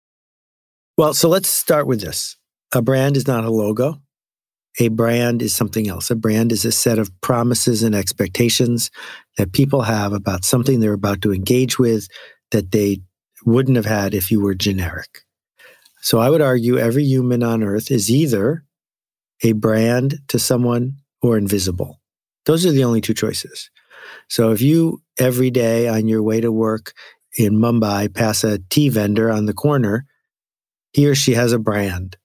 Well, 0.97 1.13
so 1.13 1.29
let's 1.29 1.47
start 1.47 1.87
with 1.87 2.01
this 2.01 2.37
a 2.73 2.81
brand 2.81 3.17
is 3.17 3.27
not 3.27 3.45
a 3.45 3.49
logo, 3.49 4.01
a 4.79 4.89
brand 4.89 5.41
is 5.41 5.53
something 5.53 5.87
else. 5.87 6.11
A 6.11 6.15
brand 6.15 6.51
is 6.51 6.65
a 6.65 6.71
set 6.71 6.99
of 6.99 7.11
promises 7.21 7.83
and 7.83 7.95
expectations 7.95 8.91
that 9.37 9.53
people 9.53 9.81
have 9.81 10.13
about 10.13 10.45
something 10.45 10.79
they're 10.79 10.93
about 10.93 11.21
to 11.21 11.33
engage 11.33 11.79
with 11.79 12.07
that 12.51 12.71
they 12.71 13.01
wouldn't 13.45 13.77
have 13.77 13.85
had 13.85 14.13
if 14.13 14.31
you 14.31 14.41
were 14.41 14.53
generic. 14.53 15.23
So 16.01 16.19
I 16.19 16.29
would 16.29 16.41
argue 16.41 16.77
every 16.77 17.03
human 17.03 17.43
on 17.43 17.63
earth 17.63 17.91
is 17.91 18.09
either 18.09 18.63
a 19.43 19.53
brand 19.53 20.19
to 20.29 20.39
someone 20.39 20.95
or 21.21 21.37
invisible. 21.37 21.99
Those 22.45 22.65
are 22.65 22.71
the 22.71 22.83
only 22.83 23.01
two 23.01 23.13
choices. 23.13 23.69
So 24.27 24.51
if 24.51 24.61
you 24.61 25.01
every 25.17 25.51
day 25.51 25.87
on 25.87 26.07
your 26.07 26.23
way 26.23 26.41
to 26.41 26.51
work 26.51 26.93
in 27.37 27.53
Mumbai 27.53 28.13
pass 28.13 28.43
a 28.43 28.59
tea 28.69 28.89
vendor 28.89 29.29
on 29.29 29.45
the 29.45 29.53
corner, 29.53 30.05
he 30.93 31.07
or 31.07 31.15
she 31.15 31.33
has 31.33 31.51
a 31.51 31.59
brand 31.59 32.17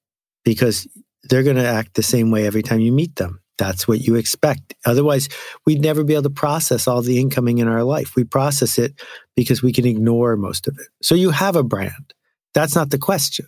because 0.44 0.88
they're 1.24 1.42
going 1.42 1.56
to 1.56 1.66
act 1.66 1.94
the 1.94 2.02
same 2.02 2.30
way 2.30 2.46
every 2.46 2.62
time 2.62 2.80
you 2.80 2.92
meet 2.92 3.16
them. 3.16 3.40
That's 3.56 3.86
what 3.86 4.00
you 4.00 4.16
expect. 4.16 4.74
Otherwise, 4.84 5.28
we'd 5.64 5.80
never 5.80 6.02
be 6.02 6.14
able 6.14 6.24
to 6.24 6.30
process 6.30 6.88
all 6.88 7.02
the 7.02 7.20
incoming 7.20 7.58
in 7.58 7.68
our 7.68 7.84
life. 7.84 8.16
We 8.16 8.24
process 8.24 8.78
it 8.78 9.00
because 9.36 9.62
we 9.62 9.72
can 9.72 9.86
ignore 9.86 10.36
most 10.36 10.66
of 10.66 10.76
it. 10.78 10.88
So 11.02 11.14
you 11.14 11.30
have 11.30 11.54
a 11.54 11.62
brand. 11.62 12.14
That's 12.52 12.74
not 12.74 12.90
the 12.90 12.98
question. 12.98 13.46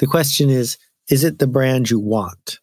The 0.00 0.06
question 0.06 0.50
is 0.50 0.76
is 1.08 1.24
it 1.24 1.38
the 1.38 1.46
brand 1.46 1.90
you 1.90 2.00
want? 2.00 2.58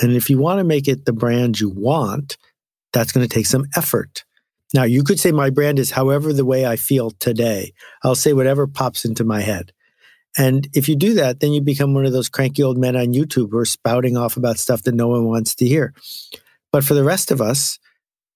And 0.00 0.12
if 0.12 0.28
you 0.28 0.38
want 0.38 0.58
to 0.58 0.64
make 0.64 0.88
it 0.88 1.04
the 1.04 1.12
brand 1.12 1.60
you 1.60 1.70
want, 1.70 2.36
that's 2.92 3.12
going 3.12 3.26
to 3.26 3.34
take 3.34 3.46
some 3.46 3.66
effort. 3.76 4.24
Now, 4.74 4.84
you 4.84 5.04
could 5.04 5.20
say 5.20 5.32
my 5.32 5.50
brand 5.50 5.78
is 5.78 5.90
however 5.90 6.32
the 6.32 6.44
way 6.44 6.66
I 6.66 6.76
feel 6.76 7.10
today. 7.10 7.72
I'll 8.02 8.14
say 8.14 8.32
whatever 8.32 8.66
pops 8.66 9.04
into 9.04 9.24
my 9.24 9.40
head. 9.40 9.72
And 10.38 10.66
if 10.72 10.88
you 10.88 10.96
do 10.96 11.14
that, 11.14 11.40
then 11.40 11.52
you 11.52 11.60
become 11.60 11.92
one 11.92 12.06
of 12.06 12.12
those 12.12 12.30
cranky 12.30 12.62
old 12.62 12.78
men 12.78 12.96
on 12.96 13.12
YouTube 13.12 13.50
who 13.50 13.58
are 13.58 13.66
spouting 13.66 14.16
off 14.16 14.38
about 14.38 14.58
stuff 14.58 14.82
that 14.84 14.94
no 14.94 15.08
one 15.08 15.26
wants 15.26 15.54
to 15.56 15.66
hear. 15.66 15.92
But 16.72 16.84
for 16.84 16.94
the 16.94 17.04
rest 17.04 17.30
of 17.30 17.42
us, 17.42 17.78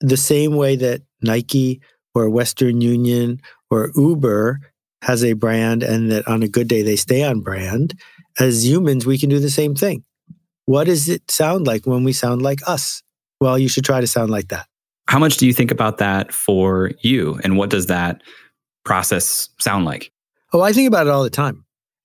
the 0.01 0.19
same 0.19 0.57
way 0.57 0.77
that 0.77 1.01
Nike 1.23 1.81
or 2.15 2.29
Western 2.29 2.83
Union 2.83 3.41
or 3.71 3.91
Uber 3.97 4.61
has 5.03 5.25
a 5.25 5.33
brand 5.33 5.83
and 5.83 6.11
that 6.11 6.29
on 6.29 6.43
a 6.43 6.49
good 6.49 6.69
day 6.69 6.83
they 6.83 6.97
stay 6.97 7.23
on 7.23 7.41
brand, 7.41 7.99
as 8.39 8.67
humans, 8.67 9.07
we 9.07 9.19
can 9.19 9.31
do 9.31 9.39
the 9.39 9.51
same 9.51 9.75
thing. 9.75 10.05
What 10.67 10.85
does 10.85 11.09
it 11.09 11.31
sound 11.31 11.67
like 11.67 11.87
when 11.87 12.05
we 12.05 12.13
sound 12.13 12.43
like 12.43 12.61
us? 12.67 13.03
Well, 13.41 13.59
you 13.59 13.69
should 13.69 13.85
try 13.85 14.01
to 14.01 14.07
sound 14.07 14.31
like 14.31 14.49
that. 14.49 14.67
How 15.09 15.19
much 15.19 15.37
do 15.37 15.47
you 15.47 15.53
think 15.53 15.71
about 15.71 15.99
that 15.99 16.33
for 16.33 16.91
you? 17.01 17.39
And 17.45 17.57
what 17.57 17.71
does 17.71 17.87
that 17.87 18.23
process 18.85 19.49
sound 19.59 19.85
like? 19.85 20.11
Oh, 20.53 20.63
I 20.63 20.73
think 20.73 20.89
about 20.89 21.07
it 21.07 21.11
all 21.11 21.23
the 21.23 21.31
time. 21.31 21.65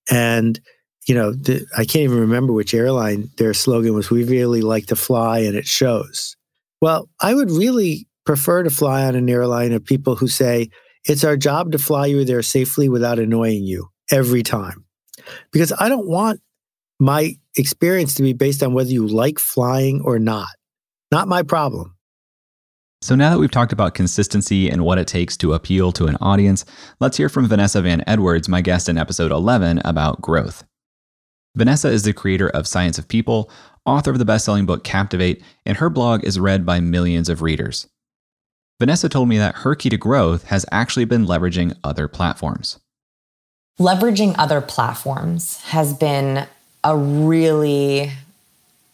And, 0.10 0.60
you 1.08 1.16
know, 1.16 1.32
the, 1.32 1.66
I 1.76 1.86
can't 1.86 2.04
even 2.04 2.20
remember 2.20 2.54
which 2.54 2.74
airline 2.74 3.30
their 3.38 3.54
slogan 3.54 3.94
was, 3.94 4.12
we 4.12 4.24
really 4.24 4.62
like 4.62 4.88
to 4.88 4.96
fly 4.96 5.40
and 5.40 5.56
it 5.56 5.66
shows. 5.66 6.36
Well, 6.82 7.10
I 7.20 7.34
would 7.34 7.50
really 7.50 8.08
prefer 8.26 8.64
to 8.64 8.70
fly 8.70 9.06
on 9.06 9.16
an 9.16 9.30
airline 9.30 9.74
of 9.74 9.84
people 9.84 10.16
who 10.16 10.28
say, 10.28 10.70
it's 11.06 11.24
our 11.24 11.38
job 11.38 11.72
to 11.72 11.80
fly 11.80 12.06
you 12.08 12.24
there 12.26 12.44
safely 12.44 12.90
without 12.90 13.18
annoying 13.18 13.64
you 13.64 13.90
every 14.12 14.44
time. 14.44 14.86
Because 15.52 15.74
I 15.80 15.90
don't 15.90 16.08
want 16.08 16.42
my 17.00 17.36
experience 17.58 18.14
to 18.16 18.24
be 18.24 18.34
based 18.34 18.62
on 18.62 18.74
whether 18.74 18.92
you 18.92 19.08
like 19.08 19.40
flying 19.40 20.02
or 20.02 20.20
not. 20.20 20.50
Not 21.12 21.28
my 21.28 21.44
problem. 21.44 21.96
So 23.02 23.16
now 23.16 23.32
that 23.32 23.40
we've 23.40 23.50
talked 23.50 23.74
about 23.74 23.96
consistency 23.96 24.70
and 24.70 24.86
what 24.86 25.00
it 25.00 25.08
takes 25.08 25.36
to 25.38 25.54
appeal 25.54 25.92
to 25.94 26.06
an 26.06 26.18
audience, 26.22 26.64
let's 27.00 27.18
hear 27.18 27.30
from 27.30 27.48
Vanessa 27.48 27.82
Van 27.82 28.04
Edwards, 28.06 28.48
my 28.48 28.62
guest 28.62 28.88
in 28.88 28.98
episode 29.00 29.32
11, 29.32 29.82
about 29.84 30.22
growth. 30.22 30.64
Vanessa 31.56 31.90
is 31.90 32.04
the 32.04 32.14
creator 32.14 32.50
of 32.50 32.68
Science 32.68 33.00
of 33.00 33.08
People, 33.08 33.50
author 33.86 34.12
of 34.12 34.20
the 34.20 34.26
best-selling 34.26 34.68
book 34.68 34.84
Captivate, 34.84 35.42
and 35.66 35.78
her 35.78 35.90
blog 35.90 36.24
is 36.24 36.40
read 36.40 36.64
by 36.64 36.80
millions 36.80 37.28
of 37.28 37.42
readers. 37.42 37.88
Vanessa 38.80 39.10
told 39.10 39.28
me 39.28 39.38
that 39.40 39.56
her 39.56 39.74
key 39.76 39.90
to 39.90 39.98
growth 39.98 40.44
has 40.46 40.66
actually 40.72 41.06
been 41.06 41.26
leveraging 41.26 41.76
other 41.84 42.08
platforms. 42.08 42.80
Leveraging 43.80 44.36
other 44.38 44.62
platforms 44.62 45.62
has 45.64 45.94
been 45.94 46.48
a 46.84 46.96
really 46.96 48.12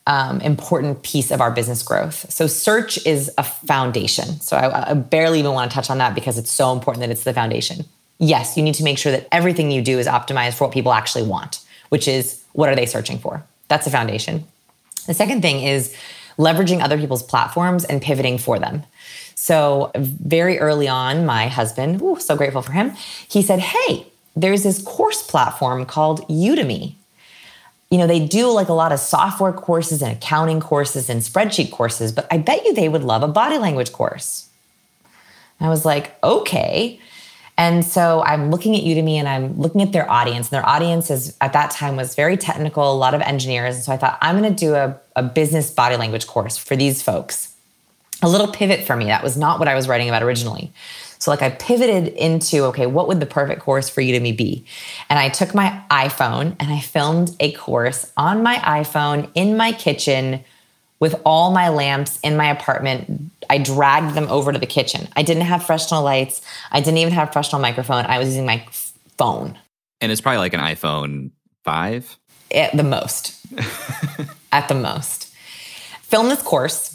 um, 0.06 0.40
important 0.42 1.04
piece 1.04 1.32
of 1.32 1.42
our 1.42 1.52
business 1.52 1.84
growth. 1.84 2.32
So, 2.32 2.48
search 2.48 3.06
is 3.06 3.30
a 3.38 3.44
foundation. 3.44 4.40
So, 4.40 4.56
I, 4.56 4.92
I 4.92 4.94
barely 4.94 5.40
even 5.40 5.52
want 5.52 5.70
to 5.70 5.76
touch 5.76 5.90
on 5.90 5.98
that 5.98 6.16
because 6.16 6.38
it's 6.38 6.52
so 6.52 6.72
important 6.72 7.02
that 7.02 7.10
it's 7.10 7.26
the 7.26 7.34
foundation. 7.34 7.86
Yes, 8.20 8.56
you 8.56 8.64
need 8.64 8.76
to 8.76 8.84
make 8.84 8.98
sure 8.98 9.12
that 9.12 9.28
everything 9.32 9.70
you 9.70 9.82
do 9.82 10.00
is 10.00 10.08
optimized 10.08 10.54
for 10.54 10.66
what 10.66 10.74
people 10.74 10.94
actually 10.94 11.28
want, 11.28 11.60
which 11.90 12.08
is 12.08 12.44
what 12.54 12.70
are 12.70 12.76
they 12.76 12.86
searching 12.86 13.20
for? 13.20 13.44
That's 13.68 13.86
a 13.86 13.92
foundation. 13.92 14.46
The 15.06 15.14
second 15.14 15.42
thing 15.42 15.64
is 15.64 15.96
leveraging 16.38 16.82
other 16.82 16.98
people's 16.98 17.24
platforms 17.24 17.84
and 17.86 18.02
pivoting 18.02 18.38
for 18.38 18.60
them. 18.60 18.84
So, 19.36 19.92
very 19.96 20.60
early 20.60 20.88
on, 20.88 21.26
my 21.26 21.48
husband, 21.48 22.02
ooh, 22.02 22.20
so 22.20 22.36
grateful 22.36 22.62
for 22.62 22.72
him, 22.72 22.92
he 23.28 23.42
said, 23.42 23.60
Hey, 23.60 24.08
there's 24.42 24.64
this 24.64 24.82
course 24.82 25.22
platform 25.22 25.86
called 25.86 26.28
Udemy 26.28 26.96
you 27.90 27.98
know, 27.98 28.08
they 28.08 28.26
do 28.26 28.52
like 28.52 28.68
a 28.68 28.74
lot 28.74 28.92
of 28.92 29.00
software 29.00 29.54
courses 29.54 30.02
and 30.02 30.12
accounting 30.12 30.60
courses 30.60 31.10
and 31.10 31.22
spreadsheet 31.22 31.72
courses, 31.72 32.12
but 32.12 32.28
I 32.30 32.38
bet 32.38 32.66
you 32.66 32.74
they 32.74 32.90
would 32.90 33.04
love 33.04 33.24
a 33.24 33.28
body 33.28 33.58
language 33.58 33.94
course. 33.94 34.50
I 35.60 35.70
was 35.70 35.86
like, 35.86 36.22
okay. 36.24 37.00
And 37.58 37.84
so 37.84 38.22
I'm 38.24 38.52
looking 38.52 38.76
at 38.76 38.84
Udemy 38.84 39.16
and 39.16 39.28
I'm 39.28 39.58
looking 39.60 39.82
at 39.82 39.92
their 39.92 40.10
audience. 40.10 40.48
And 40.48 40.58
their 40.58 40.68
audience 40.68 41.10
is 41.10 41.36
at 41.42 41.54
that 41.54 41.72
time 41.72 41.96
was 41.96 42.14
very 42.14 42.38
technical, 42.38 42.92
a 42.92 42.94
lot 42.94 43.16
of 43.16 43.22
engineers. 43.22 43.76
And 43.76 43.84
so 43.84 43.92
I 43.92 43.98
thought, 43.98 44.20
I'm 44.22 44.38
going 44.38 44.54
to 44.54 44.66
do 44.66 44.76
a, 44.76 44.96
a 45.16 45.24
business 45.24 45.72
body 45.72 45.96
language 45.96 46.28
course 46.28 46.58
for 46.58 46.76
these 46.76 47.02
folks. 47.02 47.54
A 48.22 48.30
little 48.30 48.48
pivot 48.48 48.86
for 48.86 48.96
me. 48.96 49.06
That 49.06 49.24
was 49.24 49.38
not 49.38 49.58
what 49.58 49.68
I 49.68 49.76
was 49.76 49.88
writing 49.88 50.10
about 50.10 50.22
originally. 50.22 50.72
So 51.20 51.32
like 51.32 51.42
I 51.42 51.50
pivoted 51.50 52.10
into 52.10 52.64
okay, 52.66 52.86
what 52.86 53.08
would 53.08 53.20
the 53.20 53.26
perfect 53.26 53.62
course 53.62 53.90
for 53.90 54.02
Udemy 54.02 54.36
be? 54.36 54.66
And 55.10 55.18
I 55.20 55.30
took 55.30 55.54
my 55.54 55.82
iPhone 55.90 56.56
and 56.60 56.72
I 56.72 56.80
filmed 56.80 57.36
a 57.40 57.52
course 57.54 58.12
on 58.18 58.44
my 58.44 58.56
iPhone 58.58 59.30
in 59.34 59.58
my 59.58 59.72
kitchen 59.72 60.44
with 61.00 61.20
all 61.26 61.52
my 61.52 61.70
lamps 61.70 62.20
in 62.22 62.38
my 62.38 62.50
apartment. 62.50 63.32
I 63.50 63.60
dragged 63.60 64.16
them 64.16 64.28
over 64.30 64.52
to 64.52 64.60
the 64.60 64.66
kitchen. 64.66 65.08
I 65.16 65.24
didn't 65.24 65.44
have 65.44 65.60
professional 65.60 66.04
lights. 66.04 66.42
I 66.72 66.80
didn't 66.80 66.98
even 66.98 67.14
have 67.14 67.30
a 67.30 67.32
professional 67.32 67.62
microphone. 67.62 68.06
I 68.06 68.18
was 68.18 68.30
using 68.30 68.46
my 68.46 68.66
phone. 69.18 69.58
And 70.02 70.12
it's 70.12 70.22
probably 70.22 70.40
like 70.40 70.54
an 70.54 70.60
iPhone 70.60 71.32
5 71.64 72.18
at 72.54 72.76
the 72.76 72.84
most. 72.84 73.46
at 74.52 74.68
the 74.68 74.76
most. 74.76 75.34
Film 76.02 76.30
this 76.30 76.42
course. 76.42 76.94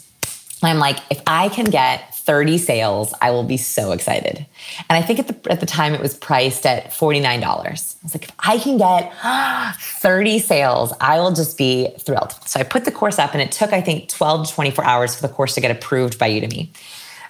I'm 0.63 0.79
like, 0.79 0.99
if 1.11 1.21
I 1.27 1.49
can 1.49 1.67
get 1.67 2.12
30 2.25 2.59
sales, 2.59 3.13
I 3.21 3.31
will 3.33 3.43
be 3.43 3.57
so 3.57 3.93
excited. 3.93 4.47
And 4.89 4.97
I 4.97 5.03
think 5.03 5.19
at 5.19 5.27
the, 5.29 5.53
at 5.53 5.61
the 5.61 5.67
time 5.67 5.93
it 5.93 6.01
was 6.01 6.17
priced 6.17 6.65
at 6.67 6.91
$49. 6.91 7.45
I 7.45 7.71
was 7.71 8.15
like, 8.15 8.25
if 8.25 8.33
I 8.39 8.59
can 8.59 8.79
get 8.79 9.13
30 9.81 10.39
sales, 10.39 10.93
I 11.01 11.19
will 11.19 11.33
just 11.33 11.59
be 11.59 11.89
thrilled. 11.99 12.33
So 12.47 12.61
I 12.61 12.63
put 12.63 12.85
the 12.85 12.93
course 12.93 13.19
up 13.19 13.33
and 13.33 13.43
it 13.43 13.51
took, 13.51 13.73
I 13.73 13.81
think, 13.81 14.09
12 14.09 14.49
to 14.49 14.55
24 14.55 14.85
hours 14.85 15.17
for 15.17 15.27
the 15.27 15.33
course 15.33 15.55
to 15.55 15.61
get 15.61 15.71
approved 15.71 16.19
by 16.19 16.31
Udemy. 16.31 16.69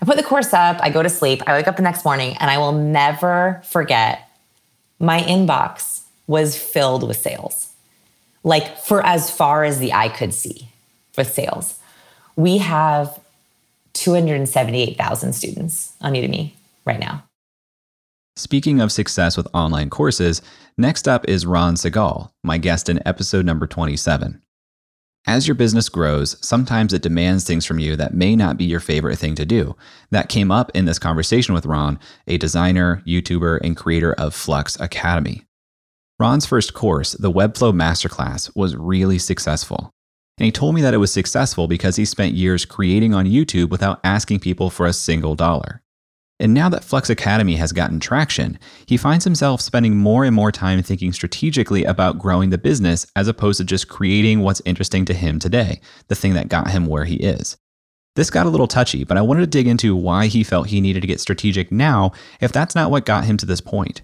I 0.00 0.04
put 0.04 0.16
the 0.16 0.22
course 0.22 0.52
up, 0.52 0.78
I 0.80 0.90
go 0.90 1.02
to 1.02 1.08
sleep, 1.08 1.42
I 1.46 1.52
wake 1.52 1.68
up 1.68 1.76
the 1.76 1.82
next 1.82 2.04
morning, 2.04 2.36
and 2.38 2.50
I 2.50 2.58
will 2.58 2.72
never 2.72 3.62
forget 3.64 4.28
my 4.98 5.20
inbox 5.20 6.02
was 6.26 6.56
filled 6.56 7.06
with 7.06 7.16
sales. 7.16 7.72
Like 8.44 8.76
for 8.78 9.04
as 9.06 9.30
far 9.30 9.64
as 9.64 9.78
the 9.78 9.92
eye 9.92 10.08
could 10.08 10.34
see 10.34 10.68
with 11.16 11.32
sales. 11.32 11.78
We 12.36 12.58
have 12.58 13.18
278,000 13.94 15.32
students 15.32 15.94
on 16.00 16.14
Udemy 16.14 16.52
right 16.84 17.00
now. 17.00 17.24
Speaking 18.36 18.80
of 18.80 18.90
success 18.90 19.36
with 19.36 19.46
online 19.52 19.90
courses, 19.90 20.40
next 20.78 21.06
up 21.06 21.28
is 21.28 21.44
Ran 21.44 21.74
Segall, 21.74 22.30
my 22.42 22.56
guest 22.56 22.88
in 22.88 23.06
episode 23.06 23.44
number 23.44 23.66
27. 23.66 24.42
As 25.26 25.46
your 25.46 25.54
business 25.54 25.88
grows, 25.88 26.36
sometimes 26.44 26.92
it 26.92 27.02
demands 27.02 27.44
things 27.44 27.64
from 27.64 27.78
you 27.78 27.94
that 27.94 28.14
may 28.14 28.34
not 28.34 28.56
be 28.56 28.64
your 28.64 28.80
favorite 28.80 29.18
thing 29.18 29.36
to 29.36 29.46
do. 29.46 29.76
That 30.10 30.28
came 30.28 30.50
up 30.50 30.70
in 30.74 30.84
this 30.84 30.98
conversation 30.98 31.54
with 31.54 31.66
Ran, 31.66 32.00
a 32.26 32.38
designer, 32.38 33.02
YouTuber, 33.06 33.60
and 33.62 33.76
creator 33.76 34.14
of 34.14 34.34
Flux 34.34 34.80
Academy. 34.80 35.44
Ran's 36.18 36.46
first 36.46 36.74
course, 36.74 37.12
the 37.12 37.30
Webflow 37.30 37.72
Masterclass, 37.72 38.50
was 38.56 38.74
really 38.76 39.18
successful. 39.18 39.90
And 40.42 40.46
he 40.46 40.50
told 40.50 40.74
me 40.74 40.82
that 40.82 40.92
it 40.92 40.96
was 40.96 41.12
successful 41.12 41.68
because 41.68 41.94
he 41.94 42.04
spent 42.04 42.34
years 42.34 42.64
creating 42.64 43.14
on 43.14 43.26
YouTube 43.26 43.70
without 43.70 44.00
asking 44.02 44.40
people 44.40 44.70
for 44.70 44.86
a 44.86 44.92
single 44.92 45.36
dollar. 45.36 45.84
And 46.40 46.52
now 46.52 46.68
that 46.70 46.82
Flux 46.82 47.08
Academy 47.08 47.54
has 47.54 47.70
gotten 47.70 48.00
traction, 48.00 48.58
he 48.86 48.96
finds 48.96 49.24
himself 49.24 49.60
spending 49.60 49.96
more 49.96 50.24
and 50.24 50.34
more 50.34 50.50
time 50.50 50.82
thinking 50.82 51.12
strategically 51.12 51.84
about 51.84 52.18
growing 52.18 52.50
the 52.50 52.58
business 52.58 53.06
as 53.14 53.28
opposed 53.28 53.58
to 53.58 53.64
just 53.64 53.86
creating 53.86 54.40
what's 54.40 54.60
interesting 54.64 55.04
to 55.04 55.14
him 55.14 55.38
today, 55.38 55.80
the 56.08 56.16
thing 56.16 56.34
that 56.34 56.48
got 56.48 56.72
him 56.72 56.86
where 56.86 57.04
he 57.04 57.18
is. 57.18 57.56
This 58.16 58.28
got 58.28 58.46
a 58.46 58.50
little 58.50 58.66
touchy, 58.66 59.04
but 59.04 59.16
I 59.16 59.22
wanted 59.22 59.42
to 59.42 59.46
dig 59.46 59.68
into 59.68 59.94
why 59.94 60.26
he 60.26 60.42
felt 60.42 60.66
he 60.66 60.80
needed 60.80 61.02
to 61.02 61.06
get 61.06 61.20
strategic 61.20 61.70
now 61.70 62.10
if 62.40 62.50
that's 62.50 62.74
not 62.74 62.90
what 62.90 63.06
got 63.06 63.26
him 63.26 63.36
to 63.36 63.46
this 63.46 63.60
point. 63.60 64.02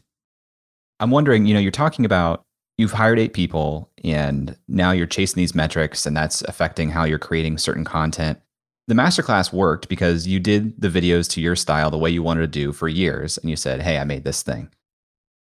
I'm 1.01 1.11
wondering, 1.11 1.47
you 1.47 1.55
know, 1.55 1.61
you're 1.61 1.73
talking 1.73 2.05
about 2.05 2.45
you've 2.79 2.93
hired 2.93 3.19
eight 3.19 3.35
people 3.35 3.91
and 4.05 4.57
now 4.69 4.93
you're 4.93 5.07
chasing 5.07 5.41
these 5.41 5.55
metrics 5.55 6.07
and 6.07 6.17
that's 6.17 6.43
affecting 6.43 6.91
how 6.91 7.05
you're 7.05 7.19
creating 7.19 7.59
certain 7.59 7.85
content. 7.85 8.41
The 8.87 8.95
masterclass 8.95 9.53
worked 9.53 9.89
because 9.89 10.27
you 10.27 10.41
did 10.41 10.81
the 10.81 10.89
videos 10.89 11.29
to 11.33 11.43
your 11.43 11.57
style 11.57 11.91
the 11.91 11.99
way 11.99 12.09
you 12.09 12.23
wanted 12.23 12.41
to 12.41 12.47
do 12.47 12.73
for 12.73 12.89
years 12.89 13.37
and 13.37 13.51
you 13.51 13.57
said, 13.57 13.83
"Hey, 13.83 13.99
I 13.99 14.05
made 14.05 14.25
this 14.25 14.43
thing." 14.43 14.71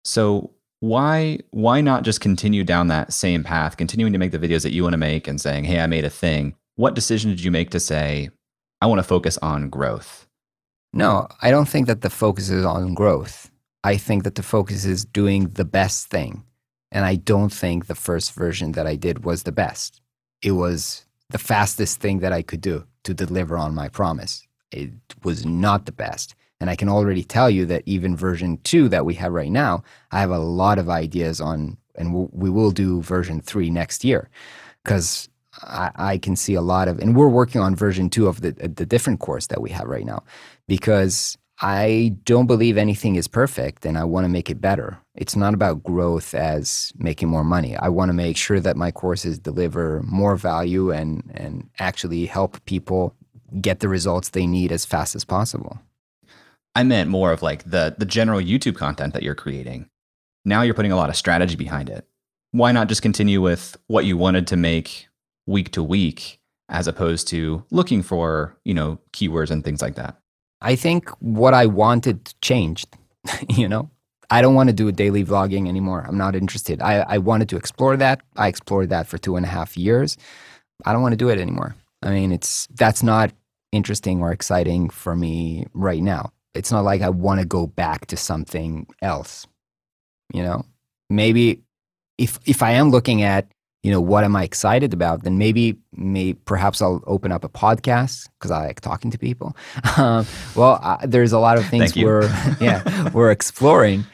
So, 0.05 0.51
why 0.81 1.39
why 1.51 1.81
not 1.81 2.03
just 2.03 2.21
continue 2.21 2.65
down 2.65 2.89
that 2.89 3.13
same 3.15 3.43
path, 3.43 3.79
continuing 3.79 4.13
to 4.13 4.19
make 4.19 4.33
the 4.33 4.39
videos 4.39 4.63
that 4.63 4.73
you 4.73 4.83
want 4.83 4.93
to 4.93 4.99
make 4.99 5.27
and 5.27 5.41
saying, 5.41 5.65
"Hey, 5.65 5.81
I 5.81 5.87
made 5.87 6.05
a 6.05 6.11
thing." 6.11 6.55
What 6.77 6.95
decision 6.95 7.31
did 7.31 7.43
you 7.43 7.51
make 7.51 7.71
to 7.71 7.81
say, 7.81 8.31
"I 8.83 8.87
want 8.87 8.99
to 8.99 9.05
focus 9.05 9.39
on 9.39 9.71
growth"? 9.71 10.27
No, 10.93 11.29
I 11.41 11.51
don't 11.51 11.69
think 11.69 11.87
that 11.87 12.03
the 12.03 12.11
focus 12.11 12.51
is 12.51 12.65
on 12.65 12.95
growth. 12.95 13.51
I 13.85 13.97
think 13.97 14.25
that 14.25 14.35
the 14.35 14.43
focus 14.43 14.85
is 14.85 15.05
doing 15.05 15.51
the 15.51 15.65
best 15.65 16.09
thing. 16.09 16.45
And 16.93 17.05
I 17.05 17.17
don't 17.17 17.53
think 17.53 17.87
the 17.87 17.95
first 17.95 18.33
version 18.33 18.73
that 18.73 18.87
I 18.87 18.97
did 18.97 19.25
was 19.25 19.45
the 19.45 19.53
best. 19.53 20.01
It 20.43 20.53
was 20.53 21.07
the 21.31 21.39
fastest 21.39 22.01
thing 22.01 22.19
that 22.21 22.33
I 22.33 22.43
could 22.43 22.61
do 22.61 22.85
to 23.05 23.15
deliver 23.15 23.57
on 23.57 23.75
my 23.75 23.89
promise. 23.89 24.47
It 24.73 24.91
was 25.23 25.47
not 25.47 25.87
the 25.87 25.93
best. 25.93 26.35
And 26.61 26.69
I 26.69 26.77
can 26.77 26.89
already 26.89 27.25
tell 27.25 27.49
you 27.49 27.65
that 27.67 27.83
even 27.87 28.17
version 28.17 28.59
two 28.65 28.89
that 28.89 29.07
we 29.07 29.15
have 29.15 29.33
right 29.33 29.51
now, 29.51 29.83
I 30.11 30.21
have 30.21 30.31
a 30.31 30.39
lot 30.39 30.79
of 30.79 30.91
ideas 30.91 31.41
on, 31.41 31.79
and 31.95 32.13
we 32.33 32.51
will 32.51 32.71
do 32.71 33.01
version 33.01 33.41
three 33.41 33.71
next 33.71 34.05
year 34.05 34.29
because 34.85 35.29
I, 35.63 35.91
I, 35.97 36.19
can 36.19 36.37
see 36.37 36.55
a 36.55 36.61
lot 36.61 36.87
of, 36.87 36.99
and 36.99 37.17
we're 37.17 37.29
working 37.29 37.61
on 37.61 37.75
version 37.75 38.11
two 38.11 38.29
of 38.29 38.43
the, 38.43 38.53
the 38.53 38.87
different 38.87 39.21
course 39.21 39.47
that 39.49 39.63
we 39.63 39.71
have 39.71 39.87
right 39.87 40.05
now 40.05 40.23
because 40.69 41.37
I 41.63 42.17
don't 42.25 42.47
believe 42.47 42.79
anything 42.79 43.17
is 43.17 43.29
perfect 43.29 43.85
and 43.85 43.99
I 43.99 44.05
want 44.05 44.25
to 44.25 44.31
make 44.31 44.49
it 44.49 44.63
better. 44.63 44.99
It's 45.15 45.37
not 45.37 45.53
about 45.53 45.83
growth 45.83 46.35
as 46.35 46.91
making 46.97 47.29
more 47.29 47.45
money. 47.45 47.77
I 47.77 47.89
want 47.89 48.09
to 48.09 48.15
make 48.15 48.39
sure 48.39 48.61
that 48.61 48.79
my 48.79 48.91
courses 48.91 49.39
deliver 49.39 50.03
more 50.03 50.37
value 50.37 50.91
and, 50.91 51.31
and 51.35 51.69
actually 51.79 52.25
help 52.25 52.65
people 52.65 53.15
get 53.61 53.81
the 53.81 53.89
results 53.89 54.31
they 54.31 54.47
need 54.47 54.73
as 54.73 54.87
fast 54.87 55.15
as 55.15 55.25
possible. 55.25 55.79
I 56.75 56.83
meant 56.83 57.11
more 57.11 57.33
of 57.33 57.43
like 57.43 57.65
the 57.65 57.97
the 57.99 58.05
general 58.05 58.41
YouTube 58.41 58.77
content 58.77 59.13
that 59.13 59.23
you're 59.23 59.35
creating. 59.35 59.91
Now 60.45 60.63
you're 60.63 60.75
putting 60.75 60.93
a 60.93 60.97
lot 60.97 61.11
of 61.11 61.17
strategy 61.17 61.57
behind 61.57 61.91
it. 61.91 62.07
Why 62.53 62.73
not 62.73 62.89
just 62.89 63.03
continue 63.03 63.41
with 63.41 63.77
what 63.89 64.05
you 64.05 64.17
wanted 64.17 64.47
to 64.49 64.57
make 64.57 65.09
week 65.47 65.73
to 65.73 65.83
week 65.83 66.41
as 66.69 66.87
opposed 66.87 67.27
to 67.29 67.65
looking 67.71 68.03
for, 68.03 68.57
you 68.65 68.73
know, 68.73 68.99
keywords 69.13 69.51
and 69.51 69.65
things 69.65 69.83
like 69.83 69.97
that? 69.97 70.20
I 70.61 70.77
think 70.77 71.09
what 71.21 71.55
I 71.55 71.67
wanted 71.67 72.35
changed. 72.43 72.97
you 73.49 73.69
know, 73.69 73.91
I 74.31 74.43
don't 74.43 74.55
want 74.55 74.69
to 74.69 74.73
do 74.73 74.91
daily 74.93 75.25
vlogging 75.25 75.69
anymore. 75.69 76.05
I'm 76.07 76.19
not 76.19 76.37
interested. 76.37 76.81
I, 76.81 77.01
I 77.01 77.19
wanted 77.19 77.49
to 77.51 77.57
explore 77.57 77.97
that. 77.97 78.21
I 78.37 78.49
explored 78.49 78.91
that 78.91 79.07
for 79.07 79.19
two 79.19 79.37
and 79.37 79.45
a 79.45 79.49
half 79.49 79.77
years. 79.77 80.17
I 80.85 80.93
don't 80.93 81.03
want 81.03 81.13
to 81.13 81.17
do 81.17 81.29
it 81.29 81.39
anymore. 81.39 81.75
I 82.03 82.11
mean, 82.11 82.33
it's 82.33 82.67
that's 82.75 83.03
not 83.03 83.33
interesting 83.73 84.23
or 84.23 84.33
exciting 84.33 84.89
for 84.89 85.15
me 85.15 85.67
right 85.75 86.03
now. 86.03 86.33
It's 86.55 86.73
not 86.73 86.85
like 86.85 87.03
I 87.03 87.11
want 87.11 87.41
to 87.41 87.47
go 87.47 87.67
back 87.67 88.07
to 88.07 88.17
something 88.17 88.87
else. 89.03 89.47
You 90.33 90.43
know, 90.43 90.65
maybe 91.11 91.63
if 92.19 92.39
if 92.47 92.63
I 92.63 92.73
am 92.73 92.91
looking 92.91 93.23
at 93.23 93.53
you 93.83 93.91
know 93.91 94.01
what 94.01 94.25
am 94.25 94.37
i 94.37 94.45
excited 94.45 94.93
about? 94.93 95.23
Then 95.23 95.39
maybe 95.39 95.77
maybe 95.93 96.35
perhaps 96.45 96.83
i'll 96.83 97.03
open 97.07 97.33
up 97.33 97.45
a 97.45 97.49
podcast 97.49 98.29
because 98.39 98.51
i 98.51 98.67
like 98.67 98.81
talking 98.81 99.11
to 99.11 99.19
people. 99.19 99.57
Um, 99.97 100.27
well 100.55 100.79
uh, 100.83 100.99
there's 101.05 101.33
a 101.33 101.39
lot 101.39 101.59
of 101.59 101.67
things 101.67 101.97
we're 101.97 102.23
yeah 102.61 103.11
we're 103.11 103.31
exploring. 103.31 104.05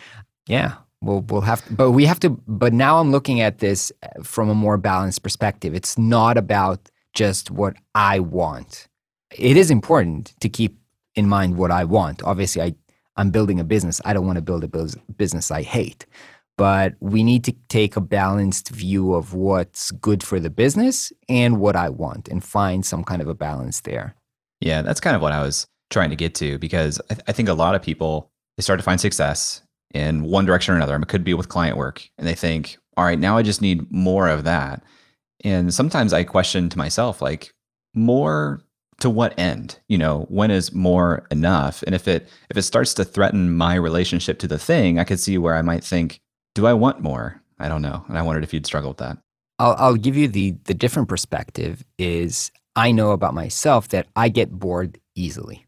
Yeah 0.47 0.75
we'll 1.03 1.23
we'll 1.29 1.43
have 1.43 1.65
to, 1.67 1.73
but 1.73 1.91
we 1.93 2.07
have 2.07 2.21
to 2.21 2.31
but 2.47 2.73
now 2.73 2.99
i'm 2.99 3.11
looking 3.11 3.41
at 3.41 3.59
this 3.59 3.93
from 4.23 4.49
a 4.49 4.55
more 4.55 4.77
balanced 4.77 5.23
perspective. 5.23 5.75
It's 5.75 5.99
not 5.99 6.37
about 6.37 6.91
just 7.13 7.51
what 7.51 7.75
i 7.95 8.21
want. 8.21 8.89
It 9.37 9.57
is 9.57 9.71
important 9.71 10.35
to 10.41 10.49
keep 10.49 10.79
in 11.15 11.29
mind 11.29 11.57
what 11.57 11.71
i 11.71 11.85
want. 11.85 12.23
Obviously 12.23 12.63
i 12.63 12.75
i'm 13.17 13.31
building 13.31 13.59
a 13.61 13.65
business. 13.65 14.01
I 14.05 14.13
don't 14.13 14.27
want 14.27 14.37
to 14.37 14.43
build 14.43 14.65
a 14.65 14.71
business 15.17 15.51
i 15.51 15.63
hate 15.63 16.07
but 16.57 16.95
we 17.01 17.23
need 17.23 17.45
to 17.45 17.55
take 17.69 17.97
a 17.97 18.01
balanced 18.01 18.71
view 18.71 19.15
of 19.15 19.35
what's 19.35 19.91
good 19.91 20.23
for 20.23 20.41
the 20.41 20.51
business 20.51 21.13
and 21.29 21.61
what 21.61 21.77
I 21.77 21.89
want 21.89 22.29
and 22.29 22.43
find 22.43 22.85
some 22.85 23.05
kind 23.05 23.21
of 23.21 23.29
a 23.29 23.35
balance 23.35 23.81
there. 23.81 24.15
Yeah, 24.61 24.83
that's 24.83 25.01
kind 25.01 25.15
of 25.15 25.23
what 25.23 25.33
I 25.33 25.43
was 25.43 25.67
trying 25.91 26.11
to 26.11 26.17
get 26.17 26.35
to 26.37 26.59
because 26.59 27.01
I, 27.11 27.15
th- 27.15 27.25
I 27.29 27.33
think 27.33 27.49
a 27.49 27.55
lot 27.55 27.75
of 27.75 27.83
people 27.83 28.31
they 28.57 28.63
start 28.63 28.79
to 28.79 28.85
find 28.85 29.01
success 29.01 29.63
in 29.93 30.23
one 30.25 30.47
direction 30.47 30.73
or 30.73 30.77
another. 30.77 30.97
It 30.97 31.09
could 31.09 31.25
be 31.25 31.35
with 31.35 31.49
client 31.49 31.77
work, 31.77 32.09
and 32.19 32.27
they 32.27 32.35
think, 32.35 32.79
"All 32.97 33.05
right, 33.05 33.19
now 33.19 33.37
I 33.37 33.43
just 33.43 33.63
need 33.63 33.91
more 33.93 34.29
of 34.29 34.45
that." 34.45 34.83
And 35.45 35.73
sometimes 35.73 36.13
I 36.13 36.25
question 36.25 36.69
to 36.71 36.79
myself, 36.79 37.21
like, 37.21 37.53
more 37.95 38.63
to 39.01 39.11
what 39.11 39.39
end? 39.39 39.79
You 39.89 39.99
know, 39.99 40.27
when 40.29 40.51
is 40.51 40.73
more 40.73 41.27
enough? 41.31 41.83
And 41.83 41.95
if 41.95 42.09
it 42.09 42.29
if 42.51 42.57
it 42.57 42.63
starts 42.63 42.95
to 42.95 43.05
threaten 43.05 43.55
my 43.55 43.75
relationship 43.75 44.39
to 44.41 44.49
the 44.49 44.59
thing, 44.59 44.99
I 44.99 45.05
could 45.05 45.21
see 45.21 45.39
where 45.39 45.55
I 45.55 45.63
might 45.63 45.85
think, 45.85 46.21
do 46.57 46.67
I 46.67 46.73
want 46.73 47.01
more? 47.01 47.41
I 47.59 47.69
don't 47.69 47.83
know. 47.83 48.03
And 48.09 48.19
I 48.19 48.23
wondered 48.23 48.43
if 48.43 48.53
you'd 48.53 48.67
struggle 48.67 48.91
with 48.91 48.99
that. 48.99 49.19
I'll, 49.59 49.77
I'll 49.79 49.95
give 49.95 50.17
you 50.17 50.27
the 50.27 50.57
the 50.65 50.75
different 50.75 51.09
perspective 51.09 51.85
is 51.99 52.51
I 52.75 52.93
know 52.93 53.13
about 53.13 53.35
myself 53.35 53.89
that 53.89 54.07
I 54.17 54.29
get 54.31 54.51
bored 54.51 54.99
easily. 55.15 55.67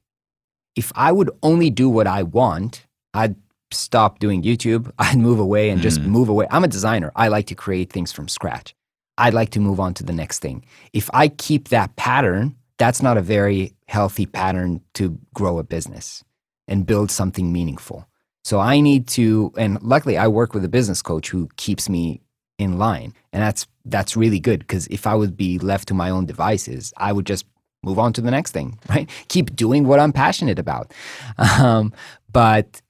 If 0.74 0.90
I 0.94 1.12
would 1.12 1.30
only 1.42 1.70
do 1.70 1.88
what 1.88 2.06
I 2.06 2.22
want, 2.22 2.86
I'd 3.12 3.36
stop 3.70 4.18
doing 4.18 4.42
YouTube. 4.42 4.90
I'd 4.98 5.18
move 5.18 5.38
away 5.38 5.68
and 5.68 5.82
just 5.82 6.00
mm. 6.00 6.06
move 6.06 6.28
away. 6.30 6.46
I'm 6.50 6.64
a 6.64 6.68
designer. 6.68 7.12
I 7.14 7.28
like 7.28 7.46
to 7.48 7.54
create 7.54 7.92
things 7.92 8.10
from 8.10 8.26
scratch. 8.26 8.74
I'd 9.18 9.34
like 9.34 9.50
to 9.50 9.60
move 9.60 9.80
on 9.80 9.94
to 9.94 10.04
the 10.04 10.12
next 10.12 10.38
thing. 10.40 10.64
If 10.92 11.10
I 11.12 11.28
keep 11.28 11.68
that 11.68 11.96
pattern, 11.96 12.56
that's 12.78 13.02
not 13.02 13.18
a 13.18 13.22
very 13.22 13.74
healthy 13.88 14.24
pattern 14.24 14.80
to 14.94 15.18
grow 15.34 15.58
a 15.58 15.64
business 15.64 16.24
and 16.66 16.86
build 16.86 17.10
something 17.10 17.52
meaningful. 17.52 18.07
So 18.48 18.60
I 18.60 18.80
need 18.80 19.06
to, 19.08 19.52
and 19.58 19.78
luckily 19.82 20.16
I 20.16 20.26
work 20.26 20.54
with 20.54 20.64
a 20.64 20.70
business 20.70 21.02
coach 21.02 21.28
who 21.28 21.50
keeps 21.58 21.90
me 21.90 22.22
in 22.58 22.78
line. 22.78 23.12
And 23.30 23.42
that's 23.42 23.66
that's 23.84 24.16
really 24.16 24.40
good 24.40 24.60
because 24.60 24.86
if 24.86 25.06
I 25.06 25.14
would 25.14 25.36
be 25.36 25.58
left 25.58 25.86
to 25.88 25.94
my 25.94 26.08
own 26.08 26.24
devices, 26.24 26.94
I 26.96 27.12
would 27.12 27.26
just 27.26 27.44
move 27.82 27.98
on 27.98 28.14
to 28.14 28.22
the 28.22 28.30
next 28.30 28.52
thing, 28.52 28.78
right? 28.88 29.06
Keep 29.28 29.54
doing 29.54 29.86
what 29.86 30.00
I'm 30.00 30.14
passionate 30.14 30.58
about. 30.58 30.94
Um, 31.36 31.92
but 32.32 32.80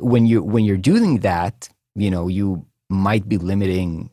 when 0.00 0.26
you 0.26 0.42
when 0.42 0.64
you're 0.64 0.76
doing 0.76 1.20
that, 1.20 1.68
you 1.94 2.10
know, 2.10 2.26
you 2.26 2.66
might 2.90 3.28
be 3.28 3.38
limiting 3.38 4.10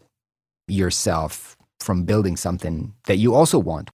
yourself 0.68 1.58
from 1.80 2.04
building 2.04 2.38
something 2.38 2.94
that 3.06 3.18
you 3.18 3.34
also 3.34 3.58
want. 3.58 3.90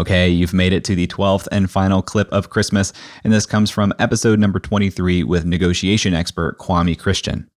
Okay, 0.00 0.30
you've 0.30 0.54
made 0.54 0.72
it 0.72 0.82
to 0.84 0.94
the 0.94 1.06
12th 1.08 1.46
and 1.52 1.70
final 1.70 2.00
clip 2.00 2.32
of 2.32 2.48
Christmas, 2.48 2.94
and 3.22 3.30
this 3.30 3.44
comes 3.44 3.70
from 3.70 3.92
episode 3.98 4.38
number 4.38 4.58
23 4.58 5.24
with 5.24 5.44
negotiation 5.44 6.14
expert 6.14 6.56
Kwame 6.56 6.98
Christian. 6.98 7.50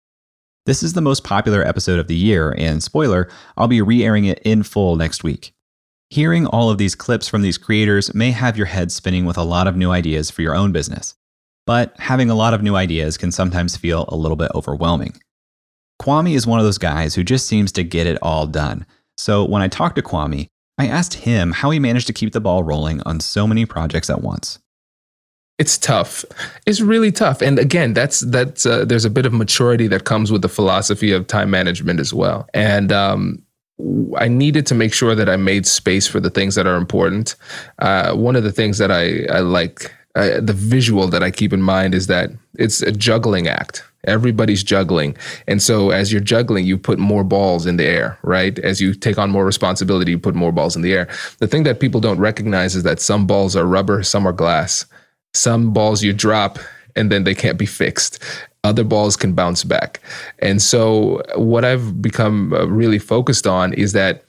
This 0.66 0.82
is 0.82 0.94
the 0.94 1.02
most 1.02 1.24
popular 1.24 1.64
episode 1.64 2.00
of 2.00 2.08
the 2.08 2.16
year, 2.16 2.56
and 2.58 2.82
spoiler, 2.82 3.30
I'll 3.58 3.68
be 3.68 3.84
re 3.84 4.04
airing 4.04 4.26
it 4.26 4.39
in 4.39 4.64
full 4.64 4.96
next 4.96 5.24
week. 5.24 5.54
Hearing 6.10 6.48
all 6.48 6.72
of 6.72 6.80
these 6.80 6.96
clips 6.96 7.28
from 7.28 7.44
these 7.44 7.60
creators 7.60 8.12
may 8.16 8.32
have 8.32 8.58
your 8.58 8.66
head 8.66 8.92
spinning 8.92 9.26
with 9.26 9.38
a 9.38 9.44
lot 9.44 9.68
of 9.68 9.78
new 9.78 9.92
ideas 9.92 10.32
for 10.32 10.42
your 10.42 10.56
own 10.56 10.72
business, 10.72 11.14
but 11.68 11.94
having 12.00 12.32
a 12.32 12.36
lot 12.36 12.56
of 12.56 12.64
new 12.64 12.76
ideas 12.76 13.20
can 13.20 13.32
sometimes 13.32 13.78
feel 13.78 14.06
a 14.08 14.16
little 14.16 14.36
bit 14.36 14.50
overwhelming. 14.56 15.14
Kwame 16.02 16.34
is 16.34 16.48
one 16.48 16.58
of 16.58 16.66
those 16.66 16.80
guys 16.80 17.14
who 17.14 17.24
just 17.24 17.46
seems 17.46 17.72
to 17.74 17.84
get 17.84 18.08
it 18.08 18.18
all 18.24 18.48
done. 18.48 18.88
So 19.16 19.46
when 19.46 19.62
I 19.62 19.68
talked 19.68 19.98
to 19.98 20.02
Kwame, 20.02 20.48
I 20.82 20.88
asked 20.88 21.14
him 21.14 21.52
how 21.52 21.70
he 21.70 21.78
managed 21.78 22.08
to 22.08 22.14
keep 22.14 22.34
the 22.34 22.42
ball 22.42 22.64
rolling 22.64 23.04
on 23.04 23.20
so 23.20 23.46
many 23.46 23.68
projects 23.68 24.10
at 24.10 24.24
once. 24.24 24.58
It's 25.60 25.78
tough. 25.78 26.26
It's 26.66 26.82
really 26.82 27.12
tough. 27.12 27.40
And 27.44 27.60
again, 27.60 27.94
that's 27.94 28.22
that's 28.22 28.66
uh, 28.66 28.84
there's 28.86 29.06
a 29.06 29.12
bit 29.12 29.28
of 29.28 29.32
maturity 29.32 29.88
that 29.90 30.06
comes 30.06 30.32
with 30.32 30.42
the 30.42 30.50
philosophy 30.50 31.12
of 31.12 31.28
time 31.28 31.52
management 31.52 32.00
as 32.00 32.16
well. 32.16 32.50
And 32.56 32.92
um, 32.92 33.44
I 34.18 34.28
needed 34.28 34.66
to 34.68 34.74
make 34.74 34.92
sure 34.92 35.14
that 35.14 35.30
I 35.30 35.36
made 35.36 35.68
space 35.68 36.08
for 36.08 36.20
the 36.20 36.32
things 36.32 36.56
that 36.56 36.66
are 36.66 36.78
important. 36.78 37.36
Uh, 37.78 38.16
one 38.16 38.36
of 38.36 38.44
the 38.44 38.52
things 38.52 38.80
that 38.80 38.90
I, 38.90 39.26
I 39.32 39.42
like, 39.42 39.94
uh, 40.16 40.42
the 40.42 40.54
visual 40.54 41.08
that 41.10 41.22
I 41.22 41.30
keep 41.30 41.54
in 41.54 41.62
mind 41.62 41.94
is 41.94 42.08
that 42.08 42.32
it's 42.56 42.82
a 42.82 42.92
juggling 42.92 43.48
act. 43.48 43.84
Everybody's 44.06 44.64
juggling. 44.64 45.16
And 45.47 45.62
so 45.62 45.91
as 45.91 46.12
you're 46.12 46.22
juggling, 46.22 46.66
you 46.66 46.78
put 46.78 46.99
more 46.99 47.24
balls 47.24 47.66
in 47.66 47.78
the 47.78 47.86
air, 47.86 48.18
right? 48.24 48.58
As 48.60 48.82
you 48.82 48.93
take 48.93 49.18
on 49.18 49.30
more 49.30 49.45
responsibility, 49.45 50.12
you 50.12 50.20
put 50.20 50.36
more 50.36 50.52
balls 50.52 50.76
in 50.76 50.82
the 50.82 50.93
air. 50.93 51.08
The 51.39 51.47
thing 51.47 51.64
that 51.64 51.80
people 51.80 52.02
don't 52.02 52.20
recognize 52.20 52.76
is 52.76 52.84
that 52.84 52.99
some 52.99 53.28
balls 53.28 53.56
are 53.56 53.66
rubber, 53.66 54.04
some 54.04 54.28
are 54.28 54.34
glass. 54.34 54.86
Some 55.34 55.72
balls 55.72 56.04
you 56.04 56.14
drop 56.14 56.60
and 56.95 57.12
then 57.12 57.24
they 57.24 57.36
can't 57.36 57.58
be 57.58 57.66
fixed. 57.66 58.22
Other 58.64 58.84
balls 58.84 59.16
can 59.16 59.34
bounce 59.34 59.64
back. 59.64 60.02
And 60.39 60.62
so 60.62 61.22
what 61.36 61.66
I've 61.66 62.02
become 62.02 62.54
uh, 62.54 62.66
really 62.66 62.99
focused 62.99 63.47
on 63.47 63.74
is 63.74 63.93
that 63.93 64.24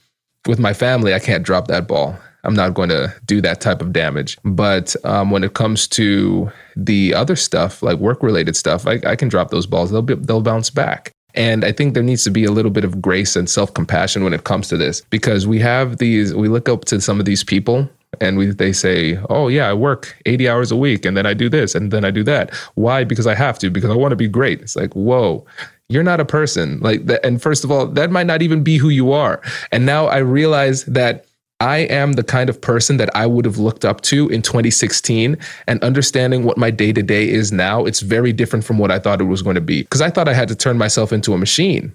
with 0.47 0.59
my 0.59 0.73
family, 0.73 1.15
I 1.15 1.19
can't 1.19 1.45
drop 1.45 1.69
that 1.69 1.87
ball. 1.87 2.17
I'm 2.45 2.55
not 2.55 2.75
going 2.75 2.89
to 2.89 3.15
do 3.27 3.41
that 3.41 3.61
type 3.61 3.81
of 3.81 3.93
damage. 3.93 4.39
But 4.45 4.97
um, 5.05 5.31
when 5.31 5.45
it 5.45 5.55
comes 5.55 5.87
to 5.89 6.51
the 6.77 7.15
other 7.15 7.37
stuff, 7.37 7.83
like 7.83 7.99
work 7.99 8.23
related 8.23 8.57
stuff, 8.57 8.87
I, 8.87 9.01
I, 9.07 9.17
can 9.17 9.29
drop 9.29 9.51
those 9.51 9.67
balls. 9.67 9.91
They'll 9.91 10.03
be, 10.03 10.15
they'll 10.15 10.41
bounce 10.41 10.71
back. 10.71 11.13
And 11.35 11.65
I 11.65 11.73
think 11.73 11.95
there 11.95 12.03
needs 12.03 12.25
to 12.25 12.31
be 12.31 12.45
a 12.45 12.51
little 12.51 12.71
bit 12.71 12.85
of 12.85 13.01
grace 13.01 13.37
and 13.37 13.49
self 13.49 13.73
compassion 13.73 14.25
when 14.25 14.35
it 14.35 14.45
comes 14.45 14.69
to 14.69 14.77
this 14.77 15.03
because 15.09 15.47
we 15.47 15.59
have 15.61 15.99
these, 15.99 16.35
we 16.35 16.49
look 16.49 16.69
up 16.69 16.85
to 16.87 17.01
some 17.01 17.21
of 17.21 17.27
these 17.27 17.43
people 17.45 17.89
and 18.21 18.37
we 18.37 18.47
they 18.47 18.73
say, 18.73 19.19
"Oh 19.31 19.49
yeah, 19.49 19.69
I 19.69 19.75
work 19.75 20.17
80 20.27 20.49
hours 20.49 20.71
a 20.71 20.77
week 20.77 21.05
and 21.05 21.17
then 21.17 21.27
I 21.27 21.35
do 21.35 21.49
this 21.49 21.75
and 21.75 21.91
then 21.91 22.05
I 22.05 22.11
do 22.11 22.23
that." 22.25 22.55
Why? 22.75 23.05
Because 23.05 23.27
I 23.27 23.35
have 23.35 23.59
to 23.61 23.71
because 23.71 23.91
I 23.91 23.95
want 23.95 24.13
to 24.13 24.17
be 24.17 24.29
great. 24.29 24.61
It's 24.61 24.77
like, 24.77 24.93
"Whoa, 24.95 25.47
you're 25.89 26.03
not 26.03 26.21
a 26.21 26.25
person." 26.25 26.79
Like 26.81 27.07
that 27.07 27.25
and 27.25 27.41
first 27.41 27.65
of 27.65 27.71
all, 27.71 27.87
that 27.87 28.11
might 28.11 28.27
not 28.27 28.43
even 28.43 28.63
be 28.63 28.77
who 28.77 28.91
you 28.91 29.13
are. 29.13 29.41
And 29.71 29.87
now 29.87 30.07
I 30.07 30.19
realize 30.19 30.85
that 30.85 31.25
I 31.63 31.79
am 31.79 32.15
the 32.15 32.25
kind 32.25 32.51
of 32.51 32.61
person 32.61 32.97
that 32.97 33.15
I 33.15 33.25
would 33.25 33.45
have 33.45 33.57
looked 33.57 33.85
up 33.85 34.01
to 34.03 34.29
in 34.31 34.43
2016 34.43 35.39
and 35.69 35.85
understanding 35.85 36.43
what 36.43 36.59
my 36.59 36.73
day 36.73 36.93
to 36.93 37.05
day 37.05 37.29
is 37.29 37.53
now, 37.53 37.85
it's 37.85 38.01
very 38.01 38.33
different 38.33 38.65
from 38.65 38.79
what 38.79 38.91
I 38.91 38.99
thought 38.99 39.21
it 39.21 39.25
was 39.25 39.43
going 39.43 39.55
to 39.55 39.61
be. 39.61 39.83
Because 39.83 40.01
I 40.01 40.11
thought 40.11 40.29
I 40.29 40.35
had 40.35 40.49
to 40.49 40.57
turn 40.57 40.77
myself 40.77 41.13
into 41.13 41.33
a 41.35 41.39
machine. 41.39 41.95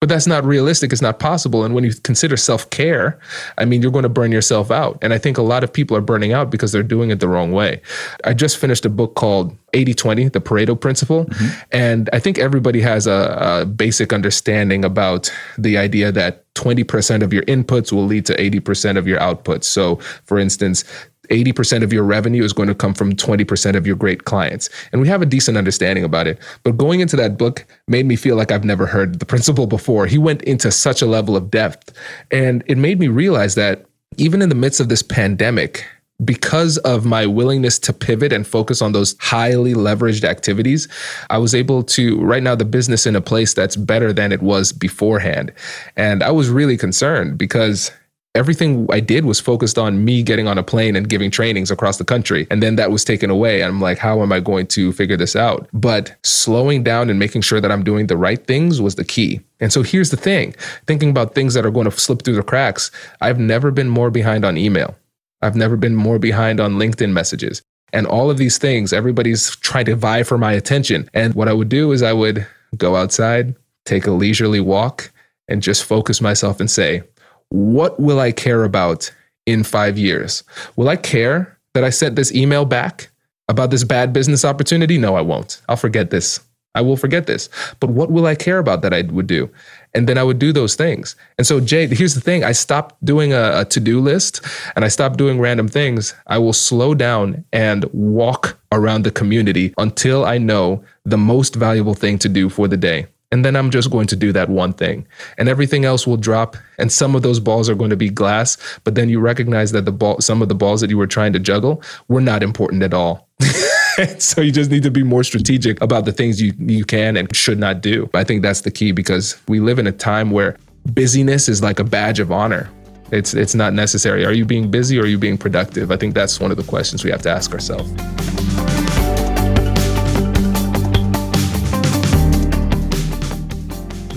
But 0.00 0.10
that's 0.10 0.26
not 0.26 0.44
realistic. 0.44 0.92
It's 0.92 1.00
not 1.00 1.18
possible. 1.18 1.64
And 1.64 1.74
when 1.74 1.82
you 1.82 1.94
consider 1.94 2.36
self 2.36 2.68
care, 2.68 3.18
I 3.56 3.64
mean, 3.64 3.80
you're 3.80 3.90
going 3.90 4.02
to 4.02 4.10
burn 4.10 4.30
yourself 4.32 4.70
out. 4.70 4.98
And 5.00 5.14
I 5.14 5.18
think 5.18 5.38
a 5.38 5.42
lot 5.42 5.64
of 5.64 5.72
people 5.72 5.96
are 5.96 6.02
burning 6.02 6.34
out 6.34 6.50
because 6.50 6.70
they're 6.70 6.82
doing 6.82 7.08
it 7.08 7.18
the 7.18 7.28
wrong 7.28 7.52
way. 7.52 7.80
I 8.22 8.34
just 8.34 8.58
finished 8.58 8.84
a 8.84 8.90
book 8.90 9.14
called 9.14 9.56
80 9.72 9.94
20, 9.94 10.28
the 10.28 10.40
Pareto 10.42 10.78
Principle. 10.78 11.24
Mm-hmm. 11.24 11.60
And 11.72 12.10
I 12.12 12.18
think 12.18 12.38
everybody 12.38 12.82
has 12.82 13.06
a, 13.06 13.62
a 13.62 13.64
basic 13.64 14.12
understanding 14.12 14.84
about 14.84 15.32
the 15.56 15.78
idea 15.78 16.12
that 16.12 16.45
20% 16.56 17.22
of 17.22 17.32
your 17.32 17.42
inputs 17.44 17.92
will 17.92 18.06
lead 18.06 18.26
to 18.26 18.34
80% 18.34 18.96
of 18.96 19.06
your 19.06 19.20
outputs. 19.20 19.64
So, 19.64 19.96
for 20.24 20.38
instance, 20.38 20.84
80% 21.30 21.82
of 21.82 21.92
your 21.92 22.02
revenue 22.02 22.42
is 22.42 22.52
going 22.52 22.68
to 22.68 22.74
come 22.74 22.94
from 22.94 23.12
20% 23.14 23.76
of 23.76 23.86
your 23.86 23.96
great 23.96 24.24
clients. 24.24 24.68
And 24.92 25.00
we 25.00 25.08
have 25.08 25.22
a 25.22 25.26
decent 25.26 25.56
understanding 25.56 26.04
about 26.04 26.26
it. 26.26 26.38
But 26.62 26.76
going 26.76 27.00
into 27.00 27.16
that 27.16 27.36
book 27.36 27.64
made 27.88 28.06
me 28.06 28.16
feel 28.16 28.36
like 28.36 28.50
I've 28.50 28.64
never 28.64 28.86
heard 28.86 29.18
the 29.18 29.26
principle 29.26 29.66
before. 29.66 30.06
He 30.06 30.18
went 30.18 30.42
into 30.42 30.70
such 30.70 31.02
a 31.02 31.06
level 31.06 31.36
of 31.36 31.50
depth. 31.50 31.92
And 32.30 32.62
it 32.66 32.78
made 32.78 32.98
me 32.98 33.08
realize 33.08 33.54
that 33.56 33.86
even 34.16 34.40
in 34.40 34.48
the 34.48 34.54
midst 34.54 34.80
of 34.80 34.88
this 34.88 35.02
pandemic, 35.02 35.84
because 36.24 36.78
of 36.78 37.04
my 37.04 37.26
willingness 37.26 37.78
to 37.80 37.92
pivot 37.92 38.32
and 38.32 38.46
focus 38.46 38.80
on 38.80 38.92
those 38.92 39.14
highly 39.20 39.74
leveraged 39.74 40.24
activities, 40.24 40.88
I 41.30 41.38
was 41.38 41.54
able 41.54 41.82
to 41.84 42.18
right 42.20 42.42
now 42.42 42.54
the 42.54 42.64
business 42.64 43.06
in 43.06 43.16
a 43.16 43.20
place 43.20 43.54
that's 43.54 43.76
better 43.76 44.12
than 44.12 44.32
it 44.32 44.42
was 44.42 44.72
beforehand. 44.72 45.52
And 45.96 46.22
I 46.22 46.30
was 46.30 46.48
really 46.48 46.76
concerned 46.76 47.36
because 47.36 47.90
everything 48.34 48.86
I 48.90 49.00
did 49.00 49.24
was 49.24 49.40
focused 49.40 49.78
on 49.78 50.04
me 50.04 50.22
getting 50.22 50.46
on 50.46 50.58
a 50.58 50.62
plane 50.62 50.94
and 50.94 51.08
giving 51.08 51.30
trainings 51.30 51.70
across 51.70 51.96
the 51.96 52.04
country. 52.04 52.46
And 52.50 52.62
then 52.62 52.76
that 52.76 52.90
was 52.90 53.04
taken 53.04 53.30
away. 53.30 53.64
I'm 53.64 53.80
like, 53.80 53.98
how 53.98 54.22
am 54.22 54.32
I 54.32 54.40
going 54.40 54.66
to 54.68 54.92
figure 54.92 55.16
this 55.16 55.34
out? 55.34 55.68
But 55.72 56.14
slowing 56.22 56.82
down 56.82 57.10
and 57.10 57.18
making 57.18 57.42
sure 57.42 57.60
that 57.60 57.72
I'm 57.72 57.82
doing 57.82 58.06
the 58.06 58.16
right 58.16 58.46
things 58.46 58.80
was 58.80 58.94
the 58.94 59.04
key. 59.04 59.40
And 59.58 59.72
so 59.72 59.82
here's 59.82 60.10
the 60.10 60.16
thing 60.16 60.54
thinking 60.86 61.10
about 61.10 61.34
things 61.34 61.54
that 61.54 61.64
are 61.66 61.70
going 61.70 61.90
to 61.90 61.98
slip 61.98 62.22
through 62.22 62.36
the 62.36 62.42
cracks, 62.42 62.90
I've 63.20 63.38
never 63.38 63.70
been 63.70 63.88
more 63.88 64.10
behind 64.10 64.44
on 64.44 64.58
email. 64.58 64.94
I've 65.42 65.56
never 65.56 65.76
been 65.76 65.94
more 65.94 66.18
behind 66.18 66.60
on 66.60 66.74
LinkedIn 66.74 67.12
messages. 67.12 67.62
And 67.92 68.06
all 68.06 68.30
of 68.30 68.38
these 68.38 68.58
things, 68.58 68.92
everybody's 68.92 69.54
trying 69.56 69.84
to 69.86 69.96
vie 69.96 70.22
for 70.22 70.38
my 70.38 70.52
attention. 70.52 71.08
And 71.14 71.34
what 71.34 71.48
I 71.48 71.52
would 71.52 71.68
do 71.68 71.92
is 71.92 72.02
I 72.02 72.12
would 72.12 72.46
go 72.76 72.96
outside, 72.96 73.54
take 73.84 74.06
a 74.06 74.10
leisurely 74.10 74.60
walk, 74.60 75.12
and 75.48 75.62
just 75.62 75.84
focus 75.84 76.20
myself 76.20 76.60
and 76.60 76.70
say, 76.70 77.02
what 77.50 78.00
will 78.00 78.18
I 78.18 78.32
care 78.32 78.64
about 78.64 79.12
in 79.46 79.62
five 79.62 79.96
years? 79.96 80.42
Will 80.74 80.88
I 80.88 80.96
care 80.96 81.56
that 81.74 81.84
I 81.84 81.90
sent 81.90 82.16
this 82.16 82.34
email 82.34 82.64
back 82.64 83.08
about 83.48 83.70
this 83.70 83.84
bad 83.84 84.12
business 84.12 84.44
opportunity? 84.44 84.98
No, 84.98 85.14
I 85.14 85.20
won't. 85.20 85.62
I'll 85.68 85.76
forget 85.76 86.10
this. 86.10 86.40
I 86.74 86.80
will 86.80 86.96
forget 86.96 87.26
this. 87.26 87.48
But 87.80 87.90
what 87.90 88.10
will 88.10 88.26
I 88.26 88.34
care 88.34 88.58
about 88.58 88.82
that 88.82 88.92
I 88.92 89.02
would 89.02 89.26
do? 89.26 89.48
And 89.96 90.08
then 90.08 90.18
I 90.18 90.22
would 90.22 90.38
do 90.38 90.52
those 90.52 90.74
things. 90.74 91.16
And 91.38 91.46
so, 91.46 91.58
Jay, 91.58 91.86
here's 91.86 92.14
the 92.14 92.20
thing 92.20 92.44
I 92.44 92.52
stopped 92.52 93.02
doing 93.04 93.32
a, 93.32 93.60
a 93.60 93.64
to 93.64 93.80
do 93.80 93.98
list 93.98 94.44
and 94.76 94.84
I 94.84 94.88
stopped 94.88 95.16
doing 95.16 95.40
random 95.40 95.68
things. 95.68 96.14
I 96.26 96.38
will 96.38 96.52
slow 96.52 96.94
down 96.94 97.44
and 97.52 97.84
walk 97.92 98.58
around 98.72 99.04
the 99.04 99.10
community 99.10 99.72
until 99.78 100.24
I 100.24 100.36
know 100.36 100.84
the 101.04 101.16
most 101.16 101.54
valuable 101.54 101.94
thing 101.94 102.18
to 102.18 102.28
do 102.28 102.50
for 102.50 102.68
the 102.68 102.76
day. 102.76 103.06
And 103.32 103.44
then 103.44 103.56
I'm 103.56 103.70
just 103.70 103.90
going 103.90 104.06
to 104.08 104.16
do 104.16 104.32
that 104.32 104.48
one 104.48 104.72
thing. 104.72 105.06
And 105.38 105.48
everything 105.48 105.84
else 105.84 106.06
will 106.06 106.16
drop. 106.16 106.56
And 106.78 106.92
some 106.92 107.16
of 107.16 107.22
those 107.22 107.40
balls 107.40 107.68
are 107.68 107.74
going 107.74 107.90
to 107.90 107.96
be 107.96 108.08
glass. 108.08 108.56
But 108.84 108.94
then 108.94 109.08
you 109.08 109.18
recognize 109.18 109.72
that 109.72 109.84
the 109.84 109.92
ball, 109.92 110.20
some 110.20 110.42
of 110.42 110.48
the 110.48 110.54
balls 110.54 110.80
that 110.80 110.90
you 110.90 110.98
were 110.98 111.08
trying 111.08 111.32
to 111.32 111.38
juggle 111.38 111.82
were 112.08 112.20
not 112.20 112.42
important 112.42 112.82
at 112.82 112.94
all. 112.94 113.28
so 114.18 114.40
you 114.40 114.52
just 114.52 114.70
need 114.70 114.82
to 114.82 114.90
be 114.90 115.02
more 115.02 115.24
strategic 115.24 115.80
about 115.80 116.04
the 116.04 116.12
things 116.12 116.40
you, 116.40 116.52
you 116.58 116.84
can 116.84 117.16
and 117.16 117.34
should 117.34 117.58
not 117.58 117.80
do. 117.80 118.08
I 118.14 118.24
think 118.24 118.42
that's 118.42 118.62
the 118.62 118.70
key 118.70 118.92
because 118.92 119.40
we 119.48 119.60
live 119.60 119.78
in 119.78 119.86
a 119.86 119.92
time 119.92 120.30
where 120.30 120.56
busyness 120.86 121.48
is 121.48 121.62
like 121.62 121.78
a 121.78 121.84
badge 121.84 122.20
of 122.20 122.30
honor. 122.30 122.70
It's 123.12 123.34
it's 123.34 123.54
not 123.54 123.72
necessary. 123.72 124.26
Are 124.26 124.32
you 124.32 124.44
being 124.44 124.70
busy 124.70 124.98
or 124.98 125.04
are 125.04 125.06
you 125.06 125.16
being 125.16 125.38
productive? 125.38 125.92
I 125.92 125.96
think 125.96 126.14
that's 126.14 126.40
one 126.40 126.50
of 126.50 126.56
the 126.56 126.64
questions 126.64 127.04
we 127.04 127.10
have 127.10 127.22
to 127.22 127.30
ask 127.30 127.52
ourselves. 127.52 127.90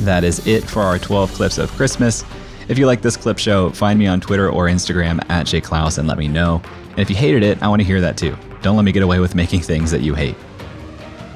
That 0.03 0.23
is 0.23 0.45
it 0.47 0.63
for 0.63 0.81
our 0.81 0.97
12 0.97 1.33
clips 1.33 1.57
of 1.59 1.69
Christmas. 1.71 2.25
If 2.67 2.79
you 2.79 2.87
like 2.87 3.01
this 3.01 3.15
clip 3.15 3.37
show, 3.37 3.69
find 3.69 3.99
me 3.99 4.07
on 4.07 4.19
Twitter 4.19 4.49
or 4.49 4.65
Instagram 4.65 5.23
at 5.29 5.45
Jay 5.45 5.61
Clouse 5.61 5.99
and 5.99 6.07
let 6.07 6.17
me 6.17 6.27
know. 6.27 6.61
And 6.99 7.05
if 7.05 7.09
you 7.09 7.15
hated 7.15 7.43
it, 7.43 7.63
I 7.63 7.69
want 7.69 7.79
to 7.79 7.85
hear 7.85 8.01
that 8.01 8.17
too. 8.17 8.35
Don't 8.61 8.75
let 8.75 8.83
me 8.83 8.91
get 8.91 9.03
away 9.03 9.19
with 9.19 9.33
making 9.33 9.61
things 9.61 9.89
that 9.89 10.01
you 10.01 10.15
hate. 10.15 10.35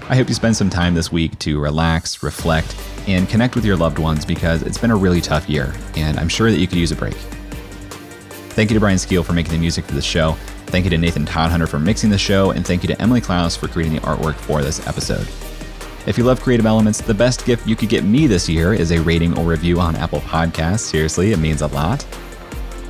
I 0.10 0.16
hope 0.18 0.28
you 0.28 0.36
spend 0.36 0.58
some 0.58 0.70
time 0.70 0.94
this 0.94 1.10
week 1.10 1.40
to 1.40 1.58
relax, 1.58 2.22
reflect, 2.22 2.76
and 3.08 3.30
connect 3.30 3.56
with 3.56 3.64
your 3.64 3.78
loved 3.78 3.98
ones 3.98 4.26
because 4.26 4.62
it's 4.64 4.78
been 4.78 4.92
a 4.92 4.96
really 4.98 5.22
tough 5.22 5.48
year, 5.48 5.74
and 5.96 6.20
I'm 6.20 6.28
sure 6.28 6.52
that 6.52 6.58
you 6.58 6.68
could 6.68 6.80
use 6.80 6.92
a 6.92 6.98
break. 6.98 7.14
Thank 7.14 8.72
you 8.72 8.74
to 8.74 8.82
Brian 8.82 8.98
Skeel 8.98 9.24
for 9.24 9.32
making 9.32 9.54
the 9.54 9.58
music 9.58 9.86
for 9.86 9.94
this 9.94 10.04
show. 10.04 10.34
Thank 10.66 10.84
you 10.84 10.90
to 10.90 10.98
Nathan 10.98 11.26
Todhunter 11.26 11.70
for 11.70 11.80
mixing 11.80 12.10
the 12.10 12.18
show, 12.18 12.52
and 12.52 12.68
thank 12.68 12.84
you 12.84 12.88
to 12.88 13.02
Emily 13.02 13.22
Klaus 13.22 13.56
for 13.56 13.70
creating 13.70 13.94
the 13.94 14.02
artwork 14.02 14.36
for 14.36 14.62
this 14.62 14.86
episode. 14.86 15.30
If 16.06 16.18
you 16.18 16.26
love 16.26 16.42
creative 16.42 16.66
elements, 16.66 17.00
the 17.00 17.14
best 17.14 17.46
gift 17.46 17.66
you 17.66 17.78
could 17.78 17.88
get 17.88 18.04
me 18.04 18.28
this 18.28 18.50
year 18.50 18.74
is 18.74 18.92
a 18.92 19.00
rating 19.00 19.38
or 19.38 19.46
review 19.46 19.80
on 19.80 19.96
Apple 19.96 20.20
Podcasts. 20.20 20.80
Seriously, 20.82 21.32
it 21.32 21.40
means 21.40 21.62
a 21.62 21.68
lot. 21.68 22.06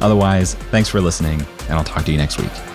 Otherwise, 0.03 0.55
thanks 0.69 0.89
for 0.89 1.01
listening, 1.01 1.41
and 1.61 1.71
I'll 1.71 1.83
talk 1.83 2.03
to 2.05 2.11
you 2.11 2.17
next 2.17 2.37
week. 2.37 2.72